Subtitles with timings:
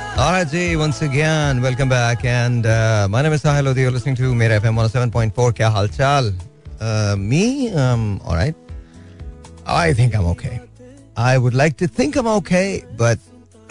[0.00, 2.24] Alright, G, once again, welcome back.
[2.24, 3.82] And uh, my name is Sahil Lodi.
[3.82, 5.32] You're listening to Mera FM 107.4.
[5.32, 6.30] Kya hal chal?
[6.80, 8.54] Uh, me, um, alright.
[9.66, 10.60] I think I'm okay.
[11.16, 13.18] I would like to think I'm okay, but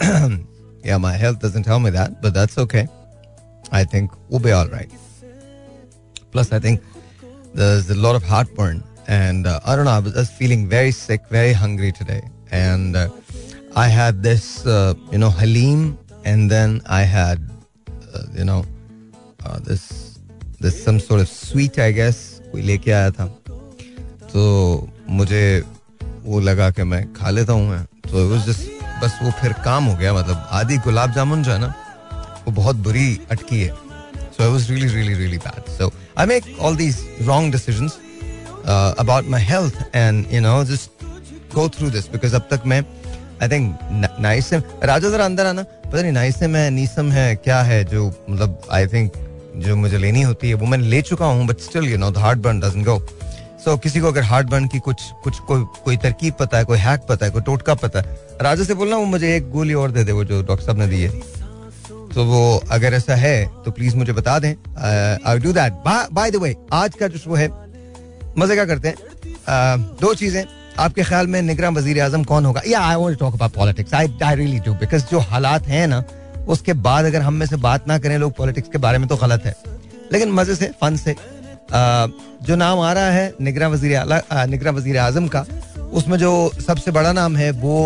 [0.84, 2.86] yeah, my health doesn't tell me that, but that's okay.
[3.72, 4.90] I think we'll be alright.
[6.32, 6.82] Plus, I think
[7.54, 8.82] there's a lot of heartburn.
[9.08, 12.22] And uh, I don't know, I was just feeling very sick, very hungry today.
[12.52, 12.96] And
[13.76, 17.48] I had this, you know, Halim and then I had
[18.38, 18.62] you know
[19.68, 19.88] this
[20.62, 22.16] this some sort of sweet I guess
[22.52, 23.26] कोई लेके आया था।
[24.32, 25.44] तो मुझे
[26.24, 28.68] वो लगा कि मैं खा लेता हूँ मैं। तो वाज जस्ट
[29.02, 31.74] बस वो फिर काम हो गया मतलब आधी गुलाब जामुन जो है ना,
[32.46, 33.74] वो बहुत बुरी अटकी है।
[34.16, 37.98] So I was really really really bad so I make all these wrong decisions
[38.66, 41.04] about my health and you know just
[41.54, 42.84] go through this because अब तक मैं
[43.42, 47.82] आई थिंक नाइस राजा जरा अंदर आना। पता नहीं नाइसम है नीसम है क्या है
[47.84, 49.12] जो मतलब आई थिंक
[49.56, 52.60] जो मुझे लेनी होती है वो मैं ले चुका हूँ but still you know heartburn
[52.60, 52.98] doesn't go
[53.64, 56.78] so किसी को अगर हार्ट बर्न की कुछ कुछ कोई कोई तरकीब पता है कोई
[56.78, 59.90] हैक पता है कोई टोटका पता है राजा से बोलना वो मुझे एक गोली और
[59.90, 61.10] दे दे वो जो डॉक्टर साहब ने दी है।
[62.14, 64.54] तो वो अगर ऐसा है तो प्लीज़ मुझे बता दें।
[65.26, 67.48] I do that by the way आज का जो शो है
[68.38, 70.44] मज़े क्या करते हैं। Uh, दो चीज़ें।
[70.80, 72.62] आपके ख्याल में निगरान वज़ीर आज़म कौन होगा?
[72.66, 76.02] या I want talk about politics I I really do because जो हालात हैं ना
[76.48, 79.16] उसके बाद अगर हम में से बात ना करें लोग पॉलिटिक्स के बारे में तो
[79.16, 79.54] गलत है।
[80.12, 82.06] लेकिन मज़े से फन से आ,
[82.42, 85.44] जो नाम आ रहा है निगरान वज़ीर निगरान वज़ीर आज़म का
[85.92, 87.76] उसमें जो सबसे बड़ा नाम है वो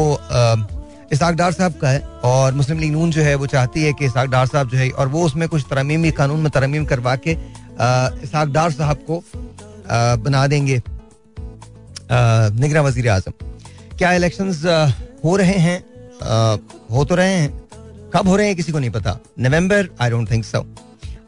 [1.12, 4.04] इसाक डार साहब का है और मुस्लिम लीग नून जो है वो चाहती है कि
[4.04, 7.36] इसाक डार साहब जो है और वो उसमें कुछ तरमीमी कानून में तरमीम करवा के
[8.24, 10.82] इसाक डार साहब को आ, बना देंगे।
[12.10, 13.32] निगरा वज़ीर आज़म,
[13.98, 14.52] क्या इलेक्शन
[15.24, 15.78] हो रहे हैं?
[16.90, 17.52] हो तो रहे हैं।
[18.14, 20.66] कब हो रहे हैं, किसी को नहीं पता। November I don't think so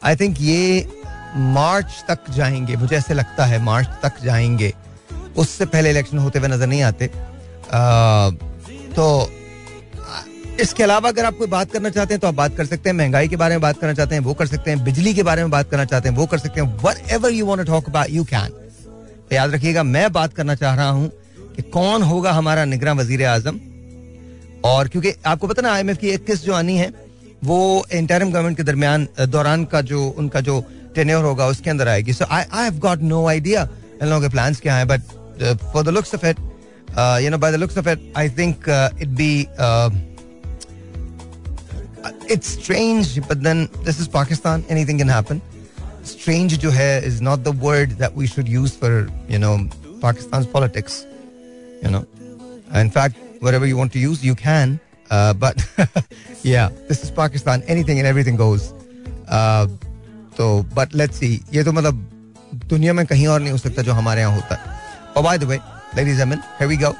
[0.03, 0.87] I think ये
[1.35, 4.73] मार्च तक जाएँगे। मुझे ऐसे लगता है, मार्च तक जाएँगे।
[5.37, 7.07] उससे पहले इलेक्शन होते हुए नज़र नहीं आते।
[8.95, 9.31] तो
[10.61, 12.95] इसके अलावा अगर आप कोई बात करना चाहते हैं तो आप बात कर सकते हैं।
[12.97, 15.41] महँगाई के बारे में बात करना चाहते हैं, वो कर सकते हैं। बिजली के बारे
[15.41, 16.77] में बात करना चाहते हैं, वो कर सकते हैं।
[17.11, 18.53] Whatever you want talk about you can
[19.29, 21.09] तो याद रखिएगा, मैं बात करना चाह रहा हूँ
[21.55, 23.59] कि कौन होगा हमारा निगरा वज़ीर आज़म?
[24.65, 26.91] और क्योंकि आपको पता ना आईएमएफ की इक्कीस जो आनी है,
[27.45, 30.63] वो इंटरम गवर्नमेंट के दरमियान दौरान का जो, उनका जो
[30.95, 33.67] टेन्योर होगा, उसके अंदर आएगी। So I I have got no idea
[34.01, 35.01] इन लोगों के प्लान्स क्या हैं but
[35.73, 36.39] for the looks of it
[37.23, 38.69] you know by the looks of it I think
[39.01, 39.47] it be
[42.33, 45.39] it's strange, but then this is pakistan, anything can happen.
[46.06, 48.92] strange जो है is not the word that we should use for
[49.28, 49.52] you know
[50.00, 51.04] Pakistan's politics
[51.84, 52.04] you know
[52.82, 54.78] in fact whatever you want to use you can
[55.10, 55.64] uh, but
[56.42, 58.72] yeah this is Pakistan anything and everything goes
[59.28, 59.66] uh,
[60.36, 61.94] तो but let's सी ये तो मतलब
[62.68, 65.44] दुनिया में कहीं और नहीं हो सकता जो हमारे यहाँ होता है और by the
[65.44, 65.58] way
[65.96, 66.94] ladies and here we go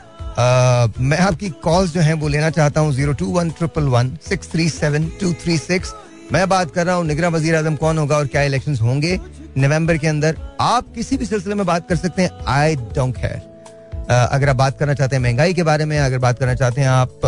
[1.04, 4.50] मैं आपकी कॉल्स जो हैं वो लेना चाहता हूँ zero two one triple one six
[4.52, 5.94] three seven two three six
[6.31, 9.19] मैं बात कर रहा हूँ निगरा वज़ीर आज़म कौन होगा और क्या इलेक्शन होंगे?
[9.57, 13.45] नवंबर के अंदर आप किसी भी सिलसिले में बात कर सकते हैं। आई डोंट केयर
[14.09, 16.88] अगर आप बात करना चाहते हैं महँगाई के बारे में, अगर बात करना चाहते हैं
[16.89, 17.19] आप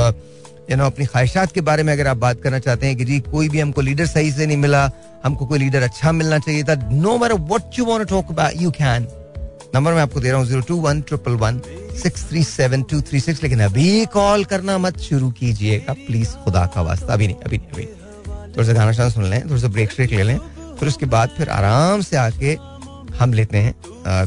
[0.72, 3.20] यू नो अपनी ख्वाहिशात के बारे में अगर आप बात करना चाहते हैं कि जी,
[3.22, 4.90] कोई भी हमको लीडर सही से नहीं मिला,
[5.24, 8.62] हमको कोई लीडर अच्छा मिलना चाहिए था no matter what you want to talk about
[8.62, 9.08] you can
[9.76, 11.62] number मैं आपको दे रहा हूँ zero two one triple one
[12.04, 16.66] six three seven two three six लेकिन अभी कॉल करना मत, शुरू कीजिएगा। प्लीज़ खुदा
[16.76, 17.88] का वास्ता। अभी नहीं अभी नहीं, अभी
[18.60, 20.38] थोड़ा सा गाना शाना सुन लें, थोड़ा सा ब्रेक श्रेक ले लें,
[20.80, 22.56] फिर उसके बाद फिर आराम से आके
[23.18, 23.74] हम लेते हैं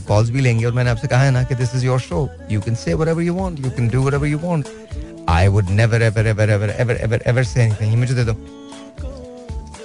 [0.08, 2.60] कॉल्स भी लेंगे। और मैंने आपसे कहा है ना कि this is your show you
[2.60, 4.68] can say whatever you want you can do whatever you want
[5.30, 8.34] I would never ever ever ever ever ever ever say anything मुझे दे दो।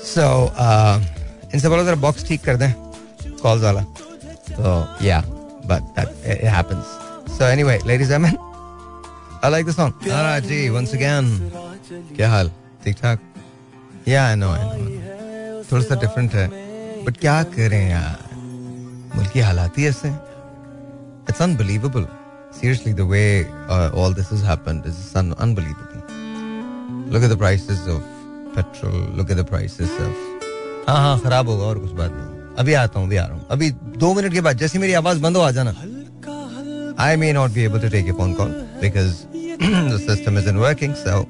[0.05, 0.25] सो
[1.53, 2.71] इनसे बोलो जरा बॉक्स ठीक कर दें
[3.41, 5.21] कॉल्स वाला। तो yeah
[5.67, 10.67] but that it happens so anyway ladies and gentleman I like the song alright जी
[10.69, 11.51] वंस अगेन
[12.15, 12.51] क्या हाल?
[12.85, 13.26] ठीक ठाक?
[14.07, 14.51] या नो
[15.71, 16.47] थोड़ा सा डिफरेंट है
[17.05, 18.35] बट क्या करें यार
[19.15, 20.09] मुल्क हालात ही ऐसे
[21.29, 22.07] it's unbelievable
[23.09, 26.01] way uh, all this has happened is un- unbelievable
[27.15, 27.99] look at the prices of
[28.55, 30.23] petrol look at the prices of
[30.87, 33.45] हाँ हाँ खराब होगा और कुछ बात नहीं अभी आता हूँ अभी आ रहा हूँ
[33.51, 33.69] अभी
[34.03, 35.75] दो मिनट के बाद जैसे मेरी आवाज़ बंद हो आ जाना
[36.99, 40.95] I may not be able to take a phone call because the system isn't working.
[40.95, 41.27] So,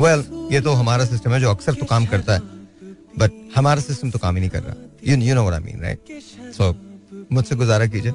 [0.00, 2.40] well, ये तो हमारा सिस्टम है जो अक्सर तो काम करता है
[3.18, 4.74] बट हमारा सिस्टम तो काम ही नहीं कर रहा।
[5.06, 5.98] You you know what I mean right
[6.56, 6.74] so
[7.32, 8.12] मुझसे गुजारा कीजिए।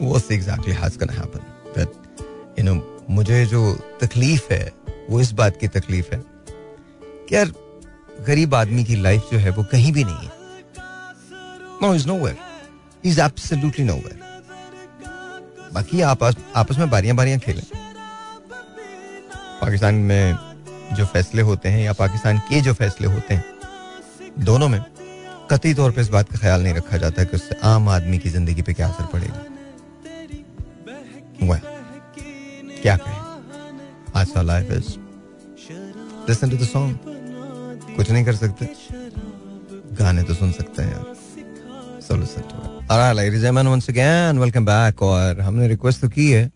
[0.00, 1.40] वो exactly has gonna happen
[1.76, 2.74] that you know
[3.10, 4.72] मुझे जो तकलीफ़ है
[5.10, 6.22] वो इस बात की तकलीफ़ है
[7.28, 7.52] कि यार
[8.26, 10.32] गरीब आदमी की लाइफ जो है वो कहीं भी नहीं है।
[11.82, 12.28] No is no
[13.04, 14.20] is absolutely nowhere
[15.74, 17.62] बाकी आप आपस में बारियाँ बारियाँ खेलें।
[19.60, 20.24] पाकिस्तान में
[20.96, 23.44] जो फैसले होते हैं या पाकिस्तान के जो फैसले होते हैं
[24.44, 24.80] दोनों में
[25.50, 28.30] कतई तौर पे इस बात का ख्याल नहीं रखा जाता कि उससे आम आदमी की
[28.30, 29.44] ज़िंदगी पे क्या असर पड़ेगा।
[31.48, 31.60] well,
[32.82, 33.20] क्या कहें?
[34.16, 34.88] आज सा life is
[36.28, 36.98] listen to the song
[37.96, 38.68] कुछ नहीं कर सकते।
[40.00, 41.14] गाने तो सुन सकते हैं यार।
[42.02, 46.00] So listen to it alright ladies and gentleman once again welcome back और हमने रिक्वेस्ट
[46.00, 46.50] तो की है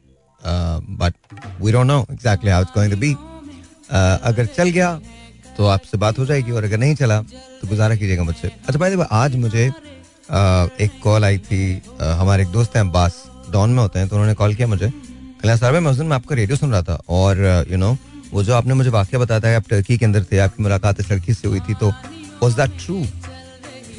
[0.44, 1.14] but
[1.62, 3.12] we don't know exactly how it's going to be
[3.90, 5.00] अगर चल गया
[5.56, 8.90] तो आपसे बात हो जाएगी और अगर नहीं चला तो गुजारा कीजिएगा मुझसे। अच्छा भाई
[8.90, 13.22] देखो आज मुझे uh, एक कॉल आई थी uh, हमारे एक दोस्त हैं अब्बास
[13.52, 14.88] डॉन में होते हैं तो उन्होंने कॉल किया मुझे।
[15.42, 17.38] कल्याण भाई मैं उस दिन मैं आपका रेडियो सुन रहा था और
[17.70, 17.96] यू uh, नो
[18.32, 21.10] वो जो आपने मुझे वाक्य बताया था आप टर्की के अंदर थे आपकी मुलाकात इस
[21.12, 21.90] लड़की से हुई थी तो
[22.42, 23.04] was that true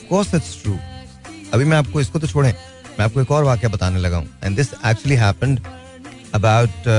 [0.10, 0.78] course it's true
[1.54, 4.56] अभी मैं आपको इसको तो छोड़ें मैं आपको एक और वाक्य बताने लगा हूँ and
[4.58, 5.60] this actually happened
[6.36, 6.90] about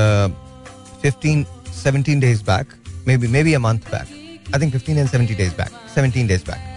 [1.02, 1.44] fifteen
[1.82, 2.75] seventeen days back
[3.17, 6.70] maybe maybe a month back I think fifteen and seventy days back seventeen days back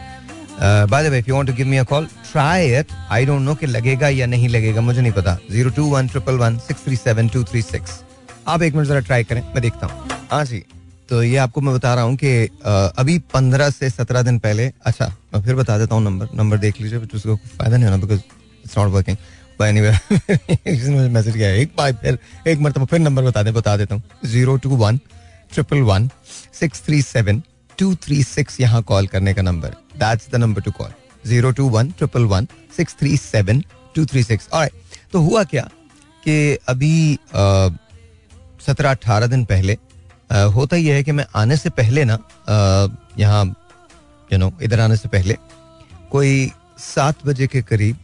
[0.90, 3.42] by the way if you want to give me a call try it I don't
[3.42, 5.38] know कि लगेगा या नहीं लगेगा, मुझे नहीं पता.
[5.52, 8.00] Zero two one triple one six three seven two three six
[8.48, 10.07] आप एक मिनट जरा ट्राई करें, मैं देखता हूँ.
[10.31, 10.63] हाँ जी.
[11.10, 12.30] तो ये आपको मैं बता रहा हूँ कि
[13.00, 16.81] अभी पंद्रह से सत्रह दिन पहले अच्छा मैं फिर बता देता हूँ नंबर नंबर देख
[16.81, 18.19] लीजिए फ़ायदा नहीं होना because
[18.66, 19.18] it's not working
[19.62, 22.18] message किया एक बार फिर
[22.48, 24.98] एक मरतबा फिर नंबर बता दे बता देता हूँ। Zero two one
[25.54, 26.10] triple one
[26.60, 27.42] six three seven
[27.78, 30.92] two three six यहाँ कॉल करने का number that's the number to call
[31.28, 32.48] zero two one triple one
[32.78, 33.63] six three seven
[33.96, 34.69] two three six और
[35.12, 35.69] तो हुआ क्या
[36.24, 36.94] कि अभी
[38.68, 39.78] सत्रह अठारह दिन पहले
[40.56, 42.18] होता ही है कि मैं आने से पहले ना
[43.19, 43.46] यहाँ
[44.30, 45.38] यू नो इधर आने से पहले
[46.12, 47.96] कोई सात बजे के करीब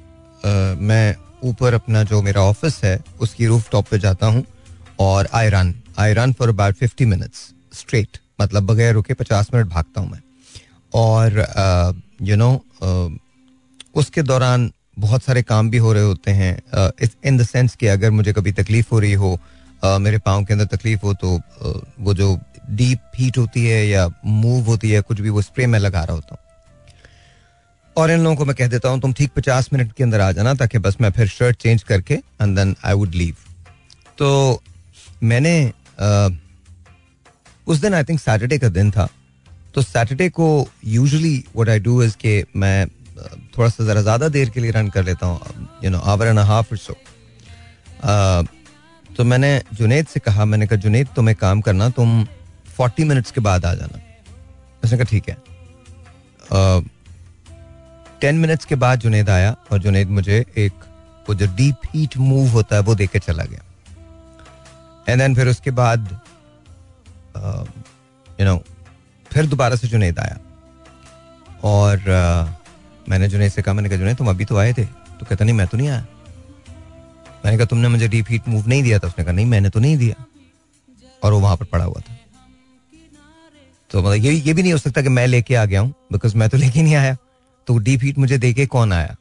[0.45, 4.43] आ, मैं ऊपर अपना जो मेरा ऑफ़िस है, उसकी रूफ टॉप पे जाता हूँ
[4.99, 9.67] और I run I run for about fifty minutes straight मतलब बगैर रुके पचास मिनट
[9.67, 10.21] भागता हूँ मैं।
[10.93, 12.51] और यू नो
[13.95, 16.91] उसके दौरान बहुत सारे काम भी हो रहे होते हैं।
[17.25, 19.37] इन द सेंस कि अगर मुझे कभी तकलीफ़ हो रही हो
[19.99, 21.39] मेरे पाँव के अंदर तकलीफ़ हो तो
[21.99, 22.37] वो जो
[22.71, 26.15] डीप हीट होती है या मूव होती है, कुछ भी वो स्प्रे में लगा रहा
[26.15, 26.40] होता हूँ।
[28.01, 30.31] और इन लोगों को मैं कह देता हूँ, तुम ठीक पचास मिनट के अंदर आ
[30.31, 33.35] जाना ताकि बस मैं फिर शर्ट चेंज करके and then I would leave
[34.17, 34.61] तो
[35.23, 35.53] मैंने
[37.67, 39.07] उस दिन आई थिंक सैटरडे का दिन था।
[39.73, 40.47] तो सैटरडे को
[40.85, 42.87] usually what I do is के मैं
[43.57, 46.39] थोड़ा सा ज़रा ज़्यादा देर के लिए रन कर लेता हूँ you know hour and
[46.39, 46.95] half so
[49.17, 52.23] तो मैंने जुनेद से कहा, मैंने कहा जुनेद तुम्हें काम करना, तुम
[52.75, 53.99] फोर्टी मिनट्स के बाद आ जाना।
[54.83, 55.37] उसने कहा, ठीक है।
[58.21, 60.73] टेन मिनट्स के बाद जुनेद आया और जुनेद मुझे एक
[61.29, 63.63] वो जो डीप हीट मूव होता है वो देके चला गया।
[65.09, 66.09] एंड देन फिर उसके बाद
[68.39, 68.57] यू नो
[69.31, 70.39] फिर दोबारा से जुनेद आया।
[71.63, 74.85] और uh, मैंने जुनेद से कहा मैंने कहा जुनेद तुम अभी तो आए थे?
[74.85, 76.05] तो कहता नहीं मैं तो नहीं आया।
[77.45, 79.07] मैंने कहा तुमने मुझे डीप हीट मूव नहीं दिया था?
[79.07, 80.23] उसने कहा नहीं मैंने तो नहीं दिया।
[81.23, 82.17] और वो वहाँ पर पड़ा हुआ था।
[83.91, 86.37] तो मतलब ये ये भी नहीं हो सकता कि मैं लेके आ गया हूँ बिकॉज़
[86.37, 87.17] मैं तो लेके नहीं आया।
[87.67, 89.15] तो डीप हीट मुझे देके कौन आया?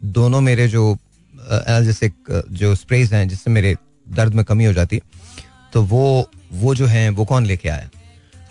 [0.00, 0.96] दोनों मेरे जो
[1.34, 3.74] जैसे जो स्प्रेज हैं, जिससे मेरे
[4.06, 5.00] दर्द में कमी हो जाती
[5.72, 7.88] तो वो वो जो है, वो कौन लेके आया?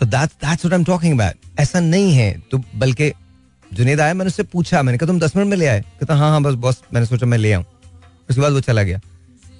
[0.00, 3.10] तो that's that's what I am talking about ऐसा नहीं है। तो बल्कि
[3.70, 5.80] जुनेद आया, मैंने उससे पूछा, मैंने कहा, तुम दस मिनट में ले आए?
[5.80, 7.64] कहता हाँ हाँ बस, बॉस। मैंने सोचा, मैं ले आऊँ।
[8.30, 9.00] उसके बाद वो चला गया।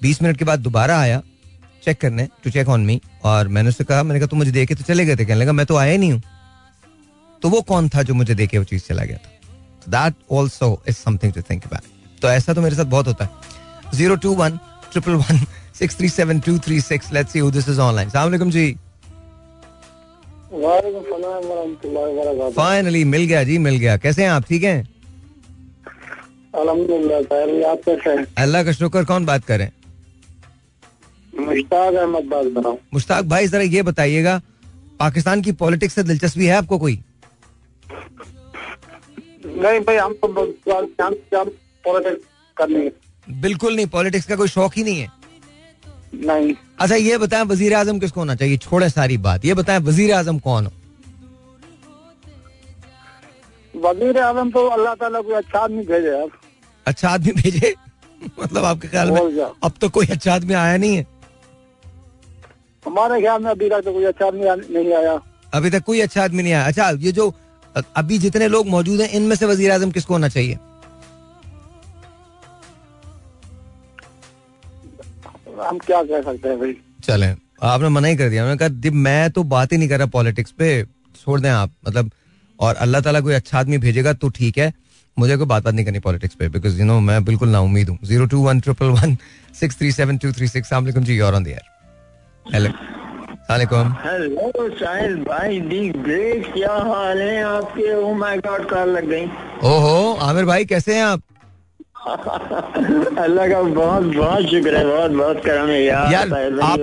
[0.03, 1.23] बीस मिनट के बाद दोबारा आया
[1.85, 4.75] चेक करने टू चेक ऑन मी और मैंने उससे कहा, मैंने कहा, तुम मुझे देखे
[4.75, 5.25] तो चले गए थे?
[5.25, 6.23] कहने लगा, मैं तो आया नहीं हूँ।
[7.43, 9.31] तो वो कौन था जो मुझे देखे वो चीज़ चला गया था?
[9.89, 13.31] That also is something to think about तो ऐसा तो मेरे साथ बहुत होता है।
[13.95, 14.59] Zero two one
[14.93, 15.45] triple one
[15.79, 18.77] six three seven two three six let's see this is online सलाम जी
[22.57, 24.45] फाइनली मिल गया जी मिल गया। कैसे हैं आप?
[24.45, 24.89] ठीक हैं?
[28.39, 29.71] अल्लाह का शुक्र कौन बात करें
[31.41, 34.41] मुश्ताक अहमद बात कर रहा हूँ। मुश्ताक भाई जरा ये बताइएगा
[35.01, 36.97] पाकिस्तान की पॉलिटिक्स से दिलचस्पी है आपको कोई?
[39.53, 40.29] नहीं भाई हम तो
[41.85, 42.25] पॉलिटिक्स
[42.57, 42.91] करनी
[43.27, 45.09] बिल्कुल नहीं पॉलिटिक्स का कोई शौक ही नहीं है।
[46.17, 48.57] नहीं। अच्छा ये बताएँ वज़ीर आज़म किसको होना चाहिए?
[48.59, 50.73] छोड़े सारी बात। ये बताएँ वज़ीर आज़म कौन हो?
[53.75, 56.31] वज़ीर आज़म तो अल्लाह ताला कोई अच्छा आदमी भेजे अब
[56.87, 57.75] अच्छा आदमी भेजे?
[58.41, 59.21] मतलब आपके ख्याल में
[59.65, 61.07] अब तो कोई अच्छा आदमी आया नहीं है।
[62.85, 65.21] हमारे ख्याल में अभी तक तो कोई अच्छा आदमी नहीं आया।
[65.55, 67.33] अभी तक कोई अच्छा आदमी नहीं आया। अच्छा ये जो
[67.77, 70.59] अभी जितने लोग मौजूद हैं इनमें से वज़ीर आज़म किसको होना चाहिए?
[75.63, 76.77] हम क्या कह सकते हैं भाई?
[77.05, 79.99] चलें। आपने मना ही कर दिया। उन्होंने कहा "दिप, मैं तो बात ही नहीं कर
[79.99, 80.85] रहा पॉलिटिक्स पे।
[81.25, 82.11] छोड़ दें आप मतलब
[82.61, 84.73] और अल्लाह ताला कोई अच्छा आदमी भेजेगा तो ठीक है।
[85.17, 87.89] मुझे कोई बात बात नहीं करनी पॉलिटिक्स पे बिकॉज़ यू नो मैं बिल्कुल ना उम्मीद
[87.89, 89.17] हूँ। Zero two one triple one
[89.61, 91.47] six three seven two three six जी और ऑन
[92.47, 92.71] हेलो
[93.51, 99.09] सलामकुम हेलो साहिल भाई दी ग्रेट क्या हाल है आपके ओ माय गॉड कॉल लग
[99.11, 99.25] गई
[99.71, 99.95] ओहो
[100.27, 101.23] आमिर भाई कैसे हैं आप
[103.23, 106.81] अल्लाह का बहुत बहुत शुक्र है बहुत बहुत करम है यार यार आप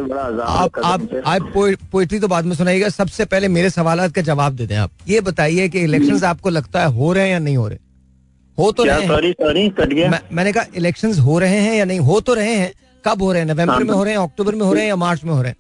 [0.48, 1.52] आप आप आप
[1.92, 5.22] पोइट्री तो बाद में सुनाइएगा सबसे पहले मेरे सवाल का जवाब देते हैं आप। ये
[5.30, 7.78] बताइए कि इलेक्शंस आपको लगता है हो रहे हैं या नहीं हो रहे?
[8.58, 11.76] हो तो क्या रहे सॉरी सॉरी कट गया। मैं, मैंने कहा इलेक्शंस हो रहे हैं
[11.76, 12.00] या नहीं?
[12.00, 12.72] हो तो रहे हैं।
[13.06, 13.48] कब हो रहे हैं?
[13.50, 15.52] नवंबर में हो रहे हैं अक्टूबर में हो रहे हैं या मार्च में हो रहे
[15.52, 15.58] हैं?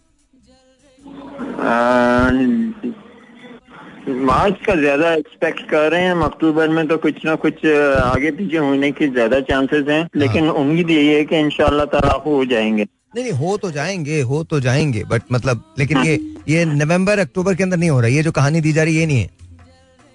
[4.28, 7.66] मार्च का ज़्यादा एक्सपेक्ट कर रहे हैं अक्टूबर में तो कुछ ना कुछ
[8.04, 12.14] आगे पीछे होने के ज़्यादा चांसेस हैं। हाँ। लेकिन उम्मीद यही है कि इंशाल्लाह ताला
[12.26, 16.66] हो जाएँगे। नहीं नहीं हो तो जाएँगे हो तो जाएँगे बट मतलब लेकिन ये ये
[16.66, 19.06] नवंबर अक्टूबर के अंदर नहीं हो रहा ये जो कहानी दी जा रही है ये
[19.08, 19.30] नहीं है?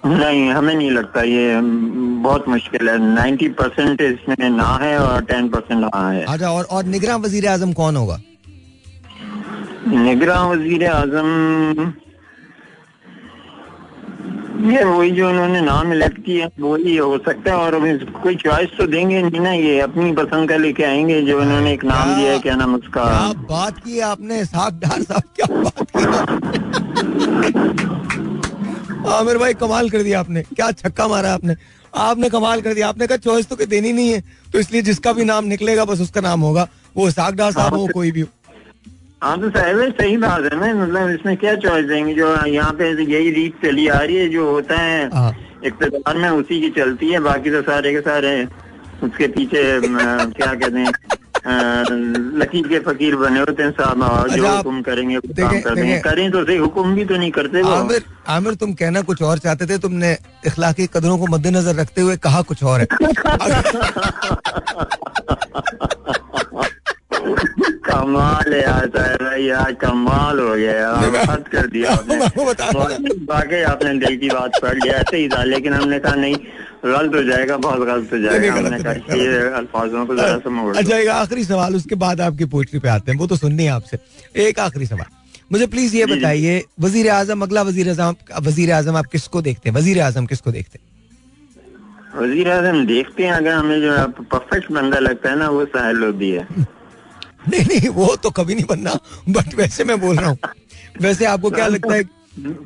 [0.03, 1.61] नहीं हमें नहीं लगता ये
[2.23, 6.65] बहुत मुश्किल है। नाइन्टी परसेंट इसमें ना है और टेन परसेंट हाँ है। अच्छा और
[6.65, 8.21] और निगरान वज़ीर आज़म कौन होगा?
[9.95, 11.93] निगरान वज़ीर आज़म
[14.65, 18.77] ये वही जो उन्होंने नाम इलेक्ट किया वही हो सकता है और अभी कोई चॉइस
[18.79, 22.33] तो देंगे नहीं ना ये अपनी पसंद का लेके आएँगे जो उन्होंने एक नाम दिया
[22.33, 26.05] है क्या नाम उसका क्या बात की आपने साहब डार साहब क्या बात की?
[29.11, 31.57] आमिर भाई कमाल कर दिया आपने क्या छक्का मारा आपने
[32.01, 34.21] आपने कमाल कर दिया आपने कहा चॉइस तो कोई देनी नहीं है
[34.53, 37.87] तो इसलिए जिसका भी नाम निकलेगा बस उसका नाम होगा वो साग डार साहब हो
[37.95, 38.29] कोई भी हो
[39.23, 40.85] हाँ तो साहब सही बात है ना?
[40.85, 42.14] मतलब इसमें क्या चॉइस देंगे?
[42.14, 46.31] जो यहाँ पे यही रीत चली आ रही है जो होता है हाँ। इकतदार में
[46.31, 48.49] उसी की चलती है बाकी तो सारे के सारे
[49.02, 50.93] उसके पीछे क्या कहते हैं
[52.38, 56.00] लकीर के फकीर बने होते हैं साहब जो अच्छा, हुक्म करेंगे देखें- काम कर देंगे
[56.00, 59.67] करें तो सही हुक्म भी तो नहीं करते आमिर आमिर तुम कहना कुछ और चाहते
[59.67, 62.87] थे तुमने इखलाकी कदरों को मद्देनजर रखते हुए कहा कुछ और है।
[67.93, 74.29] कमाल यार साहब यार कमाल हो गया यार। कर दिया आपने। बाकी आपने दिल की
[74.31, 76.37] बात पढ़ लिया ऐसे ही था लेकिन हमने कहा नहीं
[76.85, 80.97] गलत हो जाएगा बहुत गलत हो जाएगा। हमने कहा ये अल्फाजों को जरा सा अच्छा
[80.97, 83.99] एक आखिरी सवाल उसके बाद आपकी पोइट्री पे आते हैं वो तो सुननी है आपसे।
[84.47, 85.07] एक आखिरी सवाल।
[85.53, 89.77] मुझे प्लीज़ ये। बताइए वज़ीर आज़म अगला वज़ीर आज़म वज़ीर आज़म आप किसको देखते हैं?
[89.77, 90.85] वज़ीर आज़म किसको देखते हैं?
[92.17, 96.31] वज़ीर आज़म देखते हैं अगर हमें जो परफेक्ट बंदा लगता है ना वो साहिल लोधी
[96.31, 96.47] है।
[97.51, 100.39] नहीं नहीं वो तो कभी नहीं बनना बट वैसे मैं बोल रहा हूँ।
[101.01, 102.03] वैसे आपको क्या लगता है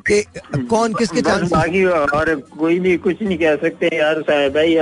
[0.09, 0.21] कि
[0.69, 4.75] कौन किसके चांसेस बाकी और कोई भी कुछ नहीं कह सकते यार साहब भाई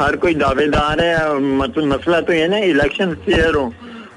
[0.00, 3.72] हर कोई दावेदार है और मत- मसला तो ये ना इलेक्शन फेयर हो।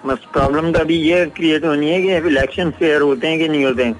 [0.07, 3.83] प्रॉब्लम तो अभी ये क्रिएट होनी है कि इलेक्शन फेयर होते हैं कि नहीं होते
[3.83, 3.95] हैं।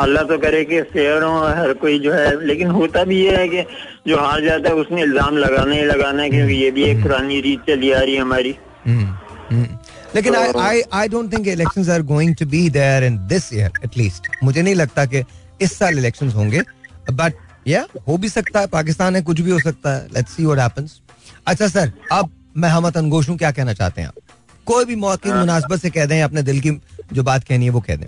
[0.00, 3.48] अल्लाह तो करे कि फेयर हो हर कोई जो है लेकिन होता भी ये है
[3.48, 3.62] कि
[4.08, 7.40] जो हार जाता है उसने इल्ज़ाम लगाना ही लगाना है क्योंकि ये भी एक पुरानी
[7.40, 8.54] रीत चली आ रही है हमारी।
[8.86, 9.06] हम्म,
[9.50, 9.66] हम्म।
[10.14, 13.70] लेकिन I I I don't think elections are going to be there in this year
[13.84, 15.22] at least मुझे नहीं लगता कि
[15.62, 16.62] इस साल इलेक्शंस होंगे
[17.12, 17.34] बट
[17.68, 20.58] या हो भी सकता है पाकिस्तान है कुछ भी हो सकता है। लेट्स सी व्हाट
[20.58, 21.00] हैपेंस
[21.46, 24.14] अच्छा सर अब मैं हमत अनगोश हूँ क्या कहना चाहते हैं आप?
[24.66, 26.70] कोई भी मौके मुनासबत से कह दें अपने दिल की
[27.12, 28.06] जो बात कहनी है वो कह दें।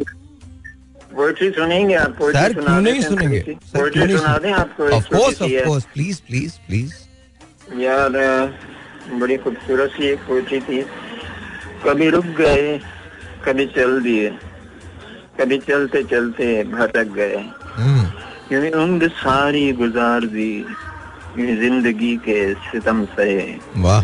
[1.15, 3.41] पोइट्री सुनेंगे आप सर क्यों नहीं सुनेंगे?
[3.41, 6.93] सर क्यों नहीं सुना दें आपको of course of course please please please
[7.83, 8.11] यार
[9.21, 10.81] बड़ी खूबसूरत सी एक पोइट्री थी।
[11.85, 12.79] कभी रुक गए
[13.45, 14.29] कभी चल दिए।
[15.41, 17.37] कभी चलते चलते भटक गए।
[17.77, 20.65] हम्म। उम्र सारी गुजार दी
[21.39, 24.03] ज़िंदगी के सितम सहे वाह।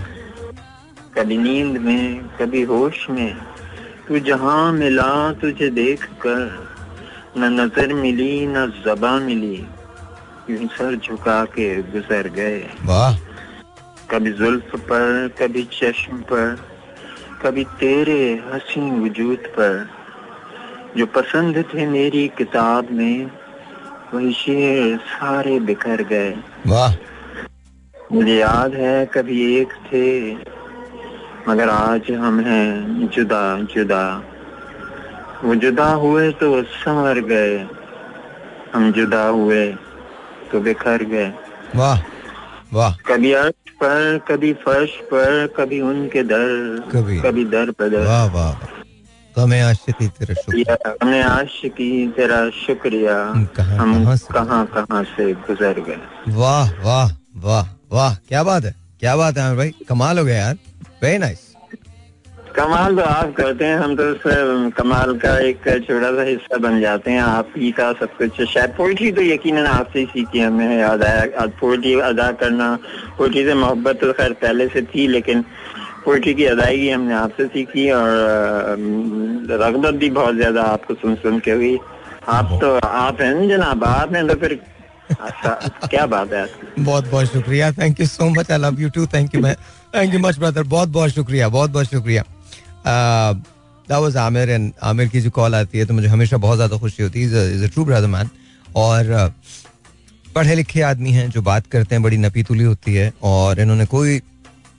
[1.16, 3.37] कभी नींद में कभी होश में।
[4.08, 6.68] तू जहाँ मिला तुझे देख कर
[7.38, 9.56] न नज़र मिली न जबा मिली।
[10.50, 13.18] यूँ सर झुका के गुजर गए। वाह।
[14.11, 16.67] कभी जुल्फ पर कभी चश्म पर
[17.42, 19.88] कभी तेरे हसी वजूद पर
[20.97, 23.30] जो पसंद थे मेरी किताब में
[24.14, 26.30] वही शेर सारे बिखर गए।
[26.66, 26.95] वाह।
[28.12, 30.35] मुझे याद है कभी एक थे
[31.49, 33.42] मगर आज हम हैं जुदा
[33.75, 34.04] जुदा।
[35.45, 37.57] वो जुदा हुए तो संवर गए
[38.75, 39.66] हम जुदा हुए
[40.52, 41.33] तो बिखर गए।
[41.76, 42.00] वाह
[42.73, 48.06] वाह। कभी अर्श पर कभी फर्श पर कभी उनके दर कभी- कभी दर पर दर।
[48.06, 54.16] वाह वाह वाह। हमें आशिकी तेरा शुक्रिया। हमें आश आशिकी तेरा शुक्रिया। कहाँ- हम कहाँ
[54.16, 54.35] से?
[54.35, 59.56] कहाँ कहाँ से गुजर गए। वाह वाह वाह वाह। क्या बात है क्या बात है
[59.56, 60.56] भाई। कमाल हो गया यार।
[61.02, 61.48] वेरी नाइस
[62.58, 66.80] कमाल तो आप करते हैं, हम तो सर कमाल का एक छोटा सा हिस्सा बन
[66.80, 70.78] जाते हैं, आप ही का सब कुछ। शायद पोइट्री तो यकीनन आपसे ही सीखी हमें
[70.78, 72.68] याद आया पोइट्री अदा करना,
[73.18, 75.44] पोइट्री से मोहब्बत तो खैर पहले से थी, लेकिन
[76.04, 78.08] पोइट्री की अदायगी हमने आपसे सीखी और
[79.60, 81.78] रगबत भी बहुत ज़्यादा आपको सुन सुन के हुई।
[82.28, 84.58] आप तो आप हैं जनाब, आप हैं तो फिर
[85.10, 85.50] अच्छा
[85.84, 86.46] क्या बात है
[86.78, 90.20] बहुत बहुत शुक्रिया thank you so much I love you too thank you thank you
[90.20, 92.24] much brother बहुत बहुत शुक्रिया, बहुत बहुत शुक्रिया।
[92.87, 96.76] That was Aamir and Aamir की जो कॉल आती है तो मुझे हमेशा बहुत ज़्यादा
[96.78, 98.30] खुशी होती है। Is a true brother man
[98.76, 99.30] और uh,
[100.35, 103.87] पढ़े लिखे आदमी हैं जो बात करते हैं बड़ी नपी तुली होती है और इन्होंने
[103.87, 104.20] कोई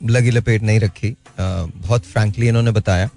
[0.08, 3.10] लगी लपेट नहीं रखी। बहुत फ्रैंकली इन्होंने बताया।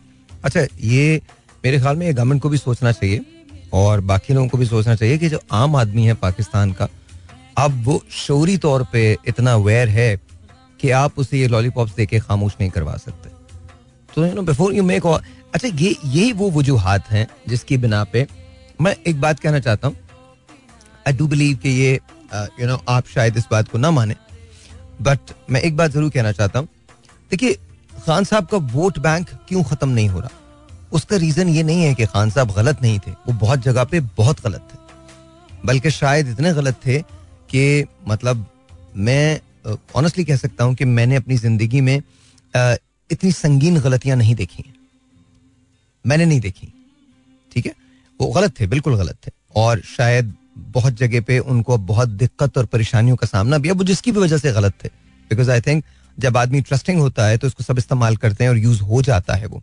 [0.44, 1.20] अच्छा ये
[1.64, 3.20] मेरे ख्याल में ये गवर्नमेंट को भी सोचना चाहिए
[3.72, 6.88] और बाकी लोगों को भी सोचना चाहिए कि जो आम आदमी है पाकिस्तान का
[7.58, 10.16] अब वो शौरी तौर पे इतना अवेयर है
[10.80, 13.31] कि आप उसे ये लॉलीपॉप्स देके खामोश नहीं करवा सकते।
[14.14, 18.26] तो you know before you make अच्छा ये यही वो वजूहत हैं जिसकी बिना पे
[18.80, 19.96] मैं एक बात कहना चाहता हूँ।
[21.06, 21.92] आई डू बिलीव कि ये
[22.60, 24.14] यू नो आप शायद इस बात को ना माने।
[25.02, 26.68] बट मैं एक बात ज़रूर कहना चाहता हूँ।
[27.30, 27.52] देखिए
[27.96, 30.30] खान साहब का वोट बैंक क्यों खत्म नहीं हो रहा?
[30.92, 34.00] उसका रीजन ये नहीं है कि खान साहब गलत नहीं थे। वो बहुत जगह पे
[34.16, 36.98] बहुत गलत थे। बल्कि शायद इतने गलत थे
[37.50, 38.46] कि मतलब
[38.98, 39.40] मैं
[39.96, 42.74] ऑनेस्टली कह सकता हूँ कि मैंने अपनी ज़िंदगी में अ,
[43.10, 44.74] इतनी संगीन गलतियाँ नहीं देखी हैं।
[46.06, 46.72] मैंने नहीं देखी।
[47.54, 47.72] ठीक है?
[48.20, 52.66] वो गलत थे, बिल्कुल गलत थे। और शायद बहुत जगह पे उनको बहुत दिक्कत और
[52.66, 54.88] परेशानियों का सामना भी है वो जिसकी भी वजह से गलत थे।
[55.30, 55.84] बिकॉज़ आई थिंक
[56.18, 59.34] जब आदमी ट्रस्टिंग होता है तो उसको सब इस्तेमाल करते हैं और यूज़ हो जाता
[59.34, 59.62] है वो।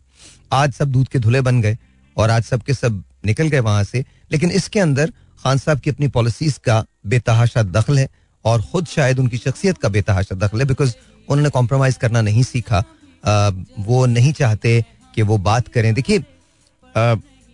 [0.52, 1.78] आज सब दूध के धुले बन गए
[2.16, 5.12] और आज सब के सब निकल गए वहाँ से। लेकिन इसके अंदर
[5.44, 8.08] खान साहब की अपनी पॉलिसीज़ का बेतहाशा दखल है
[8.44, 10.94] और खुद शायद उनकी शख्सियत का बेतहाशा दखल है बिकॉज़
[11.28, 12.84] उन्होंने कॉम्प्रोमाइज करना नहीं सीखा।
[13.24, 16.24] वो नहीं चाहते कि वो बात करें। देखिए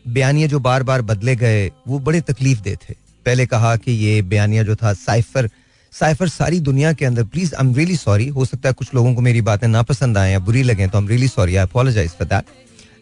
[0.04, 2.94] बयानिया जो बार बार बदले गए, वो बड़े तकलीफ़ दे थे।
[3.26, 5.50] पहले कहा कि ये बयानिया जो था, साइफर
[5.92, 9.14] साइफर सारी दुनिया के अंदर please I am really sorry हो सकता है कुछ लोगों
[9.14, 12.10] को मेरी बातें नापसंद आए या बुरी लगे तो I am really sorry I apologise
[12.10, 12.44] for that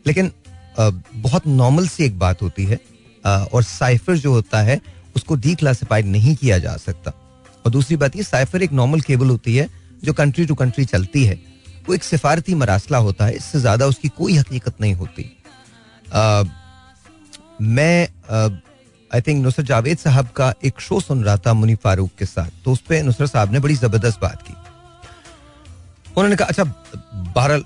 [0.06, 0.30] लेकिन
[0.78, 2.78] बहुत नॉर्मल सी एक बात होती है
[3.24, 4.80] और साइफर जो होता है,
[5.16, 7.10] उसको डी क्लासिफाइड नहीं किया जा सकता।
[7.64, 9.68] और दूसरी बात, ये साइफर एक नॉर्मल केबल होती है,
[10.04, 11.38] जो कंट्री टू कंट्री चलती है।
[11.88, 15.24] वो एक सिफारती मरासला होता है, इससे ज़्यादा उसकी कोई हकीकत नहीं होती।
[17.62, 18.08] मैं
[19.10, 22.64] आई थिंक नुसरत जावेद साहब का एक शो सुन रहा था मुनी फारूक के साथ
[22.64, 24.54] तो उस पर नुसरत साहब ने बड़ी ज़बरदस्त बात की।
[26.10, 27.64] उन्होंने कहा अच्छा बहरहाल,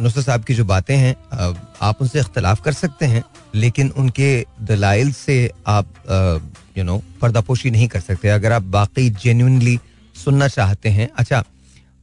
[0.00, 1.14] नुसरत साहब की जो बातें हैं
[1.82, 5.86] आप उनसे इख्तलाफ कर सकते हैं, लेकिन उनके दलाइल से आप
[6.78, 9.78] यू नो पर्दापोशी नहीं कर सकते। अगर आप बाकी जेन्यूनली
[10.16, 11.44] सुनना चाहते हैं अच्छा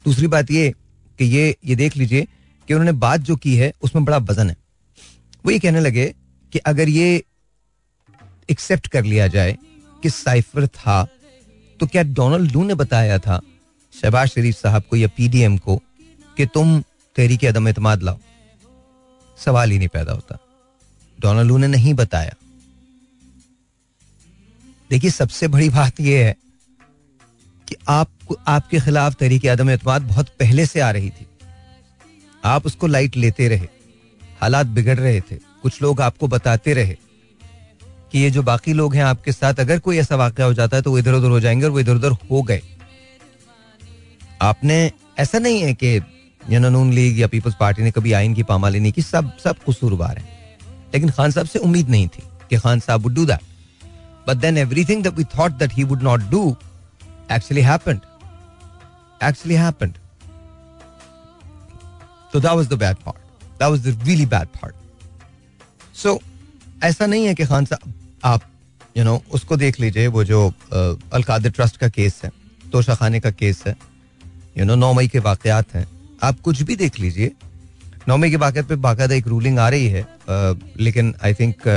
[0.06, 0.74] दूसरी बात ये
[1.22, 2.28] कि ये ये देख लीजिए
[2.68, 4.56] कि उन्होंने बात जो की है, उसमें बड़ा वज़न है।
[5.46, 6.06] वो ये कहने लगे
[6.54, 7.24] कि अगर ये
[8.50, 9.58] एक्सेप्ट कर लिया जाए
[10.04, 11.04] कि साइफर था
[11.80, 13.40] तो क्या डोनाल्ड लू ने बताया था,
[13.94, 15.78] शहबाज शरीफ साहब को या पीडीएम को,
[16.38, 16.80] कि तुम
[17.16, 18.20] तहरीक अदम एतमाद लाओ?
[19.38, 20.38] सवाल ही नहीं पैदा होता।
[21.20, 22.36] डोनाल्ड लू ने नहीं बताया।
[24.90, 26.36] देखिए, सबसे बड़ी बात यह है
[27.72, 31.28] कि आपको आपके खिलाफ तहरीक आदम एतमाद बहुत पहले से आ रही थी।
[32.46, 33.68] आप उसको लाइट लेते रहे
[34.42, 36.98] हालात बिगड़ रहे थे कुछ लोग आपको बताते रहे
[38.12, 40.84] कि ये जो बाकी लोग हैं आपके साथ अगर कोई ऐसा वाक्य हो जाता है
[40.84, 42.62] तो वो इधर उधर हो जाएँगे और वो इधर उधर हो गए।
[44.42, 48.44] आपने ऐसा नहीं है कि know, नून लीग या पीपल्स पार्टी ने कभी आइन की
[48.44, 50.30] पामाली नहीं की सब सब कसूरवार हैं।
[50.94, 53.40] लेकिन खान साहब से उम्मीद नहीं थी कि खान साहब would do that
[54.28, 56.58] but then everything that we thought that he would not do
[57.36, 58.00] actually happened
[59.24, 59.94] actually happened
[62.34, 63.18] So that was the bad part.
[63.60, 64.76] That was the really bad part.
[66.04, 66.18] So
[66.84, 67.94] ऐसा नहीं है कि खान साहब
[68.26, 68.42] आप
[68.98, 70.40] you know उसको देख लीजिए वो जो
[71.14, 72.32] अलकादिर ट्रस्ट का केस है
[72.72, 73.76] तोशा खाने का केस है
[74.58, 75.86] यू नो नौ मई के वाकयात हैं
[76.30, 77.32] आप कुछ भी देख लीजिए
[78.08, 81.68] नौ मई के वाकत पे बाकायदा एक रूलिंग आ रही है अ, लेकिन आई थिंक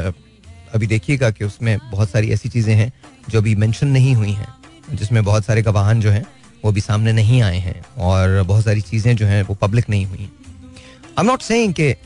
[0.75, 2.93] अभी देखिएगा कि उसमें बहुत सारी ऐसी चीज़ें हैं
[3.31, 4.49] जो अभी मेंशन नहीं हुई हैं
[4.92, 6.27] जिसमें बहुत सारे गवाहान जो हैं
[6.64, 10.07] वो भी सामने नहीं आए हैं और बहुत सारी चीज़ें जो हैं वो पब्लिक नहीं
[10.07, 11.97] हुई। आई एम नॉट कि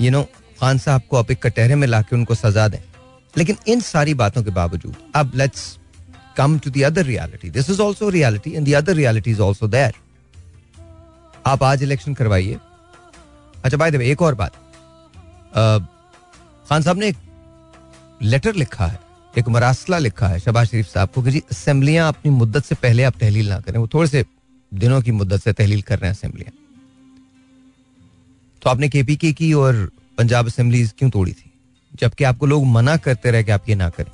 [0.00, 0.22] यू नो
[0.60, 2.78] खान साहब को आप एक कटहरे में लाके उनको सजा दें
[3.36, 5.78] लेकिन इन सारी बातों के बावजूद अब let's
[6.36, 9.68] come to the other reality this is also reality and the other reality is also
[9.68, 9.94] there
[11.46, 12.56] आप आज इलेक्शन करवाइए।
[13.64, 14.52] अच्छा भाई द वे एक और बात।
[15.54, 15.78] अ,
[16.68, 17.16] खान साहब ने एक
[18.22, 19.03] लेटर लिखा है।
[19.38, 23.02] एक मरासला लिखा है, शबाज शरीफ साहब को कि जी असेंबलियाँ अपनी मुद्दत से पहले
[23.02, 24.24] आप तहलील ना करें, वो थोड़े से
[24.72, 26.52] दिनों की मुद्दत से तहलील कर रहे हैं असेंबलियाँ
[28.62, 31.50] तो आपने केपीके की और पंजाब असेंबलीज क्यों तोड़ी थी?
[31.92, 34.10] जबकि आपको लोग मना करते रहे कि आप ये ना करें।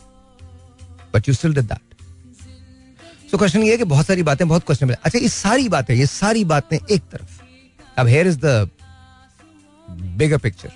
[1.14, 4.90] But you still did that so question ये है कि बहुत सारी बातें, बहुत क्वेश्चन
[4.90, 7.40] अच्छा ये सारी बातें, ये सारी बातें एक तरफ़।
[7.96, 8.68] अब here is the
[10.16, 10.72] bigger picture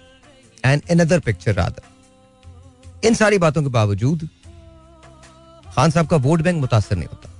[0.64, 1.92] and another picture rather
[3.02, 4.28] इन सारी बातों के बावजूद
[5.66, 7.30] खान साहब का वोट बैंक मुतासर नहीं होता।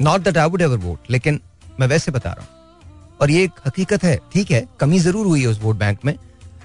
[0.00, 1.40] Not that I would ever vote लेकिन
[1.80, 5.40] मैं वैसे बता रहा हूँ। और ये एक हकीकत है, ठीक है, कमी ज़रूर हुई
[5.40, 6.16] है उस वोट बैंक में,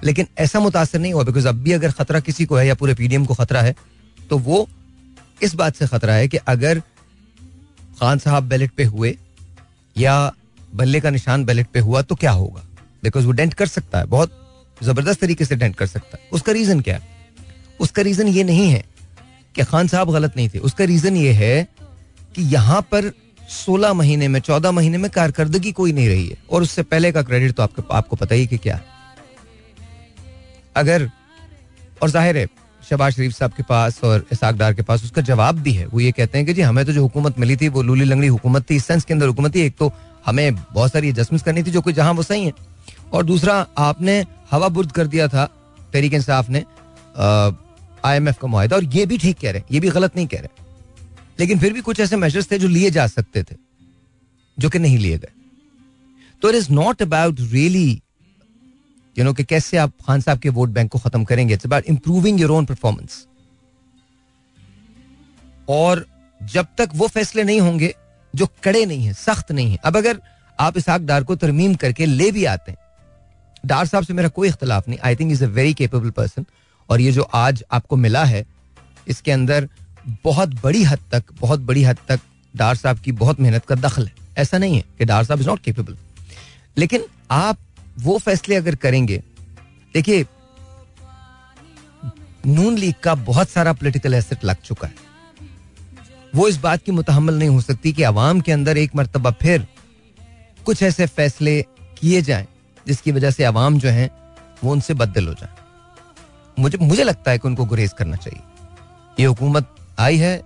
[0.04, 2.94] लेकिन ऐसा मुतासर नहीं हुआ बिकॉज़ अब भी अगर खतरा किसी को है या पूरे
[2.94, 3.74] पीडीएम को खतरा है
[4.20, 4.68] तो वो
[5.42, 6.80] इस बात से खतरा है कि अगर
[8.00, 9.16] खान साहब बैलेट पे हुए
[9.96, 10.32] या
[10.74, 12.62] बल्ले का निशान बैलेट पे हुआ तो क्या होगा?
[13.02, 14.47] बिकॉज़ वो डेंट कर सकता है, बहुत
[14.82, 16.94] ज़बरदस्त तरीके से डेंट कर सकता। है उसका रीजन क्या?
[16.94, 17.16] है
[17.80, 18.84] उसका रीजन ये नहीं है
[19.54, 21.68] कि खान साहब गलत नहीं थे। उसका रीजन ये है
[22.34, 23.12] कि यहाँ पर
[23.50, 27.22] सोलह महीने में, चौदह महीने में कारकर्दगी कोई नहीं रही है। और उससे पहले का
[27.22, 28.80] क्रेडिट तो आपको आपको पता ही कि क्या।
[30.76, 31.10] अगर,
[32.02, 32.46] और ज़ाहिर है
[32.82, 36.12] शबाज शरीफ साहब के पास और इसाकदार के पास उसका जवाब भी है। वो ये
[36.12, 38.76] कहते हैं कि जी, हमें तो जो हुकूमत मिली थी, वो लूली लंगड़ी हुकूमत थी,
[38.76, 39.92] इस सेंस के अंदर हुकूमत थी। एक तो
[40.26, 42.52] हमें बहुत सारी एडजस्टमेंट करनी थी, जो कोई, जहाँ वो सही है।
[43.12, 45.44] और दूसरा, आपने हवा बुर्द कर दिया था,
[45.92, 46.64] तहरीक इंसाफ ने
[48.04, 50.16] आई एम एफ़ का मुहिदा, और ये भी ठीक कह रहे हैं, ये भी गलत
[50.16, 50.66] नहीं कह रहे
[51.38, 53.54] लेकिन फिर भी कुछ ऐसे मेजर्स थे जो लिए जा सकते थे,
[54.58, 55.32] जो कि नहीं लिए गए।
[56.42, 58.00] तो it is not about really
[59.16, 61.84] you know कि कैसे आप खान साहब के वोट बैंक को खत्म करेंगे it's about
[61.86, 63.26] improving your own performance
[65.68, 66.04] और
[66.40, 67.94] जब तक वो फैसले नहीं होंगे,
[68.34, 70.20] जो कड़े नहीं है, सख्त नहीं है, अब अगर
[70.58, 72.78] आप इसहाक डार को तरमीम करके ले भी आते हैं
[73.64, 76.44] डार साहब से मेरा कोई इख्तलाफ नहीं। I think is a very capable person
[76.88, 78.44] और ये जो आज आपको मिला है,
[79.08, 79.68] इसके अंदर
[80.24, 82.20] बहुत बड़ी हद तक, बहुत बड़ी हद तक
[82.54, 85.48] डार साहब की बहुत मेहनत का दखल है। ऐसा नहीं है कि डार साहब इज़
[85.48, 85.96] नॉट केपेबल
[86.76, 87.58] लेकिन आप
[87.98, 89.22] वो फैसले अगर करेंगे,
[89.94, 90.24] देखिए,
[92.46, 95.06] नून लीग का बहुत सारा पोलिटिकल एसेट लग चुका है।
[96.34, 99.66] वो इस बात की मुतहमल नहीं हो सकती कि अवाम के अंदर एक मरतबा फिर
[100.66, 101.60] कुछ ऐसे फैसले
[101.98, 102.46] किए जाएँ
[102.88, 104.10] जिसकी वजह से आवाम जो है
[104.64, 105.50] वो उनसे बदल हो जाए।
[106.58, 108.42] मुझे मुझे लगता है कि उनको गुरेज करना चाहिए।
[109.20, 110.36] ये हुकूमत आई है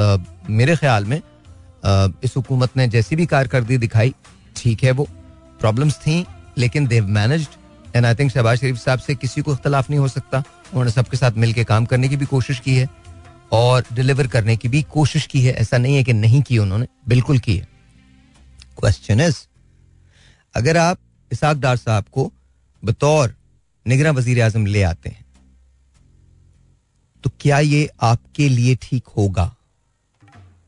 [0.00, 0.16] आ,
[0.50, 4.14] मेरे ख्याल में आ, इस हुकूमत ने जैसी भी कारकर्दगी दिखाई
[4.56, 5.08] ठीक है वो
[5.60, 6.26] प्रॉब्लम्स थी
[6.58, 10.08] लेकिन they managed and I think Shahbaz Sharif साहब से किसी को इख्तलाफ नहीं हो
[10.08, 12.88] सकता। उन्होंने सबके साथ मिलकर काम करने की भी कोशिश की है
[13.52, 16.86] और डिलीवर करने की भी कोशिश की है। ऐसा नहीं है कि नहीं की उन्होंने
[17.08, 17.68] बिल्कुल की है।
[18.78, 19.36] क्वेश्चन इज़
[20.54, 20.98] अगर आप
[21.32, 22.32] इसाक डार साहब को
[22.82, 23.34] बतौर
[23.86, 25.24] निगरा वज़ीर आज़म ले आते हैं।
[27.24, 29.54] तो क्या ये आपके लिए ठीक होगा?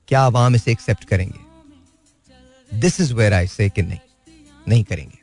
[0.08, 1.38] क्या आवाम इसे एक्सेप्ट करेंगे?
[2.78, 3.98] दिस इज़ वेयर आई से कि नहीं
[4.68, 5.18] नहीं करेंगे।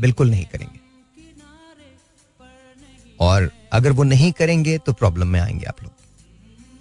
[0.00, 0.78] बिल्कुल नहीं करेंगे।
[3.20, 5.92] और अगर वो नहीं करेंगे तो प्रॉब्लम में आएँगे आप लोग।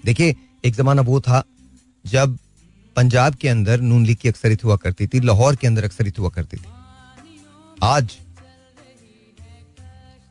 [0.05, 0.35] देखिए,
[0.65, 1.43] एक जमाना वो था
[2.05, 2.37] जब
[2.95, 6.29] पंजाब के अंदर नून लीग की अक्सरियत हुआ करती थी, लाहौर के अंदर अक्सरित हुआ
[6.29, 6.69] करती थी।
[7.83, 8.17] आज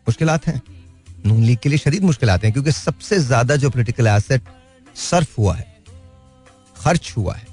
[0.07, 0.61] मुश्किल हैं।
[1.27, 4.43] नून लीग के लिए शदीद मुश्किल हैं, क्योंकि सबसे ज़्यादा जो पोलिटिकल एसेट
[4.97, 5.67] सर्फ हुआ है,
[6.77, 7.47] खर्च हुआ है,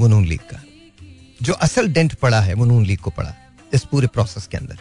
[0.00, 0.62] वो नून लीग का।
[1.42, 3.34] जो असल डेंट पड़ा है, वो नून लीग को पड़ा
[3.74, 4.78] इस पूरे प्रोसेस के अंदर।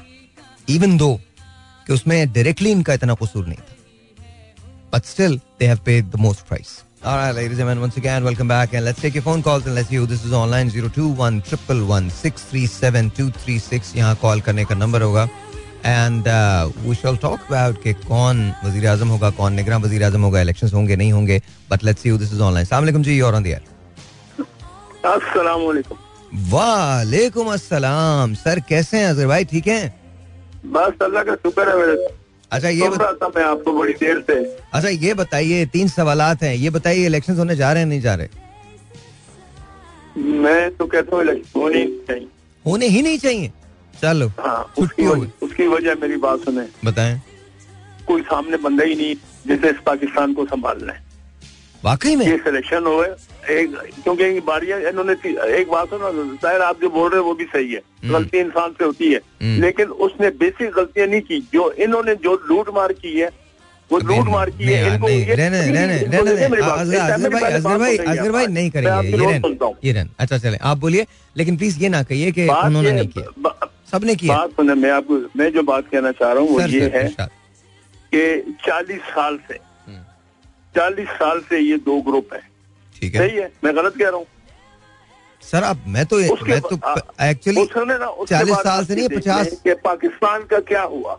[0.70, 1.16] इवन दो
[1.88, 3.76] कि उसमें डायरेक्टली इनका इतना कसूर नहीं था
[4.94, 6.72] but still they have paid the most price.
[7.02, 9.66] All right, ladies and gentlemen, once again, welcome back, and let's take your phone calls
[9.66, 10.70] and let's see who this is online.
[10.70, 13.94] Zero two one triple one six three seven two three six.
[13.96, 15.24] यहाँ call करने का number होगा
[15.86, 16.28] and
[16.88, 20.74] we shall talk about कि कौन वज़ीर आज़म होगा कौन निगरा वज़ीर आज़म होगा इलेक्शंस
[20.74, 23.44] होंगे नहीं होंगे but let's see who this is online अस्सलाम वालेकुम जी और ऑन
[23.44, 24.46] द एयर
[25.16, 25.98] अस्सलाम वालेकुम
[26.52, 29.84] वालेकुम अस्सलाम सर कैसे हैं अजहर भाई ठीक हैं
[30.66, 31.98] बस अल्लाह का शुक्र है मेरे
[32.52, 33.12] अच्छा ये बता...
[33.14, 34.34] था मैं आपको बड़ी देर से
[34.74, 38.16] अच्छा ये बताइए तीन सवाल हैं। ये बताइए इलेक्शन होने जा रहे हैं नहीं जा
[38.16, 38.28] रहे?
[40.18, 42.28] मैं तो कहता हूँ इलेक्शन ही चाहिए।
[42.66, 43.52] होने ही नहीं चाहिए?
[44.02, 47.22] चलो हाँ उसकी वज, वजह, उसकी वजह मेरी बात सुने। बताएँ।
[48.08, 49.16] कोई सामने बंदा ही नहीं
[49.48, 51.09] जिसे इस पाकिस्तान को संभालना है।
[51.86, 53.08] वाकई में ये सिलेक्शन हुए
[53.50, 55.14] एक क्योंकि बारियाँ इन्होंने
[55.58, 58.40] एक बात सुनो शायद आप जो बोल रहे हो वो भी सही है हम्म। गलती
[58.40, 62.70] इंसान से होती है हम्म। लेकिन उसने बेसिक गलतियाँ नहीं की जो इन्होंने जो लूट
[62.76, 63.30] मार की है
[63.92, 65.08] वो लूट मार की है इनको।
[68.12, 69.08] अजहर भाई। नहीं करेंगे
[69.84, 71.06] ये हूँ। अच्छा चले आप बोलिए
[71.38, 75.18] लेकिन प्लीज़ ये ना कहिए कि उन्होंने नहीं किया सबने किया बात सुने मैं आपको
[75.38, 77.08] मैं जो बात कहना चाह रहा हूँ वो ये है।
[78.14, 79.69] कि चालीस साल से।
[80.76, 82.42] चालीस साल से ये दो ग्रुप है।
[82.96, 84.26] ठीक है। सही है मैं गलत कह रहा हूँ।
[85.44, 86.76] सर अब मैं तो मैं तो
[87.24, 91.18] एक्चुअली 40 बाद साल से नहीं, आप ये 50 देखें कि पाकिस्तान का क्या हुआ।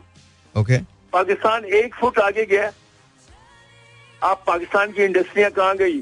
[0.54, 0.78] ओके।
[1.12, 2.70] पाकिस्तान एक फुट आगे गया।
[4.22, 5.98] आप पाकिस्तान की इंडस्ट्रियाँ कहाँ गई?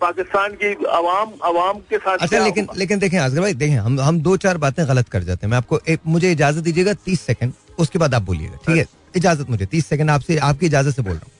[0.00, 2.74] पाकिस्तान की आवाम आवाम के साथ अच्छा लेकिन हुआ?
[2.78, 5.58] लेकिन देखें असगर भाई देखें हम हम दो चार बातें गलत कर जाते हैं। मैं
[5.58, 8.86] आपको एक मुझे इजाज़त दीजिएगा तीस सेकंड उसके बाद आप बोलिएगा। ठीक है?
[9.16, 11.32] इजाज़त मुझे तीस सेकंड आपसे आपकी इजाज़त से बोल रहा हूँ।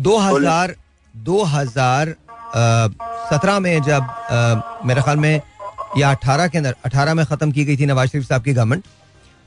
[0.00, 0.74] दो हज़ार
[1.14, 2.14] दो हज़ार
[3.30, 5.40] सत्रह में जब अ, मेरे ख्याल में
[5.98, 8.84] या अठारह के अंदर अठारह में खत्म की गई थी नवाज़ शरीफ साहब की गवर्नमेंट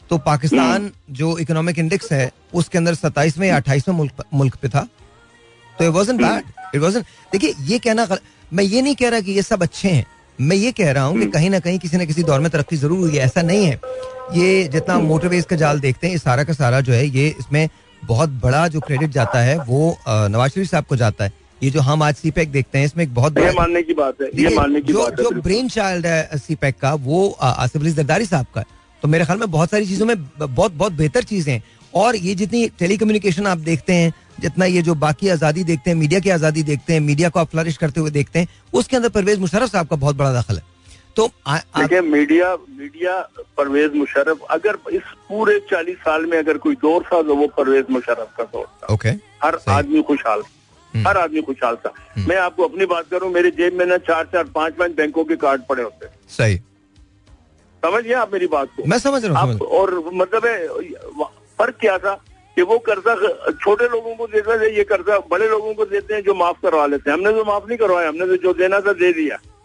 [0.09, 4.87] तो पाकिस्तान जो इकोनॉमिक इंडेक्स है उसके अंदर सत्ताईसवें या अट्ठाईसवें मुल्क मुल्क पे था।
[5.79, 6.43] तो it wasn't bad
[6.75, 8.07] it wasn't देखिए ये कहना
[8.53, 10.05] मैं ये नहीं कह रहा कि ये सब अच्छे हैं।
[10.39, 12.75] मैं ये कह रहा हूँ कि कहीं ना कहीं किसी न किसी दौर में तरक्की
[12.77, 13.79] ज़रूर हुई है ऐसा नहीं है।
[14.33, 17.67] ये जितना मोटरवेज का जाल देखते हैं ये सारा का सारा जो है ये इसमें
[18.07, 21.81] बहुत बड़ा जो क्रेडिट जाता है वो नवाज़ शरीफ साहब को जाता है। ये जो
[21.81, 24.29] हम आज सी पैक देखते हैं इसमें एक बहुत ये बड़ा मानने की बात है
[24.35, 27.91] ये मानने की जो बात जो ब्रेन चाइल्ड है सी पैक का वो आसिफ अली
[27.93, 28.63] जरदारी साहब का
[29.03, 32.33] तो मेरे ख्याल में बहुत सारी चीज़ों में बहुत बहुत बेहतर चीज़ें हैं। और ये
[32.35, 36.29] जितनी टेली कम्युनिकेशन आप देखते हैं जितना ये जो बाकी आज़ादी देखते हैं मीडिया की
[36.29, 39.71] आज़ादी देखते हैं मीडिया को आप फ्लरिश करते हुए देखते हैं उसके अंदर परवेज मुशरफ
[39.71, 40.63] साहब का बहुत बड़ा दखल है।
[41.17, 43.13] तो देखिए मीडिया मीडिया
[43.57, 47.85] परवेज मुशर्रफ अगर इस पूरे चालीस साल में अगर कोई दौर था तो वो परवेज
[47.91, 49.09] मुशर्रफ का दौर था। ओके
[49.43, 50.43] हर आदमी खुशहाल
[50.93, 51.93] हम्म। हर आदमी खुशहाल था।
[52.27, 55.35] मैं आपको अपनी बात करूँ मेरे जेब में ना चार चार पाँच पाँच बैंकों के
[55.37, 56.57] कार्ड पड़े होते सही।
[57.83, 58.83] समझिए आप मेरी बात को?
[58.85, 60.67] मैं समझ रहा हूँ और मतलब है
[61.59, 62.13] फ़र्क क्या था
[62.57, 63.15] कि वो कर्जा
[63.51, 66.85] छोटे लोगों को देता है ये कर्जा बड़े लोगों को देते हैं जो माफ़ करवा
[66.85, 69.56] लेते हैं। हमने तो माफ़ नहीं करवाया हमने तो जो देना था दे दिया। हम्म,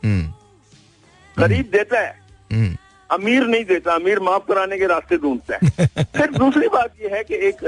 [1.42, 2.14] गरीब देता है।
[2.50, 2.76] हम्म,
[3.10, 7.22] अमीर नहीं देता अमीर माफ़ कराने के रास्ते ढूंढता है। फिर दूसरी बात यह है
[7.24, 7.60] कि एक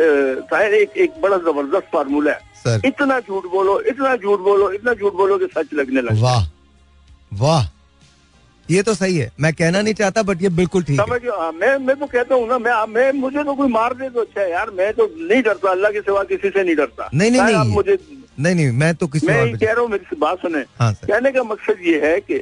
[0.50, 5.12] शायद एक एक बड़ा ज़बरदस्त फार्मूला है। इतना झूठ बोलो इतना झूठ बोलो इतना झूठ
[5.14, 6.44] बोलो कि सच लगने लगे। वाह
[7.40, 7.72] वाह।
[8.66, 11.50] ये तो सही है। मैं कहना नहीं चाहता बट ये बिल्कुल ठीक है। समझ हाँ,
[11.52, 14.40] मैं मैं तो कहता हूँ ना मैं मैं मुझे तो कोई मार दे तो अच्छा
[14.40, 17.42] है यार। मैं तो नहीं डरता अल्लाह के सिवा किसी से नहीं डरता। नहीं, नहीं,
[17.42, 17.98] नहीं। मुझे
[18.40, 21.42] नहीं नहीं मैं तो किसी मैं कह रहा हूँ मेरी बात सुने। हाँ कहने का
[21.42, 22.40] मकसद ये है कि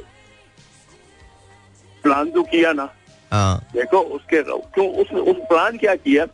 [2.03, 2.89] प्लान तो किया ना
[3.31, 6.25] हाँ। देखो उसके क्यों उस उस प्लान क्या किया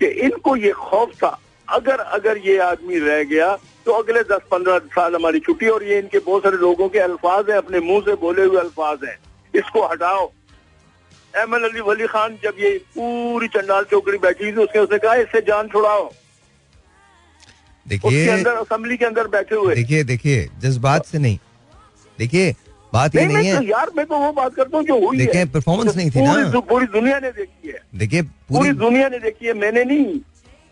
[0.00, 3.54] कि इनको ये खौफ था। अगर अगर ये आदमी रह गया
[3.86, 7.50] तो अगले दस पंद्रह साल हमारी छुट्टी और ये इनके बहुत सारे लोगों के अल्फाज
[7.50, 9.16] हैं अपने मुँह से बोले हुए अल्फाज हैं।
[9.54, 10.30] इसको हटाओ।
[11.34, 15.14] एम अली वली खान जब ये पूरी चंडाल चौकड़ी बैठी हुई थी उसने उसने कहा
[15.16, 21.18] इससे जान छुड़ाओ। उसके देखिए अंदर असेंबली के अंदर बैठे हुए। देखिए देखिए जज्बात से
[21.18, 21.38] नहीं।
[22.18, 22.54] देखिए
[22.94, 24.98] बात ये नहीं नहीं मैं तो है यार मैं तो वो बात करता हूँ जो
[25.06, 29.08] हुई है। परफॉर्मेंस नहीं थी पूरी ना पूरी दुनिया ने देखी है। देखिए पूरी दुनिया
[29.08, 30.18] ने देखी है मैंने नहीं।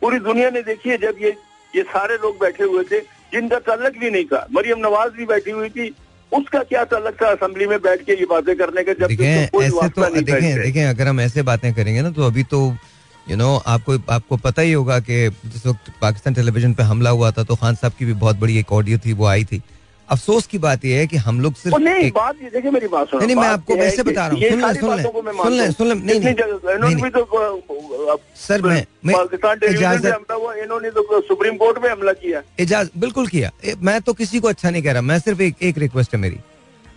[0.02, 1.36] पूरी दुनिया ने देखी है जब ये
[1.72, 3.00] ये सारे लोग बैठे हुए थे
[3.32, 5.94] जिनका तल्लक भी नहीं था। मरियम नवाज़ भी बैठी हुई थी।
[6.32, 9.64] उसका क्या तल्लक था असेंबली में बैठ के ये बातें करने का जब देखें कोई
[9.64, 13.34] ऐसे तो नहीं देखें देखें अगर हम ऐसे बातें करेंगे ना तो अभी तो यू
[13.34, 17.10] you नो know, आपको आपको पता ही होगा कि जिस वक्त पाकिस्तान टेलीविज़न पे हमला
[17.10, 19.62] हुआ था तो खान साहब की भी बहुत बड़ी एक ऑडियो थी वो आई थी।
[20.10, 22.88] अफसोस की बात यह है कि हम लोग सिर्फ़ नहीं एक- बात ये देखिए मेरी
[22.88, 25.70] बात सुनो। नहीं, मैं आपको वैसे बता रहा हूँ। सुन लें, सुन लें, सुन लें,
[25.70, 30.90] सुन लें, नहीं, नहीं, नहीं, तो सर, मैं- मैं पाकिस्तान इजाजत- पे हमला हुआ इन्होंने
[30.90, 34.82] तो सुप्रीम कोर्ट में हमला किया। इजाज बिल्कुल किया। मैं तो किसी को अच्छा नहीं
[34.82, 36.36] कह रहा मैं सिर्फ़ एक एक रिक्वेस्ट है मेरी।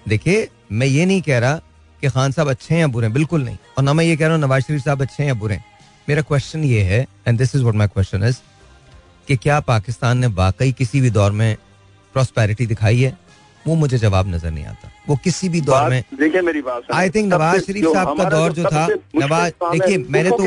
[0.08, 1.56] देखिए मैं ये नहीं कह रहा
[2.02, 4.36] कि खान साहब अच्छे हैं या बुरे बिल्कुल नहीं। और ना मैं ये कह रहा
[4.36, 5.60] हूँ नवाज़ शरीफ साहब अच्छे हैं या बुरे
[6.10, 8.38] मेरा क्वेश्चन ये है and this is what my question is
[9.28, 11.58] कि क्या पाकिस्तान ने वाकई किसी भी दौर में
[12.14, 13.18] प्रॉस्पेरिटी दिखाई है
[13.66, 17.10] वो मुझे जवाब नज़र नहीं आता। वो किसी भी दौर में देखिए मेरी बात आई
[17.10, 20.44] थिंक नवाज़ शरीफ साहब का दौर जो था नवाज़ देखिए मैंने तो।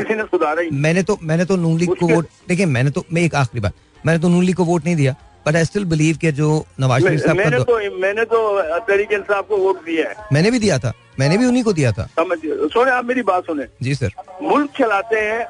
[0.73, 3.73] मैंने तो मैंने तो नून लीग को वोट देखिए मैंने तो मैं एक आखिरी बात
[4.05, 5.15] मैंने तो नून लीग को वोट नहीं दिया
[5.47, 6.47] बट आई स्टिल बिलीव के जो
[6.79, 10.51] नवाज़ शरीफ साहब का मैंने तो मैंने तो तरीक इंसाफ को वोट दिया है। मैंने
[10.51, 13.95] भी दिया था। मैंने भी उन्हीं को दिया था। सुने आप मेरी बात सुने जी
[13.95, 15.45] सर मुल्क चलाते हैं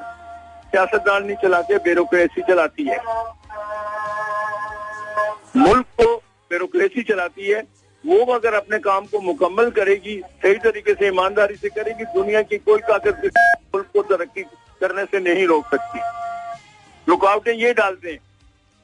[0.70, 2.98] सियासतदान नहीं चलाते ब्यूरोक्रेसी चलाती है।
[5.56, 6.14] मुल्क को
[6.50, 7.62] ब्यूरोक्रेसी चलाती है
[8.04, 12.58] वो अगर अपने काम को मुकम्मल करेगी सही तरीके से ईमानदारी से करेगी दुनिया की
[12.60, 13.22] कोई ताकत
[13.74, 14.42] मुल्क को तरक्की
[14.80, 16.00] करने से नहीं रोक सकती
[17.06, 18.20] रुकावटें ये डालते हैं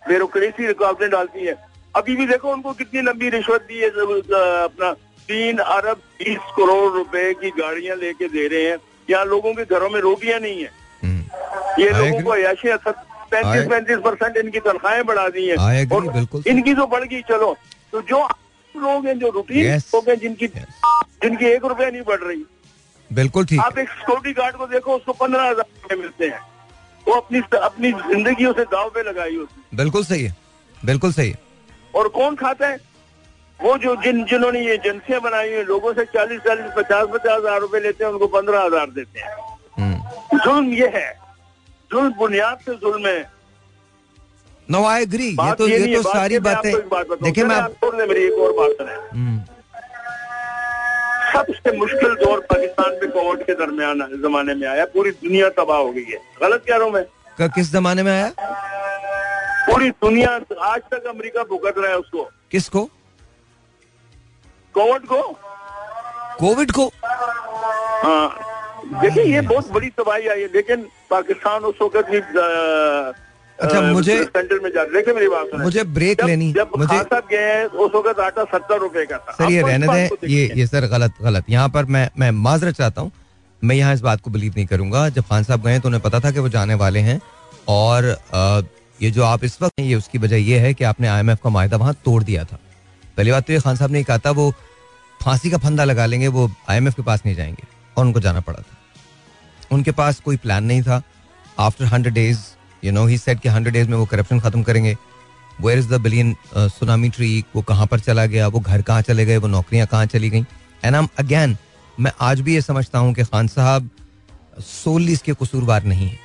[0.03, 1.55] ब्यूरोक्रेसी रुकावटें डालती है
[1.95, 4.93] अभी भी देखो उनको कितनी लंबी रिश्वत दी है अपना
[5.29, 9.91] तीन अरब बीस करोड़ रुपए की गाड़ियाँ लेके दे रहे हैं यहाँ लोगों के घरों
[9.91, 10.71] में रोटियाँ नहीं है
[11.03, 12.23] हम्म। ये लोगों.
[12.23, 12.69] को अयाशी
[13.33, 15.57] पैंतीस पैंतीस परसेंट इनकी तनख्वाहें बढ़ा दी है
[15.89, 17.57] और बिल्कुल। इनकी तो बढ़ गई चलो
[17.93, 18.27] तो जो
[18.75, 19.95] लोग हैं जो रूटीन Yes.
[19.95, 20.67] लोग हैं जिनकी Yes.
[21.23, 22.45] जिनकी एक रुपया नहीं बढ़ रही
[23.11, 26.41] बिल्कुल ठीक आप एक सिक्योरिटी गार्ड को देखो उसको पंद्रह हज़ार रुपए मिलते हैं
[27.07, 30.35] वो अपनी अपनी ज़िंदगी उसे दाव पे लगाई उसने बिल्कुल सही है
[30.79, 31.39] बिल्कुल सही है
[31.95, 32.79] और कौन खाता है
[33.61, 37.61] वो जो जिन जिन्होंने ये एजेंसियाँ बनाई हैं, लोगों से चालीस चालीस पचास पचास हज़ार
[37.61, 39.35] रुपए लेते हैं उनको पंद्रह हज़ार देते हैं
[39.79, 41.07] हम्म। जुल्म ये है
[41.93, 43.31] जुल्म बुनियाद से जुल्म है।
[44.71, 47.73] नो आई एग्री ये तो ये ये तो सारी बातें आपको। देखिए मैं चलिए, आप
[47.73, 49.39] छोड़ मेरी एक और बात सुने हम्म,
[51.33, 55.91] सबसे मुश्किल दौर पाकिस्तान में कोविड के दरमियान जमाने में आया। पूरी दुनिया तबाह हो
[55.93, 57.05] गई है। गलत कह रहा हूँ मैं।
[57.41, 58.33] क- किस जमाने में आया?
[59.67, 62.85] पूरी दुनिया आज तक अमेरिका भुगत रहा है उसको। किसको?
[64.75, 65.23] कोविड को?
[66.39, 66.91] कोविड को?
[68.05, 68.39] हाँ।
[69.03, 72.21] देखिए ये बहुत बड़ी तबाही आई है लेकिन पाकिस्तान उस वक्त भी
[73.61, 77.05] अच्छा, मुझे- सेंटर में जा देखिए मेरी बात मुझे ब्रेक जब, लेनी। जब मुझे खान
[77.05, 80.67] साहब गए उस वक्त आटा सत्तर रुपए का था। सर ये रहने दें ये ये
[80.67, 83.13] सर गलत गलत। यहाँ पर मैं मैं माजरत चाहता हूँ।
[83.65, 86.21] मैं यहाँ इस बात को बिलीव नहीं करूँगा। जब खान साहब गए तो उन्हें पता
[86.21, 87.21] था कि वो जाने वाले हैं।
[87.69, 88.17] और
[89.03, 91.77] ये जो आप इस वक्त ये उसकी वजह ये है कि आपने आईएमएफ का माहिदा
[91.77, 92.59] वहाँ तोड़ दिया था।
[93.17, 94.53] पहली बात तो ये खान साहब ने कहा था वो
[95.23, 98.59] फांसी का फंदा लगा लेंगे वो आईएमएफ के पास नहीं जाएँगे और उनको जाना पड़ा
[98.59, 98.77] था।
[99.73, 101.03] उनके पास कोई प्लान नहीं था।
[101.61, 102.39] After hundred days
[102.83, 104.97] you know he set कि हंड्रेड डेज़ में वो करप्शन खत्म करेंगे।
[105.61, 108.49] Where is the billion tsunami tree वो कहाँ पर चला गया?
[108.49, 109.37] वो घर कहाँ चले गए?
[109.37, 110.45] वो नौकरियाँ कहाँ चली गई?
[110.85, 111.57] एंड आम अगैन
[111.99, 113.89] मैं आज भी ये समझता हूँ कि खान साहब
[114.61, 116.19] सोली इसके कसूरवार नहीं है।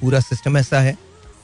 [0.00, 0.96] पूरा सिस्टम ऐसा है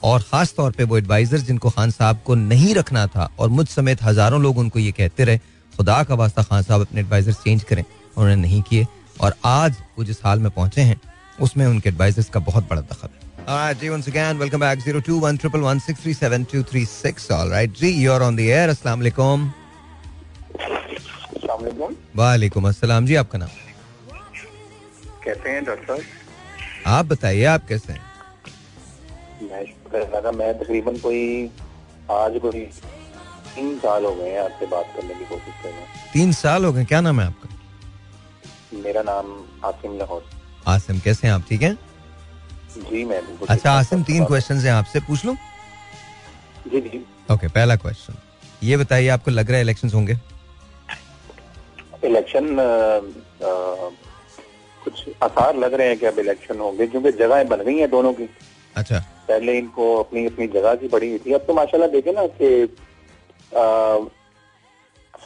[0.03, 3.67] और खास तौर पे वो एडवाइजर जिनको खान साहब को नहीं रखना था और मुझ
[3.67, 5.37] समेत हज़ारों लोग उनको ये कहते रहे,
[5.73, 8.87] खुदा का वास्ता खान साहब अपने एडवाइजर चेंज करें। उन्होंने नहीं किए
[9.21, 10.99] और आज वो जिस हाल में पहुँचे हैं
[11.41, 14.81] उसमें उनके एडवाइजर्स का बहुत बड़ा दखल है Alright, ji once again, welcome back.
[14.81, 17.31] Zero two one triple one six three seven two three six.
[17.37, 18.67] All right, ji, you're on the air.
[18.69, 19.47] अस्सलाम वालेकुम.
[20.59, 23.49] अस्सलाम वालेकुम अस्सलाम जी, आपका नाम?
[25.23, 28.01] कैसे हैं डॉक्टर साहब आप बताइए आप कैसे हैं?
[29.51, 31.21] मैं मैं तकरीबन कोई
[32.11, 32.61] आज कोई
[33.55, 36.65] तीन साल हो गए हैं आपसे बात करने की कोशिश कर रहा हूँ तीन साल
[36.65, 36.85] हो गए.
[36.85, 37.49] क्या नाम है आपका?
[38.83, 39.25] मेरा नाम
[39.65, 40.29] आसिम लाहौर
[40.67, 41.43] आसिम कैसे हैं आप?
[41.49, 41.77] ठीक हैं?
[42.77, 45.35] जी मैं बिल्कुल अच्छा आसिम तीन क्वेश्चन हैं आपसे पूछ लूँ?
[46.71, 48.17] जी जी ओके पहला क्वेश्चन
[48.63, 50.17] ये बताइए आपको लग रहा है इलेक्शंस होंगे?
[52.05, 52.55] इलेक्शन
[54.83, 58.13] कुछ आसार लग रहे हैं कि अब इलेक्शन होंगे क्योंकि जगहें बन गई हैं दोनों
[58.13, 58.29] की
[58.77, 62.25] अच्छा पहले इनको अपनी अपनी जगह की पड़ी हुई थी अब तो माशाल्लाह देखे ना
[62.41, 62.49] कि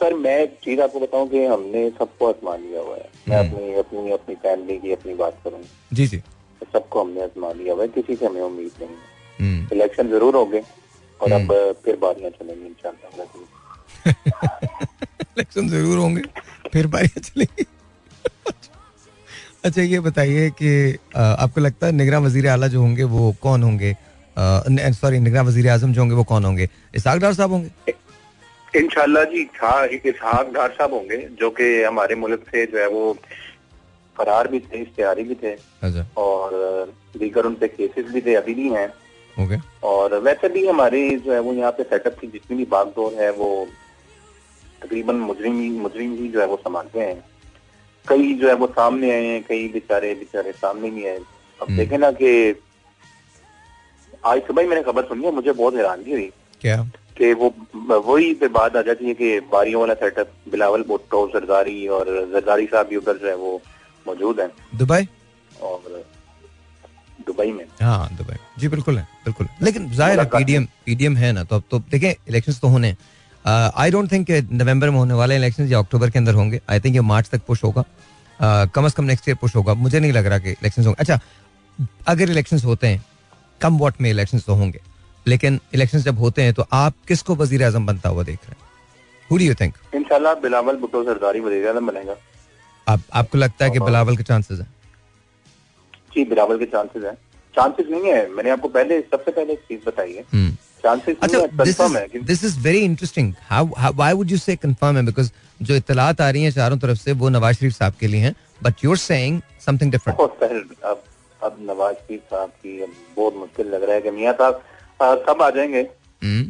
[0.00, 3.48] सर मैं एक चीज़ आपको बताऊँ कि हमने सबको आजमा लिया हुआ है। मैं हम्म।
[3.48, 5.60] अपनी अपनी अपनी फैमिली की अपनी बात करूँ।
[5.92, 8.96] जी जी। तो सबको हमने आजमा लिया हुआ है किसी से हमें उम्मीद नहीं है।
[9.38, 10.62] हम्म। इलेक्शन ज़रूर होंगे
[11.20, 13.12] और अब हम्म। फिर बारियाँ चलेंगी इंशाल्लाह
[15.34, 16.22] इलेक्शन ज़रूर होंगे
[16.72, 17.66] फिर बारियाँ चलेंगी।
[19.64, 20.70] अच्छा ये बताइए कि
[21.16, 23.96] आपको लगता है निगरान वज़ीर आला जो होंगे वो कौन होंगे?
[24.36, 26.68] सॉरी निगरान वज़ीर आज़म जो होंगे वो कौन होंगे?
[26.94, 27.92] इसाक डार साहब होंगे?
[28.76, 29.40] इंशाल्लाह जी
[30.08, 33.12] इसहाक डार साहब होंगे जो कि हमारे मुल्क से जो है वो
[34.16, 38.54] फरार भी थे इश्तेहारी भी थे। अच्छा। और दीगर उन पे केसेस भी थे अभी
[38.54, 38.88] भी हैं।
[39.36, 39.56] ओके।
[39.86, 43.30] और वैसे भी हमारे जो है वो यहाँ पे सेटअप की जितनी भी बागडोर है
[43.32, 43.48] वो
[44.82, 47.22] तकरीबन मुजरिम मुजरिम ही जो है वो संभालते हैं।
[48.06, 51.76] कई जो है वो सामने आए हैं कई बेचारे बेचारे सामने नहीं आए अब हम्म।
[51.76, 52.30] देखे ना कि
[54.26, 56.76] आज सुबह ही मैंने खबर सुनी है मुझे बहुत हैरानगी हुई। क्या?
[57.16, 57.52] कि वो
[58.06, 62.66] वही पे बात आ जाती है कि बारियों वाला सेटअप बिलावल भुट्टो जरदारी और जरदारी
[62.66, 63.60] साहब भी उधर जो है वो
[64.06, 65.08] मौजूद हैं। दुबई?
[65.62, 66.04] और
[67.26, 71.44] दुबई में। हाँ दुबई। जी बिल्कुल है बिल्कुल। लेकिन ज़ाहिर है पीडीएम पीडीएम है ना
[71.44, 72.94] तो अब तो देखें इलेक्शंस तो होने
[73.44, 76.94] आई डोंट थिंक नवंबर में होने वाले इलेक्शंस या अक्टूबर के अंदर होंगे। आई थिंक
[76.94, 77.84] ये मार्च तक पुश होगा।
[78.34, 81.00] Uh, कम अज कम नेक्स्ट ईयर पुश होगा। मुझे नहीं लग रहा कि इलेक्शंस होंगे।
[81.00, 81.18] अच्छा
[82.08, 83.04] अगर इलेक्शंस होते हैं
[83.60, 84.80] कम वोट में इलेक्शंस तो होंगे।
[85.26, 88.62] लेकिन इलेक्शन जब होते हैं तो आप किसको वज़ीर आज़म बनता हुआ देख रहे हैं?
[89.30, 92.16] हु डू यू थिंक इंशाल्लाह बिलावल भुट्टो जरदारी वज़ीर आज़म बनेगा।
[92.86, 94.68] आप आपको लगता है कि बिलावल के चांसेस हैं?
[96.14, 97.16] जी बिलावल के चांसेस हैं।
[97.54, 100.22] चांसेस नहीं है। मैंने आपको पहले सबसे पहले एक चीज़ बताई है।
[100.84, 101.38] चांसेस अच्छा
[102.20, 105.04] this is very interesting why would you say confirm है?
[105.06, 105.30] बिकॉज़
[105.60, 108.34] जो इतलात आ रही हैं चारों तरफ़ से वो नवाज़ शरीफ साहब के लिए हैं।
[108.62, 110.18] But you're saying something different
[110.84, 111.02] अब
[111.42, 112.84] अब नवाज़ शरीफ साहब की
[113.16, 114.62] बहुत मुश्किल लग रहा है कि मियाँ साहब
[115.00, 115.82] सब आ जाएँगे।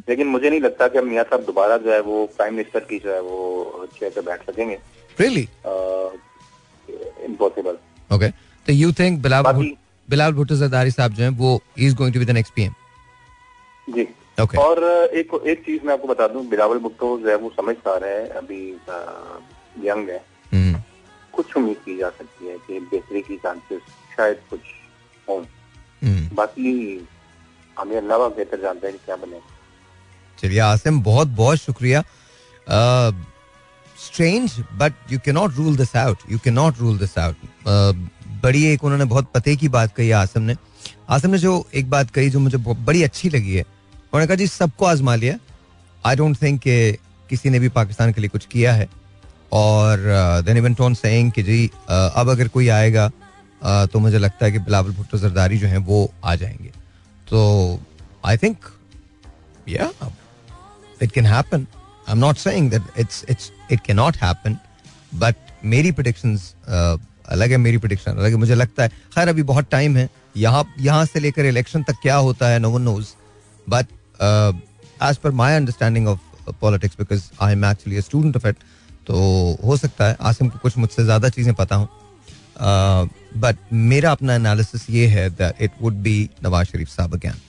[0.08, 3.12] लेकिन मुझे नहीं लगता कि मियाँ साहब दोबारा जो है वो प्राइम मिनिस्टर की जो
[3.12, 4.78] है वो चेयर पे बैठ सकेंगे।
[5.20, 5.48] रियली
[7.24, 7.78] इम्पॉसिबल
[8.10, 8.28] ओके
[8.66, 9.64] तो यू थिंक बिलावल
[10.08, 12.72] बिलावल भुट्टो जरदारी साहब जो हैं वो is going to be the next PM
[13.88, 14.06] ji.
[14.42, 14.84] Okay और
[15.14, 18.62] एक एक चीज़ मैं आपको बता दूँ बिलावल भुट्टो जो है वो समझदार है अभी
[19.84, 20.22] यंग है।
[20.54, 23.80] कुछ कुछ उम्मीद की जा सकती है कि बेहतरी की चांसेस
[24.16, 24.60] शायद कुछ
[25.28, 25.42] हों।
[26.02, 26.96] हम्म, बाकी
[27.78, 29.40] हमें अल्लाह बेहतर जानता है कि क्या बने।
[30.38, 32.02] चलिए, आसिम, बहुत बहुत शुक्रिया।
[33.96, 37.36] Strange but you can not rule this out you can not rule this out
[38.42, 40.56] बड़ी एक उन्होंने बहुत पते की बात कही आसिम ने।
[41.08, 44.46] आसिम ने जो एक बात कही जो मुझे बड़ी अच्छी लगी है, उन्होंने कहा, जी,
[44.46, 45.38] सबको आजमा लिया।
[46.04, 46.60] आई डोंट थिंक
[47.30, 48.88] किसी ने भी पाकिस्तान के लिए कुछ किया है।
[49.52, 49.98] और
[50.44, 53.10] देन इवन टोन सेइंग कि, जी अब अगर कोई आएगा
[53.92, 56.72] तो मुझे लगता है कि बिलावल भुट्टो जरदारी जो हैं वो आ जाएँगे।
[57.30, 57.80] तो
[58.26, 58.68] आई थिंक
[59.68, 59.90] या
[61.02, 61.66] it can happen.
[62.08, 64.56] I'm not saying that it's it's it cannot happen,
[65.22, 65.36] but
[65.72, 69.70] मेरी predictions uh, अलग है मेरी prediction अलग है। मुझे लगता है खैर अभी बहुत
[69.70, 73.08] टाइम है। यहाँ यहाँ से लेकर इलेक्शन तक क्या होता है no one knows
[73.66, 73.86] but
[75.02, 78.56] as per my understanding of politics because I am actually student of it
[79.06, 79.14] तो
[79.64, 81.86] हो सकता है आसिम को कुछ मुझसे ज़्यादा चीज़ें पता हों।
[82.58, 87.40] बट मेरा अपना एनालिसिस ये है that it would be Nawaz Sharif साहब अगैन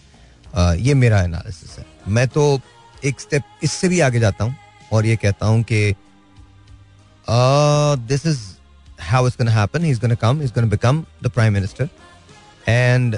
[0.56, 2.44] Uh, ये मेरा एनालिसिस है। मैं तो
[3.06, 4.56] एक स्टेप इससे भी आगे जाता हूँ
[4.94, 5.96] और ये कहता हूँ कि
[8.08, 8.40] this is
[9.02, 11.90] how is happen is come is become the prime minister
[12.68, 13.18] and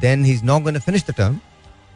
[0.00, 1.40] then he is not finish the term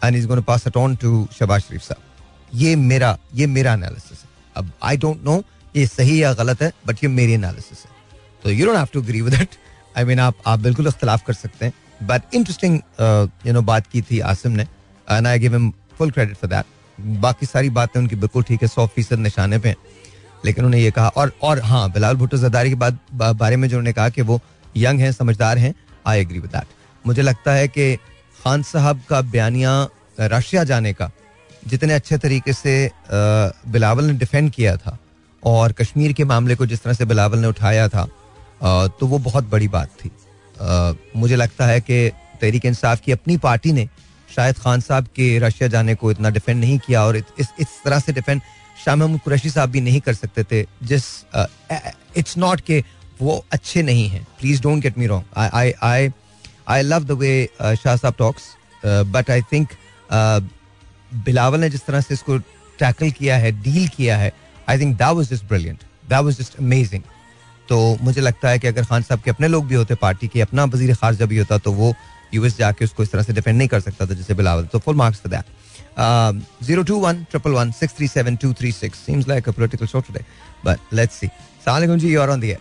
[0.04, 4.28] and is pass it on to Shahbaz Sharif साहब ये मेरा ये मेरा एनालिसिस है।
[4.56, 5.42] अब आई डोंट नो
[5.76, 7.91] ये सही या गलत है बट ये मेरी एनालिसिस है।
[8.44, 9.56] तो you don't have to agree with it
[9.98, 12.78] I mean आप आप बिल्कुल इख्तलाफ कर सकते हैं। बट इंटरेस्टिंग
[13.46, 16.64] यू नो बात की थी आसिम ने and I give him full credit for that
[17.20, 19.74] बाकी सारी बातें उनकी बिल्कुल ठीक है, सौ फ़ीसद निशाने पे।
[20.44, 22.98] लेकिन उन्होंने ये कहा, और और हाँ बिलाल भुट्टो जरदारी के बाद
[23.36, 24.40] बारे में जो उन्होंने कहा कि वो
[24.76, 25.74] यंग हैं, समझदार हैं
[26.06, 26.66] आई एग्री विद दैट
[27.04, 27.94] मुझे लगता है कि
[28.36, 29.88] खान साहब का बयानिया
[30.20, 31.10] रशिया जाने का
[31.66, 32.74] जितने अच्छे तरीके से
[33.12, 34.98] बिलावल ने डिफेंड किया था,
[35.42, 38.06] और कश्मीर के मामले को जिस तरह से बिलावल ने उठाया था
[38.64, 40.10] तो वो बहुत बड़ी बात थी।
[41.16, 42.08] मुझे लगता है कि
[42.40, 43.88] तहरीक इंसाफ की अपनी पार्टी ने
[44.36, 47.98] शायद खान साहब के रशिया जाने को इतना डिफेंड नहीं किया और इस इस तरह
[47.98, 48.40] से डिफेंड
[48.84, 51.04] शाह महमूद कुरैशी साहब भी नहीं कर सकते थे, जिस
[52.16, 52.82] इट्स नॉट के
[53.20, 56.10] वो अच्छे नहीं हैं। Please don't get me wrong I I I
[56.68, 58.42] I love the way Shah साहब talks
[58.86, 59.68] but I think
[61.24, 62.38] Bilawal ने जिस तरह से इसको
[62.78, 64.32] टैकल किया है डील किया है
[64.68, 67.02] I think that was just brilliant that was just amazing
[67.68, 70.40] तो मुझे लगता है कि अगर खान साहब के अपने लोग भी होते पार्टी के
[70.40, 71.94] अपना वज़ीर खारजा भी होता तो वो
[72.34, 74.96] यूएस जाके उसको इस तरह से डिफेंड नहीं कर सकता था जैसे बिलावल। तो full
[74.96, 79.28] marks for that zero two one triple one six three seven two three six seems
[79.28, 80.24] like a political show today
[80.64, 81.26] but let's see
[81.64, 82.58] सलाम जी you on the air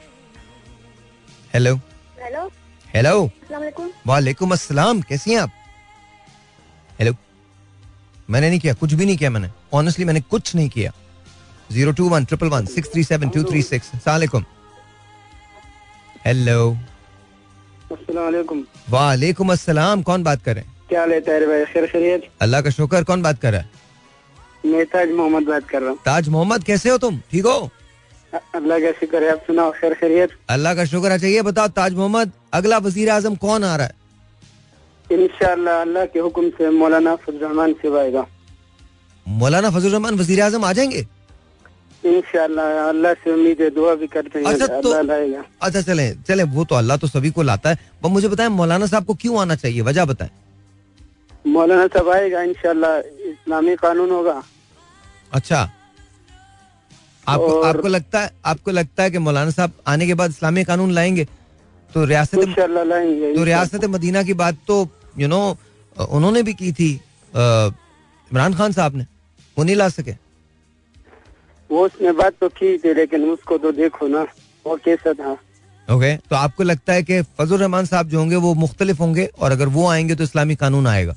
[1.53, 1.75] hello
[2.23, 2.49] hello
[2.95, 5.51] hello वालेकुम वालेकुम अस्सलाम कैसी हैं आप
[6.99, 7.15] hello
[8.29, 10.91] मैंने नहीं किया कुछ भी नहीं किया मैंने। ऑनेस्टली मैंने कुछ नहीं किया।
[11.71, 14.43] Zero two one triple one six three seven two three six सलाम
[16.25, 16.75] हेलो
[18.89, 20.65] वालेकुम अस्सलाम कौन बात कर हैं?
[20.89, 21.63] क्या हाल है भाई?
[21.65, 23.69] खैर खैरियत। अल्लाह का शुक्र कौन बात कर रहा है?
[24.65, 27.17] मैं ताज मोहम्मद बात कर रहा हूँ। ताज मोहम्मद कैसे हो तुम?
[27.31, 27.69] ठीक हो?
[28.55, 31.93] अल्लाह का शुक्र है आप सुनाओ। खैर खैरियत। अल्लाह का शुक्र अच्छा ये बताओ ताज
[31.93, 33.93] मोहम्मद अगला वज़ीर आज़म कौन आ रहा है?
[35.09, 38.25] इंशाल्लाह अल्लाह के हुक्म से मौलाना फजलरहमान से आएगा।
[39.25, 41.05] मौलाना फजल रहमान वज़ीर आज़म आ जाएँगे?
[42.01, 44.93] इंशाल्लाह अल्लाह से उम्मीद है दुआ भी करते हैं अच्छा, तो-
[45.61, 48.85] अच्छा चले चले वो तो अल्लाह तो सभी को लाता है पर मुझे बताएँ मौलाना
[48.85, 50.29] साहब को क्यों आना चाहिए वजह बताएँ।
[51.47, 52.97] मौलाना साहब आएगा इंशाल्लाह
[53.29, 54.41] इस्लामी कानून होगा।
[55.33, 55.59] अच्छा
[57.27, 60.91] आपको आपको लगता है आपको लगता है कि मौलाना साहब आने के बाद इस्लामी कानून
[60.91, 61.25] लाएँगे?
[61.91, 64.87] तो रियासत लाएँगे तो रियासत मदीना की बात तो
[65.19, 65.41] यू नो
[65.97, 66.91] उन्होंने भी की थी
[67.33, 69.05] इमरान खान साहब ने
[69.57, 70.15] वो नहीं ला सके।
[71.71, 74.25] वो उसने बात तो की थी लेकिन उसको तो देखो ना
[74.65, 78.35] वो कैसा था। ओके okay, तो आपको लगता है कि फजल रहमान साहब जो होंगे
[78.35, 81.15] वो मुख्तलिफ़ होंगे और अगर वो आएँगे तो इस्लामी कानून आएगा?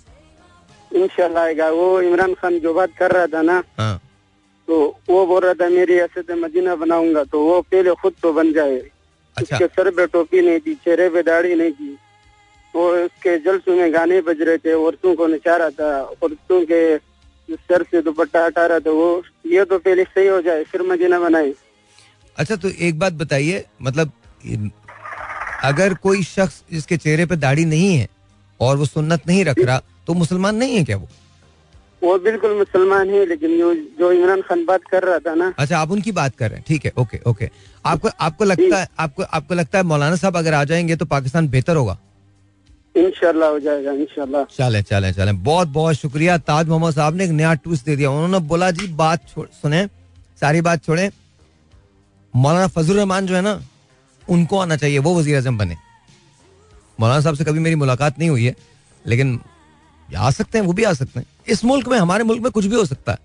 [0.90, 4.00] इंशाल्लाह आएगा। वो इमरान खान जो बात कर रहा था ना हाँ।
[4.68, 4.76] तो
[5.10, 8.76] वो बोल रहा था मेरी रियासत मदीना बनाऊँगा। तो वो पहले खुद तो बन जाए।
[9.36, 11.96] अच्छा। उसके सर पे टोपी नहीं थी चेहरे पे दाढ़ी नहीं थी।
[12.74, 15.90] वो उसके जलसों में गाने बज रहे थे औरतों को नचा रहा था
[16.22, 16.80] औरतों के
[17.48, 21.18] सर से दुपट्टा हटा रहा था वो ये तो पहले सही हो जाए फिर मदीना
[21.20, 21.52] बनाए
[22.38, 24.12] अच्छा तो एक बात बताइए मतलब
[25.64, 28.08] अगर कोई शख्स जिसके चेहरे पे दाढ़ी नहीं है
[28.60, 31.08] और वो सुन्नत नहीं रख रहा तो मुसलमान नहीं है क्या वो?
[32.02, 35.78] वो बिल्कुल मुसलमान है लेकिन जो जो इमरान खान बात कर रहा था ना। अच्छा
[35.78, 37.48] आप उनकी बात कर रहे हैं ठीक है ओके ओके।
[37.86, 41.48] आपको आपको लगता है आपको आपको लगता है मौलाना साहब अगर आ जाएँगे तो पाकिस्तान
[41.48, 41.98] बेहतर होगा?
[42.96, 47.30] इंशाल्लाह हो जाएगा, इंशाल्लाह। चले चले चले। बहुत बहुत शुक्रिया ताज मोहम्मद साहब ने एक
[47.30, 49.86] नया ट्विस्ट दे दिया। उन्होंने बोला, जी, बात सुने,
[50.40, 51.10] सारी बात छोड़े।
[52.36, 53.62] मौलाना फजल रहमान जो है ना,
[54.28, 55.76] उनको आना चाहिए, वो वजी अजम बने।
[57.00, 58.56] मौलाना साहब से कभी मेरी मुलाकात नहीं हुई है,
[59.06, 59.40] लेकिन
[60.16, 62.66] आ सकते हैं, वो भी आ सकते हैं। इस मुल्क में, हमारे मुल्क में कुछ
[62.66, 63.18] भी हो सकता है।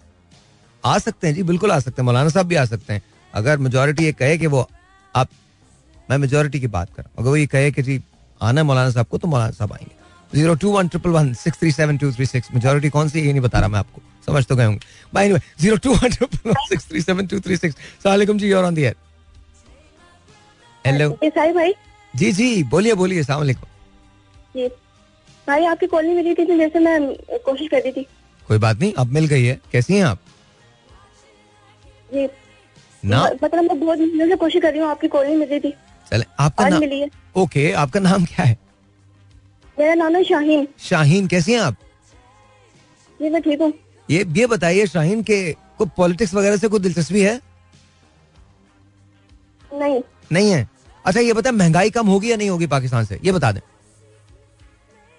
[0.86, 3.01] आ सकते हैं, जी, बिल्कुल आ सकते हैं। मौलाना साहब भी आ सकते हैं।
[3.34, 4.70] अगर मेजोरिटी ये कहे कि वो,
[5.15, 5.30] आप,
[6.09, 8.03] मैं मेजोरिटी की बात कर अगर वो ये कहे कि जी
[8.41, 9.97] आना है मौलाना साहब को तो मौलाना साहब आएँगे।
[10.31, 13.19] Zero two one triple one six three seven two three six majority कौन सी?
[13.19, 14.79] ये नहीं बता रहा मैं आपको। समझ तो गए होंगे।
[15.13, 18.65] Bye zero two one triple one six three seven two three six सलाम जी और
[18.65, 18.85] ऑन दी
[20.85, 21.73] हेलो भाई
[22.13, 23.67] जी जी बोलिए बोलिए सलाम वालेकुम
[24.55, 24.67] जी
[25.47, 26.99] भाई आपकी कॉल नहीं मिली थी तो जैसे मैं
[27.45, 28.05] कोशिश कर रही थी।
[28.47, 30.19] कोई बात नहीं अब मिल गई है। कैसी हैं आप?
[32.13, 32.27] जी
[33.03, 33.23] ना?
[33.43, 35.73] मतलब मैं बहुत दिनों से कोशिश कर रही हूँ आपकी कॉल नहीं मिल रही थी।
[36.11, 37.09] चले आपका नाम मिली है।
[37.39, 38.57] ओके आपका नाम क्या है?
[39.79, 41.75] मेरा नाम है शाहीन। शाहीन कैसी हैं आप?
[43.19, 43.73] जी मैं ठीक हूँ।
[44.09, 45.41] ये ये बताइए शाहीन के
[45.77, 47.39] को पॉलिटिक्स वगैरह से कोई दिलचस्पी है?
[49.73, 50.67] नहीं। नहीं है?
[51.05, 53.19] अच्छा ये बता महँगाई कम होगी या नहीं होगी पाकिस्तान से?
[53.23, 53.61] ये बता दें।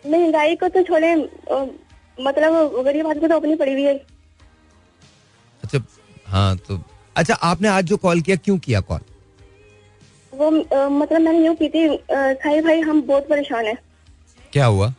[0.04, 1.14] महँगाई को तो छोड़े
[2.20, 3.94] मतलब गरीब आदमी को तो अपनी पड़ी हुई है।
[5.62, 5.78] अच्छा
[6.26, 6.80] हाँ तो
[7.16, 9.00] अच्छा आपने आज जो कॉल किया क्यों किया कॉल?
[10.40, 13.76] वो मतलब मैंने यूँ की थी साई भाई हम बहुत परेशान है।
[14.52, 14.92] क्या हुआ?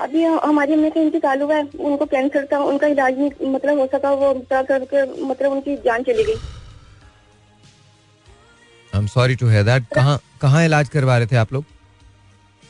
[0.00, 3.86] अभी हमारी अम्मी का इंतकाल हुआ है उनको कैंसर था उनका इलाज नहीं मतलब हो
[3.92, 6.34] सका वो करके मतलब उनकी जान चली गई।
[8.92, 11.64] I am sorry to hear that कहाँ कहाँ इलाज करवा रहे थे आप लोग?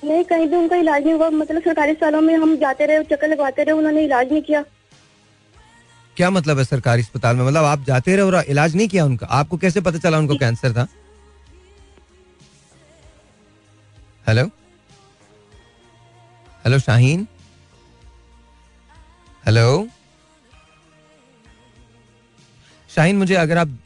[0.03, 3.29] नहीं कहीं भी उनका इलाज नहीं हुआ मतलब सरकारी अस्पतालों में हम जाते रहे चक्कर
[3.29, 4.65] लगवाते रहे उन्होंने इलाज नहीं किया।
[6.17, 7.45] क्या मतलब है सरकारी अस्पताल में?
[7.47, 9.27] मतलब आप जाते रहे और इलाज नहीं किया उनका?
[9.29, 10.87] आपको कैसे पता चला उनको कैंसर था?
[14.27, 14.45] Hello
[16.65, 17.27] hello Shaheen
[19.45, 19.89] hello
[22.91, 23.77] Shaheen मुझे अगर आप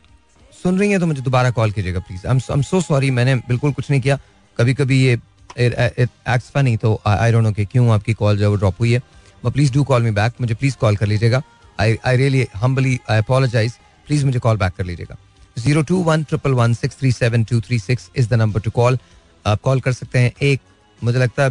[0.52, 3.72] सुन रही हैं तो मुझे दोबारा कॉल कीजिएगा please I am so sorry मैंने बिल्कुल
[3.72, 4.18] कुछ नहीं किया।
[4.58, 5.12] कभी कभी ये
[5.58, 8.92] एक्स फनी तो आई डोंट नो कि क्यों आपकी कॉल जो है वो ड्रॉप हुई
[8.92, 9.02] है।
[9.44, 11.42] Please do call me back मुझे प्लीज़ कॉल कर लीजिएगा।
[11.80, 13.72] I I really humbly I apologise
[14.06, 15.16] please मुझे कॉल बैक कर लीजिएगा।
[15.56, 18.70] Zero two one triple one six three seven two three six is the number to
[18.70, 18.98] call
[19.44, 20.60] आप call कर सकते हैं। एक
[21.00, 21.50] मुझे लगता है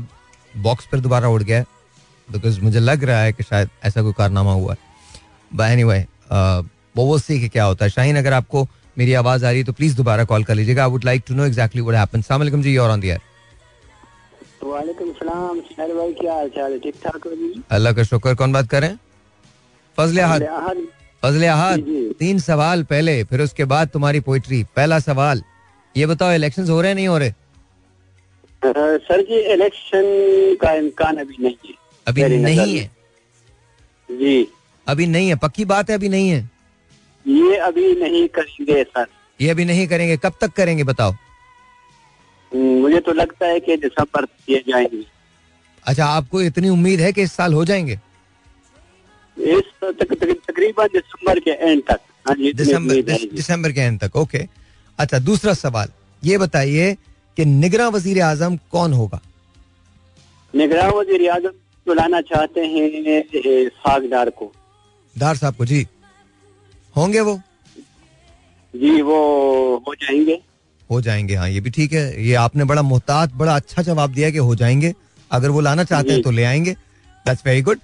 [0.53, 1.63] बॉक्स पर दोबारा उड़ गया
[2.27, 7.05] बिकॉज़ मुझे लग रहा है कि शायद ऐसा कोई कारनामा हुआ है। एनी वे वो
[7.05, 8.67] वो सी कि क्या होता है। शाहीन अगर आपको
[8.97, 11.36] मेरी आवाज़ आ रही है तो प्लीज़ दोबारा कॉल कर लीजिएगा। I would like to
[11.36, 13.19] know exactly what happened अस्सलाम वालेकुम जी और ऑन द एयर
[14.63, 16.80] वालेकुम सलाम। भाई क्या हाल चाल है?
[16.80, 17.53] ठीक ठाक हो जी?
[17.71, 18.99] अल्लाह का शुक्र। कौन बात कर रहे हैं?
[20.00, 20.43] फजल अहद।
[21.24, 25.41] फजल अहद। तीन सवाल पहले फिर उसके बाद तुम्हारी पोइट्री। पहला सवाल
[25.95, 27.32] ये बताओ इलेक्शन हो रहे नहीं हो रहे?
[28.62, 30.04] सर जी इलेक्शन
[30.62, 31.74] का इम्कान अभी नहीं है।
[32.08, 32.86] अभी नहीं है?
[34.10, 34.47] जी।
[34.88, 35.36] अभी नहीं है?
[35.36, 36.50] पक्की बात है अभी नहीं है?
[37.28, 39.06] ये अभी नहीं करेंगे सर।
[39.41, 40.18] ये अभी नहीं करेंगे?
[40.18, 41.14] कब तक करेंगे बताओ?
[42.56, 45.04] मुझे तो लगता है कि दिसंबर किए जाएँगे।
[45.86, 48.00] अच्छा आपको इतनी उम्मीद है कि इस साल हो जाएँगे?
[49.39, 54.45] इस तक, तक, तकरीबन दिसंबर के एंड तक। हाँ दिसंबर के एंड तक ओके
[54.99, 55.89] अच्छा दूसरा सवाल
[56.23, 56.93] ये बताइए
[57.37, 59.21] कि निगरा वज़ीर आज़म कौन होगा?
[60.53, 61.51] निगरान वज़ीर आज़म
[61.87, 64.51] बुलाना चाहते हैं सागदार को।
[65.15, 65.85] डार साहब को जी।
[66.95, 67.39] होंगे वो?
[68.73, 69.17] जी वो
[69.87, 70.39] हो जाएँगे।
[70.89, 74.29] हो जाएँगे हाँ ये भी ठीक है। ये आपने बड़ा मोहतात बड़ा अच्छा जवाब दिया
[74.29, 74.93] कि हो जाएँगे।
[75.31, 76.75] अगर वो लाना चाहते हैं तो ले आएँगे।
[77.30, 77.80] दैट्स वेरी गुड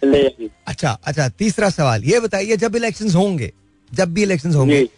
[0.67, 3.51] अच्छा अच्छा तीसरा सवाल ये बताइए जब इलेक्शन होंगे
[3.93, 4.89] जब भी इलेक्शन होंगे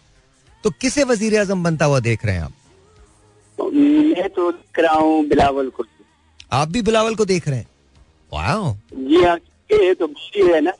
[0.64, 2.52] तो किसे वज़ीर आज़म बनता हुआ देख रहे हैं आप?
[3.58, 5.84] मैं तो देख रहा हूँ बिलावल को।
[6.52, 7.66] आप भी बिलावल को देख रहे हैं?
[8.94, 9.36] जी हाँ
[9.72, 10.72] ये तो बारी है ना।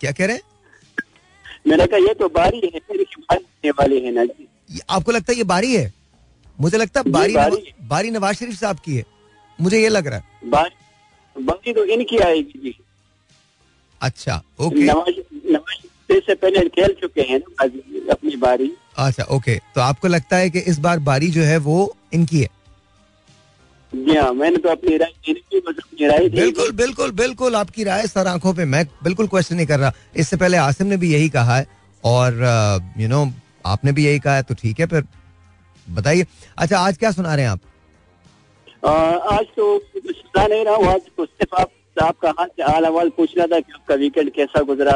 [0.00, 0.42] क्या कह रहे हैं?
[1.66, 5.38] मैंने कहा ये तो बारी है मेरी बारी वाली है ना जी। आपको लगता है
[5.38, 5.92] ये बारी है?
[6.60, 9.04] मुझे लगता है बारी बारी नवा- बारी नवाज़ शरीफ साहब की है।
[9.60, 12.80] मुझे ये लग रहा है। बारी बारी तो इनकी आएगी। जी
[14.00, 17.38] अच्छा ओके नवाज़ से पहले खेल चुके हैं
[18.10, 21.76] अपनी बारी। अच्छा ओके तो आपको लगता है कि इस बार बारी जो है वो
[22.14, 22.48] इनकी है?
[23.92, 28.54] जी हाँ मैंने तो अपनी राय अपनी राय बिल्कुल बिल्कुल बिल्कुल आपकी राय सर आँखों
[28.54, 31.66] पे मैं बिल्कुल क्वेश्चन नहीं कर रहा। इससे पहले आसिम ने भी यही कहा है
[32.04, 32.42] और
[32.98, 33.24] यू नो
[33.66, 35.04] आपने भी यही कहा है तो ठीक है फिर
[35.86, 36.26] बताइए।
[36.58, 37.60] अच्छा आज क्या सुना रहे हैं आप?
[38.84, 38.90] आ,
[39.36, 41.70] आज तो कुछ सुना नहीं रहा हूँ आज तो सिर्फ़ आप
[42.06, 44.92] आपका हाल हाल अहवाल पूछना था कि आपका वीकेंड कैसा गुजरा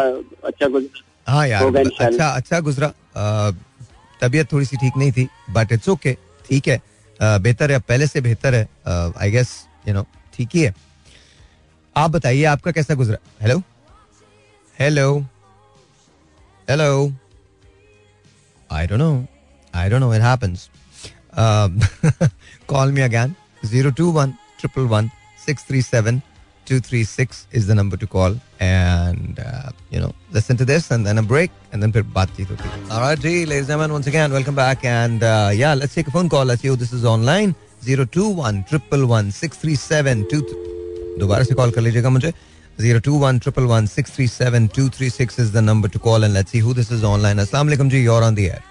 [0.48, 1.03] अच्छा गुजरा?
[1.32, 2.92] हाँ यार अच्छा अच्छा गुजरा।
[4.20, 6.16] तबीयत थोड़ी सी ठीक नहीं थी बट इट्स ओके
[6.48, 6.80] ठीक है।
[7.20, 8.68] बेहतर है पहले से बेहतर है।
[9.22, 9.50] आई गेस
[9.88, 10.74] यू नो ठीक ही है।
[11.96, 13.18] आप बताइए आपका कैसा गुजरा?
[13.42, 13.62] Hello
[14.76, 15.18] hello
[16.68, 17.12] hello
[18.70, 19.26] I don't know
[19.74, 20.68] I don't know it happens
[22.68, 23.34] call me again
[23.64, 24.30] zero two one
[24.61, 25.11] triple one
[25.46, 26.20] six three seven
[26.72, 29.39] two three six is the number to call and
[29.93, 32.84] you know listen to this and then a break and then फिर बातचीत होती है
[32.89, 36.18] alright ji ladies and gentlemen once again welcome back and uh, yeah let's take a
[36.18, 37.55] phone call let's see who this is online
[37.88, 40.43] 021 triple one six three seven two
[41.20, 42.32] दोबारा से call कर लीजिएगा मुझे
[42.82, 45.99] zero two one triple one six three seven two three six is the number to
[45.99, 48.61] call and let's see who this is online अस्सलाम वालेकुम जी you're on the air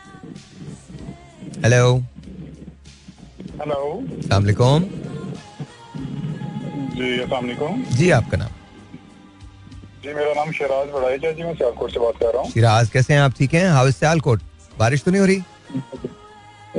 [1.64, 1.96] hello
[3.60, 3.80] hello
[4.18, 4.84] अस्सलाम वालेकुम
[6.91, 7.47] जी अस्सलाम
[7.97, 8.49] जी आपका नाम?
[10.03, 13.13] जी मेरा नाम शराज बड़ाईजा जी मैं सियालकोट से बात कर रहा हूँ। शिराज कैसे
[13.13, 13.19] हैं?
[13.21, 13.67] आप ठीक हैं?
[13.69, 14.41] How is Sialkot?
[14.79, 15.39] बारिश तो नहीं हो रही?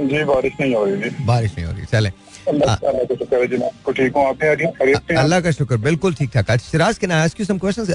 [0.08, 2.08] जी बारिश नहीं हो रही जी। बारिश नहीं हो रही। चले।
[2.48, 5.20] अल्लाह का शुक्र है जी मैं आपको ठीक हूँ। आपने खैरियत खैरियत से हैं?
[5.22, 7.90] अल्लाह का शुक्र बिल्कुल ठीक ठाक। शिराज के ना आस्क यू सम क्वेश्चंस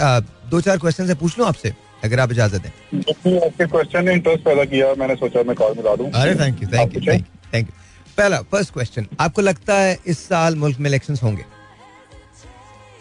[0.51, 4.13] दो चार क्वेश्चन है पूछ लूँ आपसे अगर आप इजाज़त दें। जी, आपके क्वेश्चन ने
[4.13, 7.67] इंटरेस्ट पैदा किया मैंने सोचा मैं कॉल मिला दूँ। अरे thank you thank you thank
[7.67, 7.73] you
[8.17, 11.43] पहला फ़र्स्ट क्वेश्चन आपको लगता है इस साल मुल्क में इलेक्शंस होंगे?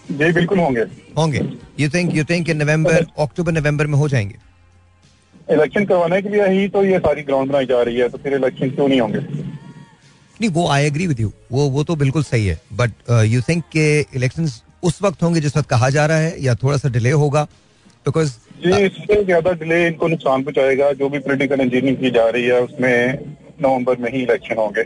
[0.08, 0.80] जी बिल्कुल होंगे।
[1.16, 1.40] होंगे।
[1.80, 4.36] You think you think November October November में हो जाएँगे?
[5.48, 8.34] इलेक्शन करवाने के लिए ही तो ये सारी ग्राउंड बनाई जा रही है तो फिर
[8.34, 9.18] इलेक्शन क्यों नहीं होंगे?
[9.18, 12.90] नहीं वो आई एग्री विद यू वो वो तो बिल्कुल सही है। बट
[13.26, 16.76] यू थिंक के इलेक्शंस उस वक्त होंगे जिस वक्त कहा जा रहा है या थोड़ा
[16.76, 17.42] सा डिले होगा?
[18.06, 18.32] बिकॉज़
[18.62, 22.60] जी इससे ज़्यादा डिले इनको नुकसान पहुंचाएगा जो भी पोलिटिकल इंजीनियरिंग की जा रही है
[22.62, 23.18] उसमें
[23.62, 24.84] नवंबर में ही इलेक्शन होंगे।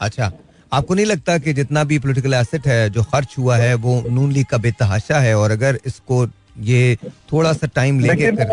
[0.00, 0.30] अच्छा।
[0.72, 4.32] आपको नहीं लगता कि जितना भी पॉलिटिकल एसेट है जो खर्च हुआ है वो नून
[4.32, 5.34] लीग का बेतहाशा है?
[5.38, 6.26] और अगर इसको
[6.64, 6.96] ये
[7.32, 8.50] थोड़ा सा टाइम लेके कर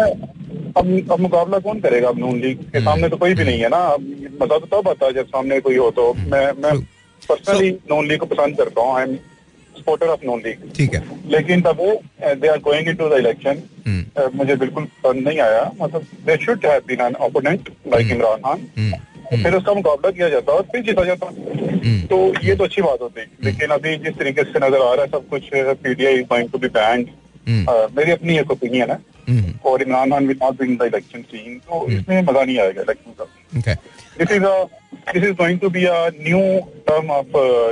[0.77, 3.69] अब अब मुकाबला कौन करेगा अब नून लीग के सामने तो कोई भी नहीं है
[3.69, 4.01] ना। अब
[4.41, 6.83] मज़ा तो तब आता है जब सामने कोई हो तो। मैं मैं True.
[7.29, 9.15] पर्सनली नून लीग को पसंद करता हूँ। I am
[9.75, 10.71] supporter of Noon League.
[10.75, 11.81] ठीक है। लेकिन तब
[12.41, 16.65] they are going into the election हम्म, मुझे बिल्कुल पसंद नहीं आया। मतलब they should
[16.65, 18.67] have been an opponent like Imran Khan.
[18.77, 18.93] हम्म,
[19.25, 23.01] फिर उसका मुकाबला किया जाता और फिर जीता जाता। हम्म, तो ये तो अच्छी बात
[23.01, 26.57] होती। लेकिन अभी जिस तरीके से नज़र आ रहा है सब कुछ PTI going to
[26.57, 27.09] be banned
[27.47, 28.97] हम्म, मेरी अपनी एक ओपिनियन है।
[29.27, 32.81] हम्म, और Imran Khan will not win the election scene तो इसमें मज़ा नहीं आएगा
[32.81, 33.73] इलेक्शन का।
[34.17, 34.43] This is
[35.13, 36.41] this is going to be a new
[36.87, 37.27] term of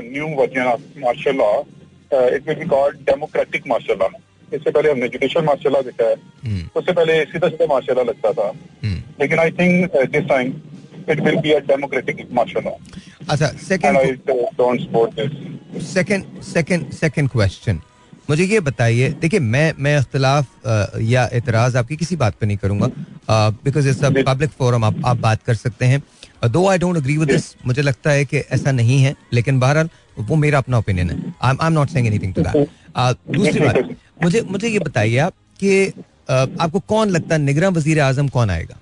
[0.05, 4.07] new version of martial law it will be called democratic martial law
[4.51, 8.03] इससे पहले हमने judicial martial law देखा है। हम्म, उससे पहले सीधा सीधा मार्शल लॉ
[8.03, 8.47] लगता था।
[8.83, 9.01] हम्म.
[9.19, 10.53] लेकिन I think this time
[11.09, 12.71] it will be a democratic martial law
[13.29, 17.79] अच्छा second I don't support this second second second question
[18.29, 22.57] मुझे ये बताइए देखिए मैं मैं इख्तलाफ अ, या एतराज़ आपकी किसी बात पे नहीं
[22.57, 22.89] करूँगा
[23.65, 26.01] because it's a public forum आप आप बात कर सकते हैं।
[26.51, 29.89] Though I don't agree with this मुझे लगता है कि ऐसा नहीं है लेकिन बहरहाल
[30.19, 33.89] वो मेरा अपना ओपिनियन है। I I am not saying anything to that दूसरी बात
[34.23, 35.85] मुझे मुझे ये बताइए आप कि
[36.29, 38.77] आपको कौन लगता है निगरान वज़ीर आज़म कौन आएगा?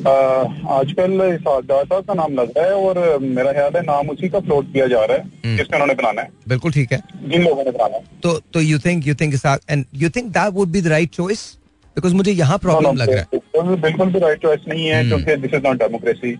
[0.00, 4.40] आजकल इस डाटा का नाम लग रहा है और मेरा ख्याल है नाम उसी का
[4.40, 7.70] फ्लोट किया जा रहा है जिसका उन्होंने बनाना है। बिल्कुल ठीक है। जिन लोगों ने
[7.70, 9.34] बनाना है। तो तो you think you think
[9.70, 11.56] and you think that would be the right choice
[11.96, 15.34] because मुझे यहाँ प्रॉब्लम लग रहा है। बिल्कुल बिल्कुल भी राइट चॉइस नहीं है क्योंकि
[15.36, 16.30] दिस इज़ नॉट डेमोक्रेसी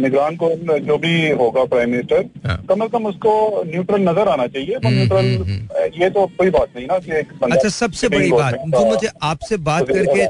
[0.00, 0.50] निगरान को
[0.86, 3.32] जो भी होगा प्राइम मिनिस्टर हाँ। कम से कम उसको
[3.66, 7.12] न्यूट्रल नज़र आना चाहिए तो हम्म, न्यूट्रल हम्म, ये तो कोई बात नहीं ना कि
[7.52, 10.26] अच्छा सबसे बड़ी बात जो मुझे आपसे बात करके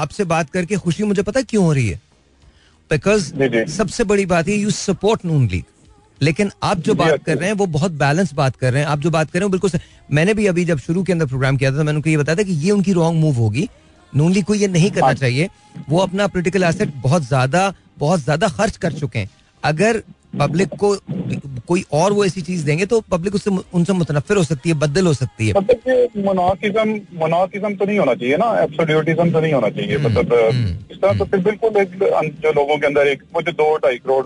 [0.00, 2.00] आपसे बात करके खुशी मुझे पता क्यों हो रही है?
[2.90, 3.32] बिकॉज़।
[3.70, 5.64] सबसे बड़ी बात है यू सपोर्ट नून लीग
[6.20, 9.00] लेकिन आप जो बात। कर रहे हैं वो बहुत बैलेंस बात कर रहे हैं। आप
[9.00, 11.70] जो बात कर रहे हैं बिल्कुल मैंने भी अभी जब शुरू के अंदर प्रोग्राम किया
[11.72, 13.68] था तो मैंने उनको ये बताया था कि ये उनकी रॉन्ग मूव होगी।
[14.12, 15.48] नून लीग को ये नहीं करना हाँ। चाहिए।
[15.88, 19.30] वो अपना पोलिटिकल एसेट बहुत ज़्यादा बहुत ज़्यादा खर्च कर चुके हैं।
[19.62, 20.02] अगर
[20.38, 20.94] पब्लिक को
[21.68, 25.06] कोई और वो ऐसी चीज़ देंगे तो पब्लिक उससे उनसे मुतनफिर हो सकती है बदल
[25.06, 29.52] हो सकती है। मतलब कि मोनार्किज्म मोनार्किज्म तो नहीं होना चाहिए ना एब्सोल्यूटिज्म तो नहीं
[29.52, 31.98] होना चाहिए। मतलब हम्म, इस तरह तो फिर बिल्कुल एक
[32.42, 34.24] जो लोगों के अंदर एक वो जो दो ढाई करोड़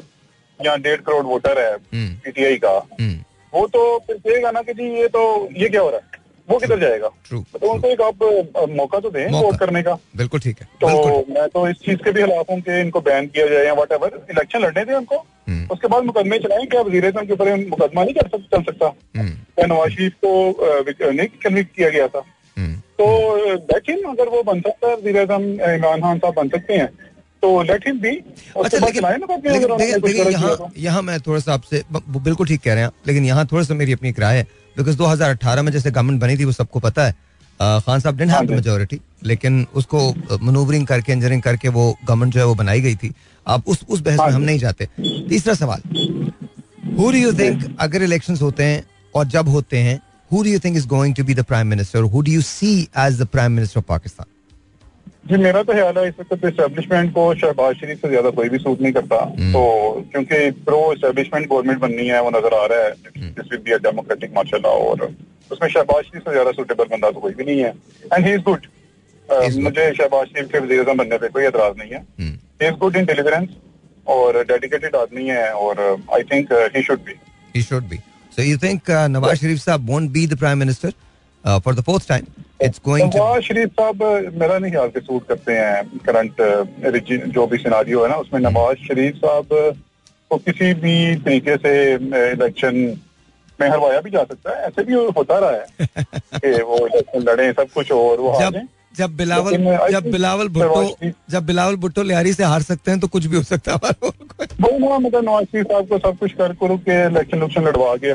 [0.67, 3.19] या डेढ़ करोड़ वोटर है हम्म, पीटीआई का हम्म,
[3.53, 5.23] वो तो फिर कहेगा ना कि जी ये तो
[5.57, 6.21] ये क्या हो रहा है?
[6.49, 7.09] वो किधर जाएगा?
[7.31, 8.23] तो उनको एक आप
[8.71, 10.89] मौका तो दें वोट करने का। बिल्कुल ठीक है तो
[11.29, 13.93] मैं तो इस चीज़ के भी खिलाफ हूँ कि इनको बैन किया जाए या वट
[13.93, 15.17] इलेक्शन लड़ने दें उनको।
[15.49, 18.63] हम्म। उसके बाद मुकदमे चलाएँ क्या वज़ीर आज़म के ऊपर मुकदमा नहीं कर सक, चल
[18.63, 18.87] सकता।
[19.19, 22.23] हम्म, क्या नवाज़ शरीफ को नहीं कन्विक्ट किया गया था।
[22.57, 26.75] हम्म, तो लेट अगर वो बन सकता है वज़ीर आज़म इमरान खान साहब बन सकते
[26.75, 26.89] हैं।
[27.43, 28.17] तो लेट हिम भी
[28.65, 32.91] अच्छा लेकिन देखिए यहाँ तो। यहाँ मैं थोड़ा सा आपसे बिल्कुल ठीक कह रहे हैं
[33.07, 36.37] लेकिन यहाँ थोड़ा सा मेरी अपनी एक राय है बिकॉज़ 2018 में जैसे गवर्नमेंट बनी
[36.39, 37.13] थी वो सबको पता है।
[37.61, 39.99] खान साहब डेंट हैव हाँ। मेजोरिटी लेकिन उसको
[40.43, 43.13] मनूवरिंग करके इंजीनियरिंग करके वो गवर्नमेंट जो है वो बनाई गई थी।
[43.47, 44.89] आप उस उस बहस में हाँ हम नहीं जाते।
[45.29, 45.83] तीसरा सवाल
[46.99, 48.83] हु डू यू थिंक अगर इलेक्शंस होते हैं
[49.15, 52.03] और जब होते हैं who do you think is going to be the prime minister
[52.13, 54.32] who do you see as the prime minister of Pakistan
[55.25, 58.59] जी मेरा तो ख्याल है इस वक्त इस्टेब्लिशमेंट को शहबाज शरीफ से ज़्यादा कोई भी
[58.59, 59.63] सूट नहीं करता। हम्म। तो
[60.13, 62.91] क्योंकि प्रो इस्टेब्लिशमेंट गवर्नमेंट बननी है वो नज़र आ रहा है
[63.39, 65.05] दिस विल बी डेमोक्रेटिक माशाल्लाह और
[65.51, 67.73] उसमें शहबाज शरीफ से ज़्यादा सूटेबल बंदा तो कोई भी नहीं है।
[68.13, 68.67] And he is good.
[69.63, 72.97] मुझे शहबाज शरीफ के वज़ीर अजम बनने पर कोई एतराज़ नहीं है। He is good
[72.97, 73.49] in deliverance
[74.07, 75.81] और डेडिकेटेड आदमी है और
[76.15, 77.15] I think he should be
[77.55, 77.97] he should be.
[78.33, 80.63] So you think uh, Nawaz Sharif Saab won't be the prime
[81.47, 82.27] minister the fourth time
[82.63, 84.03] it's going to Nawaz Sharif sahab
[84.35, 86.43] मेरा नहीं ख्याल के suit करते हैं current
[87.35, 89.49] जो भी scenario है ना उसमें नवाज़ शरीफ साहब
[90.31, 91.73] को किसी भी तरीके से
[92.33, 92.75] इलेक्शन
[93.61, 95.67] में हरवाया भी जा सकता है। ऐसे भी होता रहा है
[96.35, 98.61] कि वो इलेक्शन लड़े सब कुछ और वो हार
[98.95, 99.53] जब बिलावल
[99.93, 103.43] जब बिलावल भुट्टो जब बिलावल भुट्टो लियारी से हार सकते हैं तो कुछ भी हो
[103.43, 107.95] सकता है मतलब नवाज़ शरीफ साहब को सब कुछ कर करो के इलेक्शन उलेक्शन लड़वा
[107.97, 108.09] के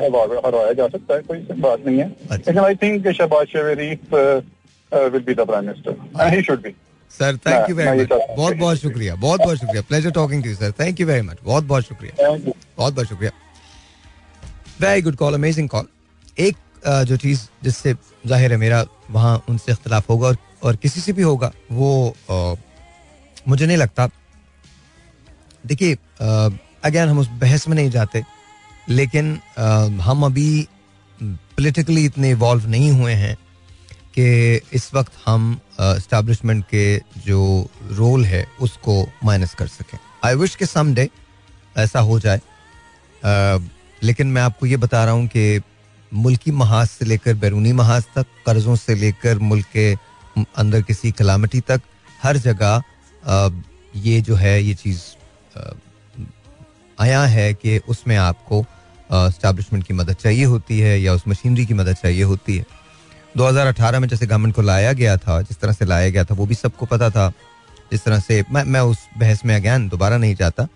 [0.75, 5.33] जा सकता है कोई बात नहीं है। अच्छा। लेकिन I think Shahbaz Sharif will be
[5.33, 6.73] the prime minister and he should be
[7.13, 10.71] sir thank you very much बहुत बहुत शुक्रिया बहुत बहुत शुक्रिया। Pleasure talking to sir
[10.79, 12.29] thank you very much बहुत बहुत शुक्रिया।
[12.77, 13.31] बहुत बहुत शुक्रिया।
[14.81, 15.87] Very good call amazing call
[16.39, 16.55] एक
[17.07, 17.93] जो चीज़ जिससे
[18.27, 21.89] ज़ाहिर है मेरा वहाँ उनसे इख्तलाफ होगा और, और किसी से भी होगा वो
[22.29, 22.55] अ,
[23.47, 24.07] मुझे नहीं लगता।
[25.65, 25.93] देखिए
[26.85, 28.23] अगेन हम उस बहस में नहीं जाते
[28.89, 29.63] लेकिन अ,
[30.01, 30.67] हम अभी
[31.19, 33.35] पॉलिटिकली इतने इवॉल्व नहीं हुए हैं
[34.17, 34.25] कि
[34.73, 36.85] इस वक्त हम इस्टेब्लिशमेंट के
[37.25, 37.39] जो
[37.91, 38.93] रोल है उसको
[39.23, 41.09] माइनस कर सकें। आई विश के सम डे
[41.77, 43.67] ऐसा हो जाए। अ,
[44.03, 45.61] लेकिन मैं आपको ये बता रहा हूँ कि
[46.11, 49.93] मुल्की महाज से लेकर बैरूनी महाज तक कर्जों से लेकर मुल्क के
[50.57, 51.81] अंदर किसी कलामिटी तक,
[52.23, 52.81] हर जगह
[53.95, 55.01] ये जो है, ये चीज़
[56.99, 58.65] आया है कि उसमें आपको
[59.11, 62.65] स्टैब्लिशमेंट की मदद चाहिए होती है या उस मशीनरी की मदद चाहिए होती है।
[63.37, 66.45] 2018 में जैसे गवर्नमेंट को लाया गया था, जिस तरह से लाया गया था, वो
[66.45, 67.29] भी सबको पता था।
[67.91, 70.67] जिस तरह से, मैं मैं उस बहस में अगैन दोबारा नहीं जाता।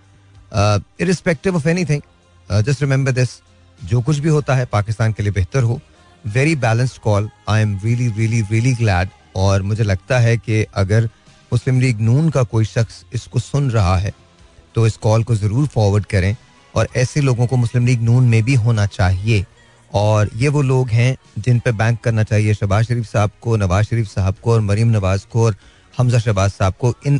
[1.01, 2.01] Irrespective of anything
[2.64, 3.30] just remember this
[3.82, 5.80] जो कुछ भी होता है, पाकिस्तान के लिए बेहतर हो।
[6.26, 11.09] Very balanced call I am really really really glad और मुझे लगता है कि अगर
[11.51, 14.13] मुस्लिम लीग नून का कोई शख्स इसको सुन रहा है
[14.75, 16.36] तो इस कॉल को ज़रूर फॉरवर्ड करें
[16.73, 19.45] और ऐसे लोगों को मुस्लिम लीग नून में भी होना चाहिए।
[19.91, 23.86] और ये वो लोग हैं जिन पर बैंक करना चाहिए शहबाज शरीफ साहब को, नवाज़
[23.86, 25.55] शरीफ साहब को और मरीम नवाज़ को और
[25.93, 27.19] हमजा शहबाज साहब को। इन,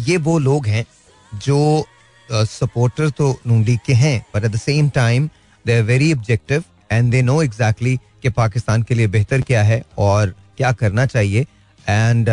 [0.00, 0.84] ये वो लोग हैं
[1.32, 1.86] जो
[2.28, 5.28] सपोर्टर तो नून लीग के हैं पर at the same time
[5.64, 9.82] they are very objective and they know exactly कि पाकिस्तान के लिए बेहतर क्या है
[9.98, 11.46] और क्या करना चाहिए?
[11.86, 12.26] And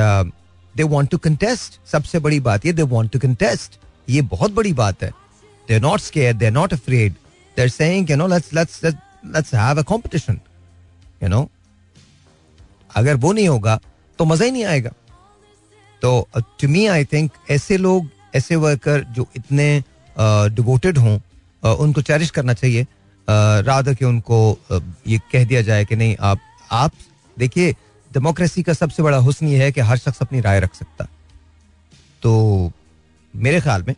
[0.76, 4.74] they want to contest सबसे बड़ी बात ये दे वांट टू कंटेस्ट ये बहुत बड़ी
[4.74, 5.10] बात है।
[5.68, 7.14] They are not scare they are not afraid
[7.58, 10.40] they are saying you know let's let's let's have a competition
[11.24, 11.50] you know
[12.96, 13.80] अगर वो नहीं होगा
[14.20, 14.92] तो मज़ा ही नहीं आएगा।
[16.02, 19.84] तो टू मी आई थिंक ऐसे लोग ऐसे वर्कर जो इतने
[20.18, 24.38] डिवोटेड uh, हों uh, उनको चेरिश करना चाहिए। Uh, रादर कि उनको
[24.72, 26.40] uh, ये कह दिया जाए कि नहीं आप
[26.72, 26.92] आप
[27.38, 27.76] देखिए
[28.12, 31.07] डेमोक्रेसी का सबसे बड़ा हुस्न ये है कि हर शख्स अपनी राय रख सकता।
[32.24, 32.72] तो
[33.34, 33.95] मेरे ख्याल में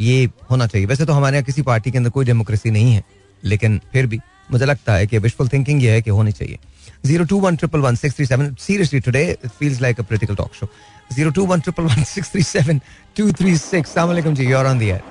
[0.00, 3.02] ये होना चाहिए। वैसे तो हमारे यहाँ किसी पार्टी के अंदर कोई डेमोक्रेसी नहीं है
[3.42, 4.20] लेकिन फिर भी
[4.50, 6.58] मुझे लगता है कि विशफुल थिंकिंग ये है कि होनी चाहिए।
[7.06, 9.24] Zero two one triple one six three seven seriously today
[9.58, 10.68] feels like a political talk show
[11.12, 12.80] zero two one triple one six three seven
[13.16, 15.02] two three six ji your on the air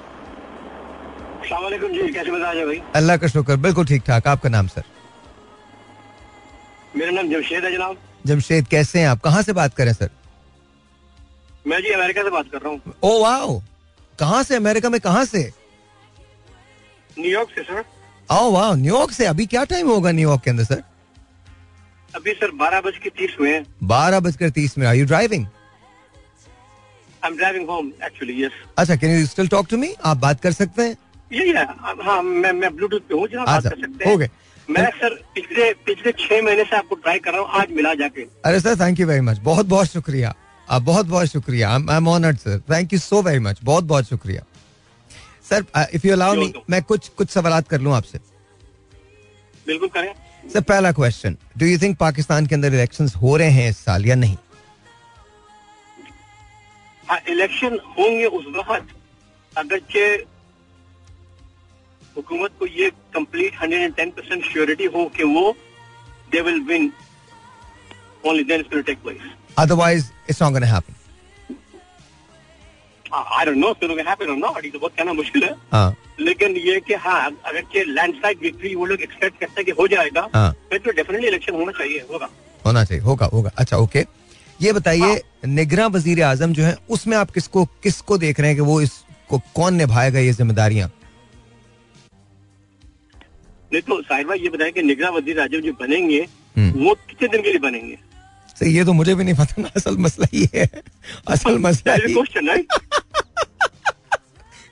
[2.95, 4.83] अल्लाह का शुक्र बिल्कुल ठीक ठाक। आपका नाम sir?
[6.95, 7.97] मेरा नाम जमशेद है जनाब।
[8.27, 9.19] जमशेद कैसे हैं आप?
[9.21, 10.09] कहाँ से बात करें सर?
[11.67, 13.59] मैं जी अमेरिका से बात कर रहा हूँ। Oh wow!
[14.19, 14.55] कहाँ से?
[14.55, 15.43] अमेरिका में कहाँ से?
[17.19, 17.83] न्यूयॉर्क से सर।
[18.29, 20.83] ओ वाओ न्यूयॉर्क से। अभी क्या टाइम होगा न्यूयॉर्क के अंदर सर?
[22.15, 25.45] अभी सर बारह बज के तीस हुए हैं। बारह बजकर तीस में। Are you driving
[27.23, 30.41] I am driving home actually yes अच्छा can you still talk to me आप बात
[30.41, 30.95] कर सकते हैं?
[31.33, 31.63] यही है
[32.05, 34.29] हाँ मैं मैं ब्लूटूथ पे हूँ जनाब बात अच्छा, कर सकते हैं। गए।
[34.69, 38.21] मैं सर पिछले पिछले छह महीने से आपको ट्राई कर रहा हूँ आज मिला जाके।
[38.45, 40.33] अरे sir thank you very much बहुत बहुत शुक्रिया।
[40.67, 44.09] आप बहुत बहुत शुक्रिया। I am honoured sir thank you so very much बहुत बहुत
[44.09, 44.43] शुक्रिया।
[45.49, 48.19] Sir if you allow me मैं कुछ कुछ सवाल कर लूँ आपसे?
[49.67, 53.69] बिल्कुल करें। सर पहला question do you think Pakistan के अंदर इलेक्शन हो रहे हैं
[53.69, 54.37] इस साल या नहीं?
[57.07, 58.95] हाँ इलेक्शन होंगे उस वक्त
[59.55, 60.15] अगरचे
[62.15, 65.55] हुकूमत को ये complete hundred and ten percent surety हो कि वो
[66.31, 66.91] they will win
[68.25, 71.01] only then it's take place otherwise it's not gonna happen
[73.13, 75.95] I don't know if it happen or not ये तो बहुत कहना मुश्किल है। हाँ।
[76.19, 79.87] लेकिन ये कि हाँ अगर के लैंडस्लाइड विक्ट्री वो लोग एक्सपेक्ट करते हैं कि हो
[79.87, 82.29] जाएगा हाँ। फिर तो डेफिनेटली इलेक्शन होना चाहिए होगा।
[82.65, 84.05] होना चाहिए होगा होगा। अच्छा ओके।
[84.61, 88.63] ये बताइए निगरान वज़ीर आज़म जो है उसमें आप किसको किसको देख रहे हैं कि
[88.63, 90.89] वो इसको कौन निभाएगा ये जिम्मेदारियाँ?
[93.73, 96.19] नहीं तो साहिर भाई ये बताया कि निगरान वज़ीर आज़म जो बनेंगे
[96.57, 97.97] हम्म। वो कितने दिन के लिए बनेंगे
[98.59, 100.81] सर ये तो मुझे भी नहीं पता ना असल मसला ये है
[101.35, 102.67] असल मसला ये question right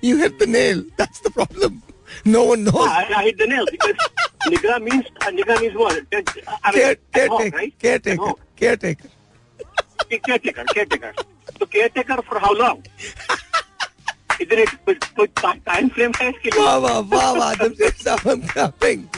[0.03, 1.79] you have the nail that's the problem
[2.27, 3.97] no one knows I, I hit the nail because
[4.51, 5.97] Nigra means uh, Nigra means what?
[6.63, 7.65] I mean, at home, right?
[7.65, 8.39] At caretaker home.
[8.57, 9.19] Caretaker
[10.23, 11.13] Caretaker, caretaker.
[11.57, 12.83] So caretaker for how long?
[14.41, 16.65] It कोई time frame है इसके लिए?
[16.65, 18.49] वाह वाह वाह वाह आदम से साहब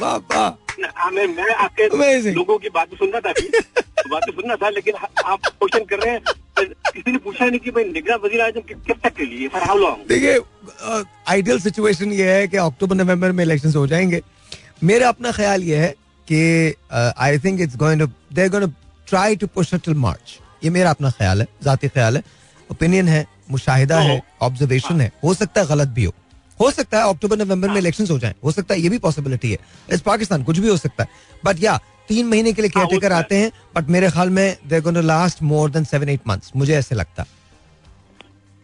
[0.02, 2.36] वाह वाह। I mean, मैं आपके Amazing.
[2.36, 3.48] लोगों की बात सुन रहा था अभी।
[4.12, 6.22] बात सुनना था लेकिन आप क्वेश्चन कर रहे हैं
[6.60, 9.78] किसी ने पूछा नहीं कि भाई निगरान वज़ीर आज़म कब तक के लिए फॉर हाउ
[9.78, 10.40] लॉन्ग देखिए
[11.34, 14.22] आइडियल सिचुएशन ये है कि अक्टूबर नवंबर में इलेक्शन हो जाएँगे।
[14.84, 15.90] मेरा अपना ख्याल ये है
[16.28, 16.42] कि
[17.18, 18.74] I think it's going to they going to
[19.08, 22.24] try to push till March ये मेरा अपना ख्याल है जाती ख्याल है
[22.70, 26.14] ओपिनियन है। मुशाहिदा है ऑब्जर्वेशन है। हो सकता है गलत भी हो।
[26.60, 29.52] हो सकता है अक्टूबर नवंबर में इलेक्शंस हो जाएँ। हो सकता है ये भी पॉसिबिलिटी
[29.52, 29.58] है।
[29.92, 31.10] इस पाकिस्तान कुछ भी हो सकता है।
[31.46, 34.58] बट या तीन महीने के लिए हाँ, हो है। आते हैं बट मेरे ख्याल में
[34.68, 37.26] they going to last more than seven eight months मुझे ऐसे लगता।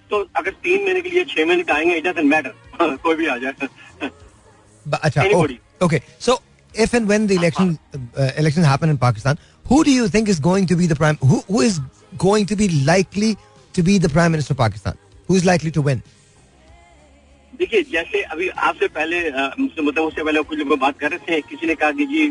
[0.09, 3.27] तो अगर तीन महीने के लिए छह महीने का आएँगे इट डजंट मैटर कोई भी
[3.27, 3.53] आ जाए।
[4.85, 5.59] But, acha, Anybody.
[5.81, 5.97] okay.
[6.19, 6.35] So
[6.73, 10.39] if and when the election uh, elections happen in Pakistan, who do you think is
[10.39, 11.19] going to be the prime?
[11.31, 11.79] Who who is
[12.23, 13.29] going to be likely
[13.79, 14.95] to be the prime minister of Pakistan?
[15.27, 16.01] Who is likely to win?
[17.59, 19.17] देखिए जैसे अभी आपसे पहले
[19.59, 22.27] मुझसे मतलब उससे पहले कुछ लोग बात कर रहे थे किसी ने कहा कि जी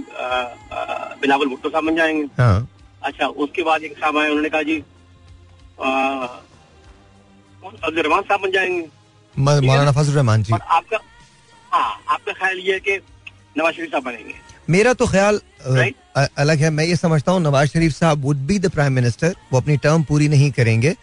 [1.23, 2.69] बिलावल भुट्टो साहब बन जाएँगे। हाँ।
[3.05, 4.77] अच्छा उसके बाद एक साहब आए उन्होंने कहा जी
[7.85, 8.87] अब्दुल रहमान साहब बन जाएँगे।
[9.35, 10.99] मौलाना फजल रहमान जी आपका
[11.73, 12.97] हाँ आपका ख्याल ये है कि
[13.59, 14.35] नवाज़ शरीफ साहब बनेंगे।
[14.71, 15.41] मेरा तो ख्याल
[16.39, 19.61] अलग है। मैं ये समझता हूँ Nawaz Sharif sahab would be the prime minister वो
[19.61, 20.95] अपनी टर्म पूरी नहीं करेंगे।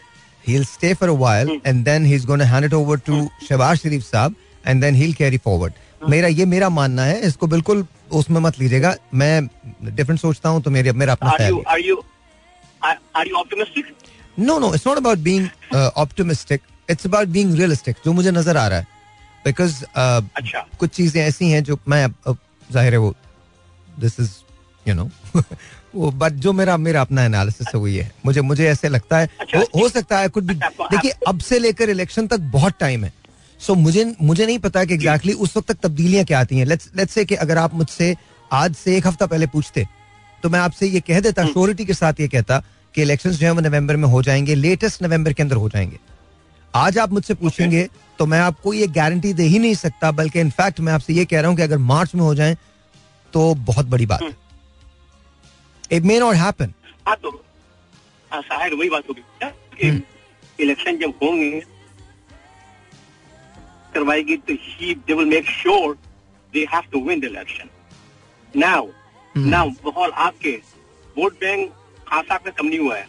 [0.47, 3.77] He'll stay for a while and then he's going to hand it over to Shahbaz
[3.77, 4.35] Sharif साहब
[4.65, 5.73] and then he'll carry forward.
[6.09, 9.47] मेरा ये मेरा मानना है इसको बिल्कुल उसमें मत लीजिएगा। मैं
[9.85, 11.53] डिफरेंट सोचता हूँ तो मेरे मेरा अपना ख्याल
[14.39, 15.47] no no it's not about being
[15.97, 18.87] optimistic it's about being realistic जो मुझे नज़र आ रहा है।
[19.45, 22.07] बिकॉज़ अच्छा। कुछ चीज़ें ऐसी हैं जो मैं
[22.71, 23.13] ज़ाहिर है वो
[23.99, 24.31] दिस इज़
[24.85, 25.09] यू नो
[25.95, 29.17] वो बट जो मेरा मेरा अपना एनालिसिस है वो ये है। मुझे मुझे ऐसे लगता
[29.17, 32.39] है। अच्छा, हो, हो सकता है कुछ भी। अच्छा, देखिए अब से लेकर इलेक्शन तक
[32.53, 33.13] बहुत टाइम है।
[33.59, 36.89] सो मुझे मुझे नहीं पता कि एग्जैक्टली उस वक्त तक तब्दीलियाँ क्या आती हैं। लेट्स
[36.97, 38.15] लेट्स से कि अगर आप मुझसे
[38.51, 39.87] आज से एक हफ़्ता पहले पूछते
[40.43, 42.61] तो मैं आपसे ये कह देता श्योरिटी के साथ ये कहता
[42.95, 45.99] कि इलेक्शन जो है वो नवंबर में हो जाएँगे लेटेस्ट नवंबर के अंदर हो जाएँगे।
[46.73, 47.87] आज आप मुझसे पूछेंगे
[48.19, 51.39] तो मैं आपको ये गारंटी दे ही नहीं सकता बल्कि इनफैक्ट मैं आपसे ये कह
[51.39, 52.57] रहा हूँ कि अगर मार्च में हो जाए
[53.33, 54.44] तो बहुत बड़ी बात है।
[55.91, 56.73] इट मे नॉट हैपन
[57.07, 57.15] हाँ
[58.31, 60.01] हाँ, वही बात होगी।
[60.59, 61.59] इलेक्शन जब होंगे
[63.93, 65.97] करवाएगी तो ही they will make sure
[66.53, 67.69] they have to win the election
[68.53, 68.87] now
[69.35, 70.51] now आपके
[71.15, 71.71] वोट बैंक
[72.07, 73.07] खासा आपका कम नहीं हुआ है।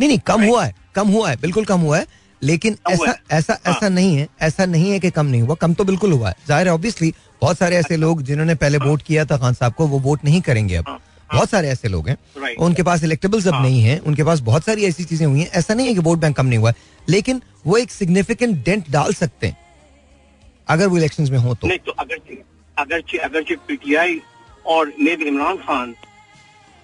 [0.00, 2.06] नहीं नहीं कम हुआ है कम हुआ है बिल्कुल कम हुआ है
[2.42, 5.54] लेकिन ऐसा है। ऐसा हाँ। ऐसा नहीं है ऐसा नहीं है कि कम नहीं हुआ
[5.56, 7.12] कम तो बिल्कुल हुआ है। ज़ाहिर है ऑब्वियसली
[7.42, 10.40] बहुत सारे ऐसे लोग जिन्होंने पहले वोट किया था खान साहब को वो वोट नहीं
[10.42, 11.00] करेंगे अब। हाँ,
[11.32, 12.16] बहुत सारे ऐसे लोग हैं।
[12.58, 15.74] उनके पास इलेक्टेबल्स अब नहीं है। उनके पास बहुत सारी ऐसी चीज़ें हुई हैं। ऐसा
[15.74, 16.76] नहीं है कि वोट बैंक कम नहीं हुआ है
[17.08, 19.56] लेकिन वो एक सिग्निफिकेंट डेंट डाल सकते हैं।
[20.68, 22.16] अगर वो इलेक्शंस में हो तो। नहीं तो अगर
[22.76, 24.20] अगर अगर पीटीआई
[24.66, 25.94] और maybe Imran Khan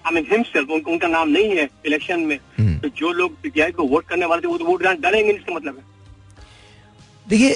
[0.05, 3.71] I mean himself उनका उनका नाम नहीं है इलेक्शन में हम्म। तो जो लोग पीटीआई
[3.71, 5.83] को वोट करने वाले थे वो तो वोट डालेंगे इसका मतलब है।
[7.27, 7.49] देखिए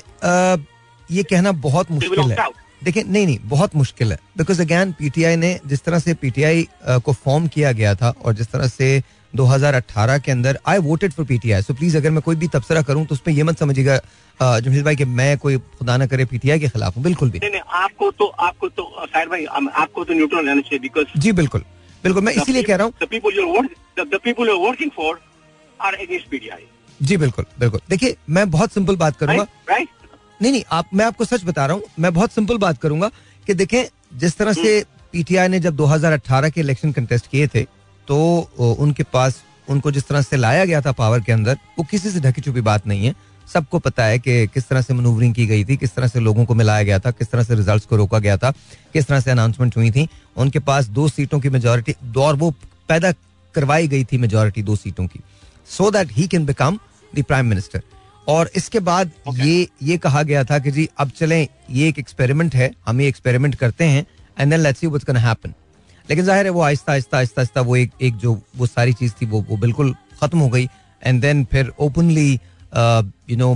[1.09, 2.35] ये कहना बहुत मुश्किल है.
[2.85, 6.67] देखिए नहीं नहीं बहुत मुश्किल है। बिकॉज़ अगैन पीटीआई ने जिस तरह से पीटीआई
[7.05, 8.89] को फॉर्म किया गया था और जिस तरह से
[9.33, 13.05] 2018 के अंदर I voted for PTI so please अगर मैं कोई भी तबसरा करूँ
[13.05, 13.97] तो उसमें ये मत समझिएगा
[14.59, 17.51] जमशेद भाई कि मैं कोई खुदा ना करे पीटीआई के खिलाफ हूँ। बिल्कुल भी। नहीं
[17.51, 21.61] नहीं आपको तो आपको तो साहिर भाई आपको तो न्यूट्रल रहना चाहिए बिकॉज़ जी बिल्कुल।
[22.03, 23.69] बिल्कुल मैं इसीलिए कह रहा हूँ the people you vote
[24.13, 25.19] the people you working for
[25.79, 26.65] are against PTI
[26.99, 29.89] जी बिल्कुल बिल्कुल। देखिए मैं बहुत सिंपल बात करूँगा। राइट
[30.41, 33.09] नहीं नहीं आप मैं आपको सच बता रहा हूँ मैं बहुत सिंपल बात करूँगा
[33.47, 33.83] कि देखें
[34.19, 37.63] जिस तरह से पीटीआई ने जब 2018 के इलेक्शन कंटेस्ट किए थे
[38.07, 38.17] तो
[38.79, 42.19] उनके पास उनको जिस तरह से लाया गया था पावर के अंदर वो किसी से
[42.19, 43.13] ढकी छुपी बात नहीं है।
[43.53, 46.45] सबको पता है कि किस तरह से मनूवरिंग की गई थी किस तरह से लोगों
[46.45, 48.51] को मिलाया गया था किस तरह से रिजल्ट्स को रोका गया था
[48.93, 50.07] किस तरह से अनाउंसमेंट हुई थी।
[50.37, 52.51] उनके पास दो सीटों की मेजोरिटी और वो
[52.89, 53.11] पैदा
[53.55, 55.19] करवाई गई थी मेजोरिटी दो सीटों की
[55.69, 56.79] so that he can become
[57.15, 57.81] the prime minister
[58.27, 59.45] और इसके बाद okay.
[59.45, 63.07] ये ये कहा गया था कि जी अब चलें ये एक एक्सपेरिमेंट है हम ये
[63.07, 64.05] एक्सपेरिमेंट करते हैं
[64.39, 65.53] and then let's see what's gonna happen
[66.05, 69.13] लेकिन ज़ाहिर है वो आहिस्ता आहिस्ता आहिस्ता आहिस्ता वो एक एक जो वो सारी चीज़
[69.21, 70.67] थी वो वो बिल्कुल खत्म हो गई
[71.01, 73.53] एंड देन फिर ओपनली यू नो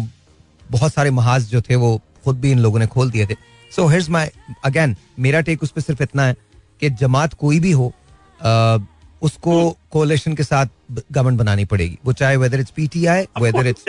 [0.72, 3.36] बहुत सारे महाज जो थे वो खुद भी इन लोगों ने खोल दिए थे
[3.72, 4.32] सो हियर्स माय
[4.66, 6.36] अगेन मेरा टेक उस पर सिर्फ़ इतना है
[6.82, 7.94] कि जमात कोई भी हो
[8.40, 8.82] uh,
[9.22, 13.86] उसको कोलेशन के साथ गवर्नमेंट बनानी पड़ेगी। वो चाहे whether it's PTI whether it's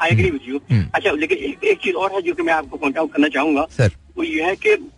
[0.00, 0.58] I agree with you
[0.94, 3.66] अच्छा लेकिन एक, एक चीज़ और है जो कि मैं आपको पॉइंट आउट करना चाहूँगा।
[3.76, 4.90] सर वो ये है कि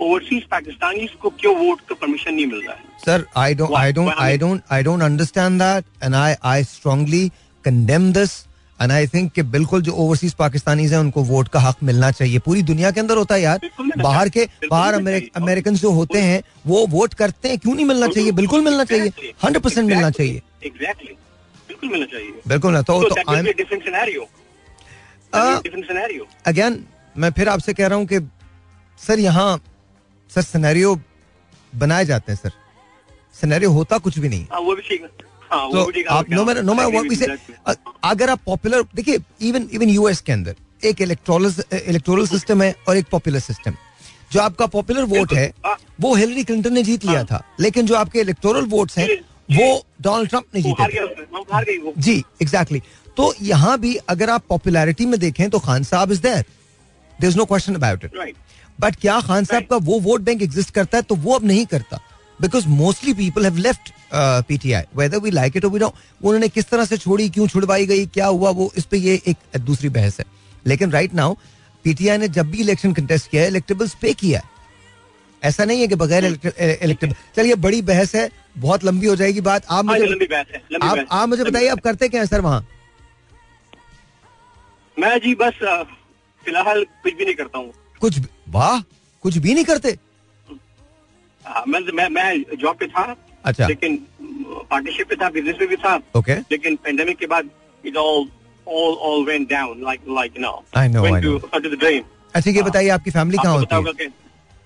[0.00, 2.84] ओवरसीज पाकिस्तानी को क्यों वोट का परमिशन नहीं मिल रहा है?
[3.06, 6.34] Sir I don't, Why- I I why- I don't, I don't understand that, and I,
[6.46, 7.30] I strongly
[8.80, 9.04] condemn this.
[9.04, 12.38] And I think कि बिल्कुल जो ओवरसीज पाकिस्तानीज हैं उनको वोट का हक मिलना चाहिए।
[12.38, 13.60] पूरी दुनिया के अंदर होता है यार।
[13.98, 14.94] बाहर के बाहर।
[15.36, 18.32] अमेरिकन जो होते हैं वो वोट करते हैं। क्यों नहीं मिलना चाहिए?
[18.32, 19.08] बिल्कुल मिलना चाहिए।
[19.44, 24.26] हंड्रेड परसेंट मिलना चाहिए। बिल्कुल मिलना चाहिए। बिल्कुल ना तो, So तो.
[25.32, 26.26] Uh.
[26.46, 26.84] अगेन
[27.16, 28.18] मैं फिर आपसे कह रहा हूँ कि
[29.06, 29.60] सर यहाँ
[30.34, 31.00] सर सिनेरियो
[31.74, 32.50] बनाए जाते हैं सर।
[33.40, 35.08] सिनेरियो होता कुछ भी नहीं। हाँ वो भी ठीक है।
[35.72, 37.26] तो है आप no matter no matter what we say
[38.04, 42.96] अगर आप पॉपुलर देखिए इवन इवन यूएस के अंदर एक इलेक्ट्रोल इलेक्टोरल सिस्टम है और
[42.96, 43.74] एक पॉपुलर सिस्टम
[44.32, 47.94] जो आपका पॉपुलर वोट है हाँ। वो हिलरी क्लिंटन ने जीत लिया था लेकिन जो
[47.94, 49.08] आपके इलेक्टोरल वोट्स हैं
[49.50, 49.66] वो
[50.02, 52.82] डोनाल्ड ट्रंप ने जीते जी एग्जैक्टली
[53.16, 56.44] तो यहाँ भी अगर आप पॉपुलैरिटी में देखें तो Khan sahab is there
[57.18, 58.34] there is no question about it
[58.78, 61.66] but क्या खान साहब का वो वोट बैंक एग्जिस्ट करता है तो वो अब नहीं
[61.66, 62.00] करता।
[62.40, 63.92] Because mostly people have left
[64.48, 68.06] PTI whether we like it we don't उन्होंने किस तरह से छोड़ी क्यों छुड़वाई गई
[68.06, 70.26] क्या हुआ वो इस पे ये एक दूसरी बहस है।
[70.66, 71.34] लेकिन राइट नाउ
[71.84, 74.52] पीटीआई ने जब भी इलेक्शन कंटेस्ट किया है इलेक्टेबल्स पे किया है।
[75.42, 78.28] ऐसा नहीं है कि बगैर इलेक्टेबल चलिए बड़ी बहस है
[78.58, 81.44] बहुत लंबी हो जाएगी बात। आप हाँ, मुझे लंबी बहस है लंबी आप आप मुझे
[81.44, 82.66] बताइए आप करते क्या है सर वहाँ?
[84.96, 85.58] मैं जी बस
[86.44, 88.18] फ़िलहाल कुछ भी नहीं करता हूँ। कुछ
[88.50, 88.80] वाह
[89.24, 89.96] कुछ भी नहीं करते?
[91.68, 93.96] मैं मैं मैं जॉब पे था अच्छा। लेकिन
[94.70, 97.50] पार्टनरशिप पे था बिज़नेस में भी था ओके लेकिन पेंडेमिक के बाद
[97.86, 98.28] it all
[98.68, 101.80] all all went down like like no to know.
[101.80, 102.02] to
[102.34, 104.12] अच्छा ये बताइए आपकी फैमिली कहाँ होती है?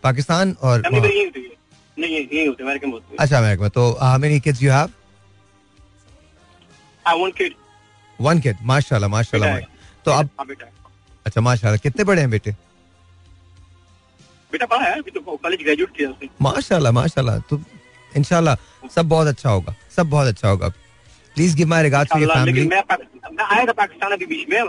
[0.02, 1.10] पाकिस्तान और है। है
[1.98, 4.90] है। अच्छा अमेरिका में। तो how many kids you have
[7.06, 7.54] I want kid
[8.20, 9.66] one kid माशाल्लाह माशाल्लाह। है।
[10.04, 10.46] तो अब हाँ।
[11.26, 12.67] अच्छा माशाल्लाह कितने बड़े हैं बेटे?
[14.52, 17.60] बेटा पढ़ा है अभी तो कॉलेज ग्रेजुएट किया उसने। माशाल्लाह माशाल्लाह। तो
[18.12, 20.68] इंशाल्लाह सब बहुत अच्छा होगा सब बहुत अच्छा होगा
[21.36, 22.82] please give my regards to your family मैं
[23.32, 24.60] मैं आया था पाकिस्तान अभी बीच में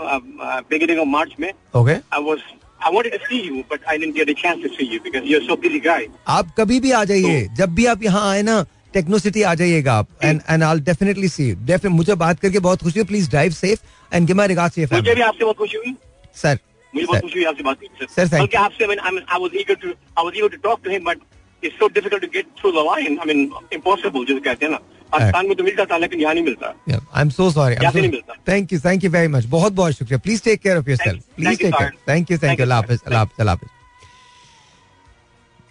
[0.70, 2.38] बिगिनिंग ऑफ़ मार्च में। Okay I was
[2.84, 5.24] I wanted to see you but I didn't get a chance to see you because
[5.30, 6.06] you are so busy guy
[6.36, 8.62] आप कभी भी आ जाइए तो- जब भी आप यहाँ आए ना
[8.94, 12.82] टेक्नो सिटी आ जाइएगा आप and and I definitely see definite मुझे बात करके बहुत
[12.82, 15.44] खुशी हुई please drive safe and give my regards to your family मुझे भी आपसे
[15.44, 15.94] बहुत खुशी हुई।
[16.42, 16.58] सर
[16.94, 17.76] मुझे बहुत खुशी हुई आपसे बात
[18.16, 21.18] Sir, बल्कि आपसे I was eager to I was eager to talk to him but
[21.62, 24.78] it's so difficult to get through the line I mean impossible जिसे कहते हैं ना।
[25.12, 28.10] पाकिस्तान में तो मिलता था लेकिन यहाँ नहीं मिलता। आई एम सो सॉरी यहाँ नहीं
[28.10, 31.22] मिलता। Thank you thank you very much बहुत बहुत शुक्रिया please take care of yourself
[31.36, 33.68] please take care thank you thank you अल्लाह हाफिज अल्लाह हाफिज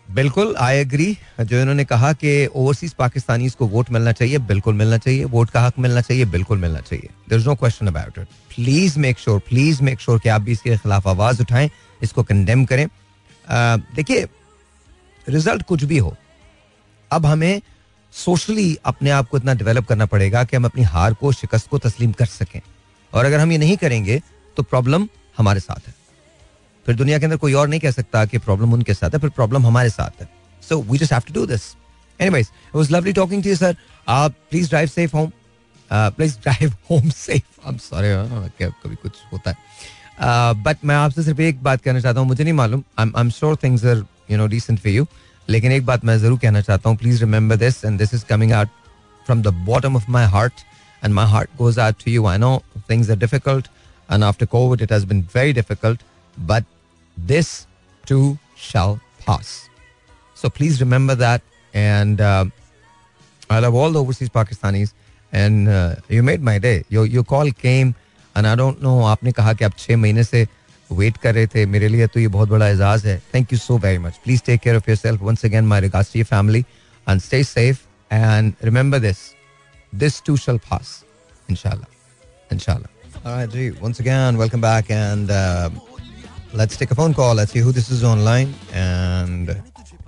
[0.10, 4.98] बिल्कुल आई एग्री जो इन्होंने कहा कि ओवरसीज पाकिस्तानीज को वोट मिलना चाहिए, बिल्कुल मिलना
[4.98, 5.24] चाहिए.
[5.26, 7.10] वोट का हक मिलना चाहिए, बिल्कुल मिलना चाहिए.
[7.30, 10.52] There is no question about it please make sure please make sure कि आप भी
[10.52, 11.70] इसके खिलाफ आवाज़ उठाएँ,
[12.02, 12.88] इसको कंडेम करें.
[13.96, 14.28] देखिए
[15.28, 16.16] रिज़ल्ट कुछ भी हो,
[17.12, 17.62] अब हमें
[18.14, 21.78] सोशली अपने आप को इतना डेवलप करना पड़ेगा कि हम अपनी हार को, शिकस्त को
[21.80, 22.62] तस्लीम कर सकें।
[23.14, 24.22] और अगर हम ये नहीं करेंगे
[24.58, 25.08] तो प्रॉब्लम
[25.38, 25.94] हमारे साथ है।
[26.86, 29.30] फिर दुनिया के अंदर कोई और नहीं कह सकता कि प्रॉब्लम उनके साथ है फिर
[29.30, 30.30] प्रॉब्लम हमारे साथ है।
[30.70, 31.62] So we just have to do this
[32.20, 33.76] anyways it was lovely talking to you sir
[34.08, 35.32] आप please drive safe home
[35.92, 38.08] please drive home safe I am sorry
[38.84, 39.58] कभी कुछ होता है।
[40.64, 43.30] बट uh, मैं आपसे सिर्फ़ एक बात कहना चाहता हूँ मुझे नहीं मालूम। I am
[43.30, 45.06] sure things are you know decent for you
[45.50, 48.52] लेकिन एक बात मैं ज़रूर कहना चाहता हूँ please remember this and this is coming
[48.54, 48.70] out
[49.26, 50.54] from the bottom of my heart
[51.04, 52.26] and my heart goes out to you.
[52.30, 52.54] I know
[52.92, 53.68] things are difficult,
[54.10, 56.04] and after COVID, it has been very difficult,
[56.37, 56.65] but
[57.17, 57.67] this
[58.07, 59.69] too shall pass.
[60.35, 61.43] So please remember that.
[61.75, 62.45] And uh,
[63.51, 64.93] I love all the overseas Pakistanis,
[65.33, 66.85] and uh, you made my day.
[66.89, 67.95] Your your call came,
[68.37, 69.01] and I don't know.
[69.05, 70.47] आपने कहा कि आप छह महीने से
[70.93, 73.79] wait कर रहे थे मेरे लिए तो ये बहुत बड़ा एजाज है thank you so
[73.79, 76.65] very much please take care of yourself once again my regards to your family
[77.09, 77.83] and stay safe
[78.15, 79.21] and remember this
[80.01, 80.91] this too shall pass
[81.49, 81.89] inshallah
[82.51, 82.91] inshallah
[83.25, 85.71] all right gee, once again welcome back and uh,
[86.54, 87.36] let's take a phone call.
[87.36, 88.54] Let's see who this is online.
[88.74, 89.50] And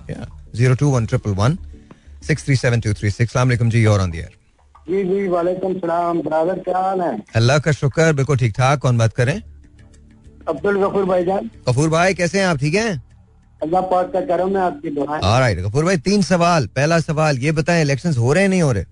[0.07, 4.31] yeah 021 637 236 Assalamu alaikum ji you're on the air.
[4.87, 7.17] जी जी वालेकुम सलाम। Brother क्या हाल है?
[7.35, 9.41] अल्लाह का शुक्र बिल्कुल ठीक ठाक। कौन बात करें?
[10.49, 12.57] अब्दुल गफूर भाईजान कपूर भाई कैसे हैं आप?
[12.57, 13.01] ठीक हैं?
[13.63, 17.51] अल्लाह पाक का करम है आपकी दुआएँ ऑलराइट कपूर भाई तीन सवाल। पहला सवाल ये
[17.61, 18.85] बताएँ इलेक्शंस हो रहे हैं नहीं हो रहे?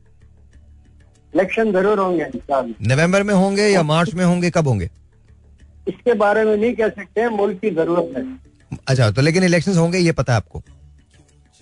[1.33, 2.25] इलेक्शन ज़रूर होंगे।
[2.93, 4.89] नवंबर में होंगे या मार्च में होंगे कब होंगे?
[5.87, 8.23] इसके बारे में नहीं कह सकते हैं मुल्क की ज़रूरत है।
[8.87, 10.61] अच्छा तो लेकिन इलेक्शन होंगे ये पता है आपको?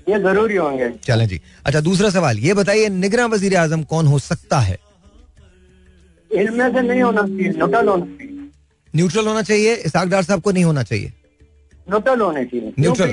[0.08, 4.20] ये ज़रूरी होंगे। चले जी। अच्छा दूसरा सवाल ये बताइए निगरान वज़ीर आज़म कौन हो
[4.22, 4.78] सकता है?
[6.32, 8.50] इनमें से नहीं होना चाहिए न्यूट्रल होना चाहिए।
[8.94, 11.12] न्यूट्रल होना चाहिए इसाक डार साहब को नहीं होना चाहिए?
[11.88, 13.10] न्यूट्रल होने चाहिए न्यूट्रल।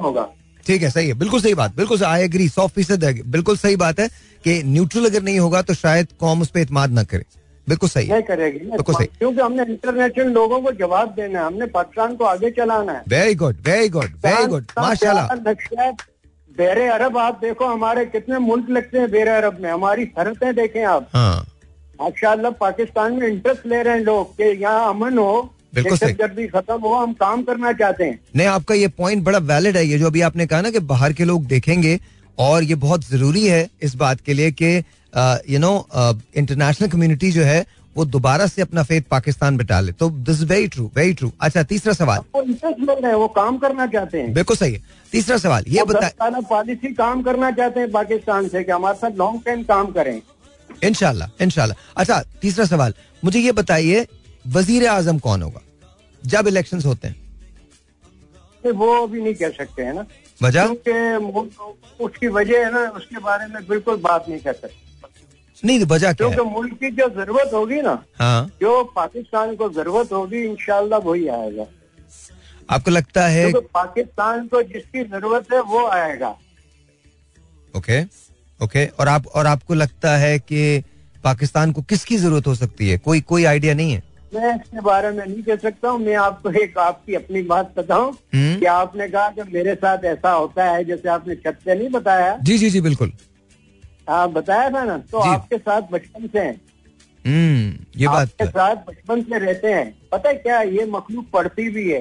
[0.00, 0.28] होगा।
[0.66, 4.00] ठीक है सही है बिल्कुल सही बात बिल्कुल आई एग्री सौ फ़ीसद बिल्कुल सही बात
[4.00, 4.08] है
[4.44, 7.24] कि न्यूट्रल अगर नहीं होगा तो शायद कौम उस पर इतमाद ना करे।
[7.66, 11.66] बिल्कुल सही नहीं करेगी। बिल्कुल सही। क्योंकि हमने इंटरनेशनल लोगों को जवाब देना है हमने
[11.68, 15.90] पाकिस्तान को आगे चलाना है। Very good very good very good माशाल्लाह।
[16.56, 20.84] बेरे अरब आप देखो हमारे कितने मुल्क लगते हैं बेरे अरब में हमारी सरहदें देखें
[20.86, 21.46] आप। हाँ।
[22.00, 26.46] माशाल्लाह पाकिस्तान में इंटरेस्ट ले रहे हैं लोग कि यहाँ अमन हो बिल्कुल सही। दहशतगर्दी
[26.48, 29.98] खत्म हो हम काम करना चाहते हैं। नहीं आपका ये पॉइंट बड़ा वैलिड है ये
[29.98, 31.98] जो अभी आपने कहा ना कि बाहर के लोग देखेंगे
[32.38, 34.76] और ये बहुत ज़रूरी है इस बात के लिए कि
[35.50, 35.72] यू नो
[36.36, 37.64] इंटरनेशनल कम्युनिटी जो है
[37.96, 41.62] वो दोबारा से अपना फेथ पाकिस्तान बिटा डाले। तो this very true very true अच्छा
[41.62, 44.80] तीसरा सवाल। वो इंटरेस्ट ले हैं वो काम करना चाहते हैं। बिल्कुल सही है।
[45.12, 48.72] तीसरा सवाल ये वो दस बता साल पॉलिसी काम करना चाहते हैं पाकिस्तान से कि
[48.72, 50.20] हमारे साथ लॉन्ग टाइम काम करें।
[50.84, 54.06] इनशाला इनशाला अच्छा तीसरा सवाल मुझे ये बताइए
[54.46, 55.60] वज़ीर आज़म कौन होगा?
[56.22, 57.16] जब इलेक्शन होते हैं।
[58.74, 60.06] वो भी नहीं कह सकते हैं ना?
[60.40, 60.64] वजह
[62.00, 64.82] उसकी वजह है ना उसके बारे में बिल्कुल बात नहीं कर सकते।
[65.62, 69.68] नहीं तो वजह क्या क्योंकि मुल्क की जो ज़रूरत होगी ना हाँ। जो पाकिस्तान को
[69.72, 71.66] ज़रूरत होगी इंशाल्लाह वही आएगा।
[72.68, 76.34] आपको लगता है पाकिस्तान को जिसकी ज़रूरत है वो आएगा।
[77.74, 78.02] ओके
[78.60, 80.82] ओके और आप और आपको लगता है कि
[81.24, 82.98] पाकिस्तान को किसकी ज़रूरत हो सकती है?
[82.98, 84.02] कोई कोई आइडिया नहीं है?
[84.34, 88.10] मैं इसके बारे में नहीं कह सकता हूँ मैं आपको एक आपकी अपनी बात बताऊँ
[88.34, 91.88] हम्म। कि आपने कहा कि मेरे साथ ऐसा होता है जैसे आपने छत से नहीं
[91.90, 93.12] बताया। जी जी जी बिल्कुल।
[94.08, 96.60] आप बताया था ना तो आपके साथ बचपन से हैं।
[97.24, 101.30] हम्म ये बात आपके तो साथ बचपन से रहते हैं। पता है क्या ये मखलूक
[101.32, 102.00] पढ़ती भी है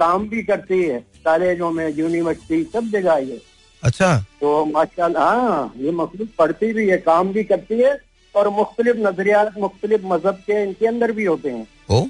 [0.00, 3.40] काम भी करती है कॉलेजों में यूनिवर्सिटी सब जगह ये।
[3.82, 7.98] अच्छा। तो माशाल्लाह हाँ ये मखलूक पढ़ती भी है काम भी करती है
[8.34, 12.06] और मुख्तलिफ़ नजरियात मुख्तलिफ़ मज़हब के इनके अंदर भी होते हैं। ओ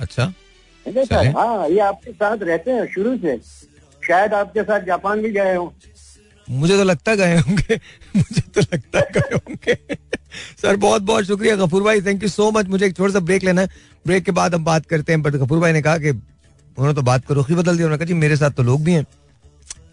[0.00, 0.32] अच्छा।
[0.86, 3.36] है। सर हाँ ये आपके साथ रहते हैं शुरू से।
[4.02, 5.68] शायद आपके साथ जापान भी गए हों।
[6.50, 7.74] मुझे तो लगता गए होंगे।
[8.16, 9.74] मुझे तो लगता गए होंगे।
[10.62, 13.44] सर बहुत बहुत शुक्रिया गफूर भाई। थैंक यू सो मच मुझे एक छोटा सा ब्रेक
[13.44, 13.68] लेना है।
[14.06, 17.02] ब्रेक के बाद हम बात करते हैं बट गफूर भाई ने कहा कि उन्होंने तो
[17.02, 19.06] बात को रुखी बदल दिया। उन्होंने कहा जी मेरे साथ तो लोग भी हैं।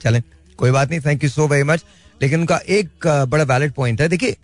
[0.01, 0.21] चलें
[0.57, 1.85] कोई बात नहीं। Thank you so very much
[2.21, 4.35] लेकिन उनका एक बड़ा वैलिड पॉइंट है। देखिए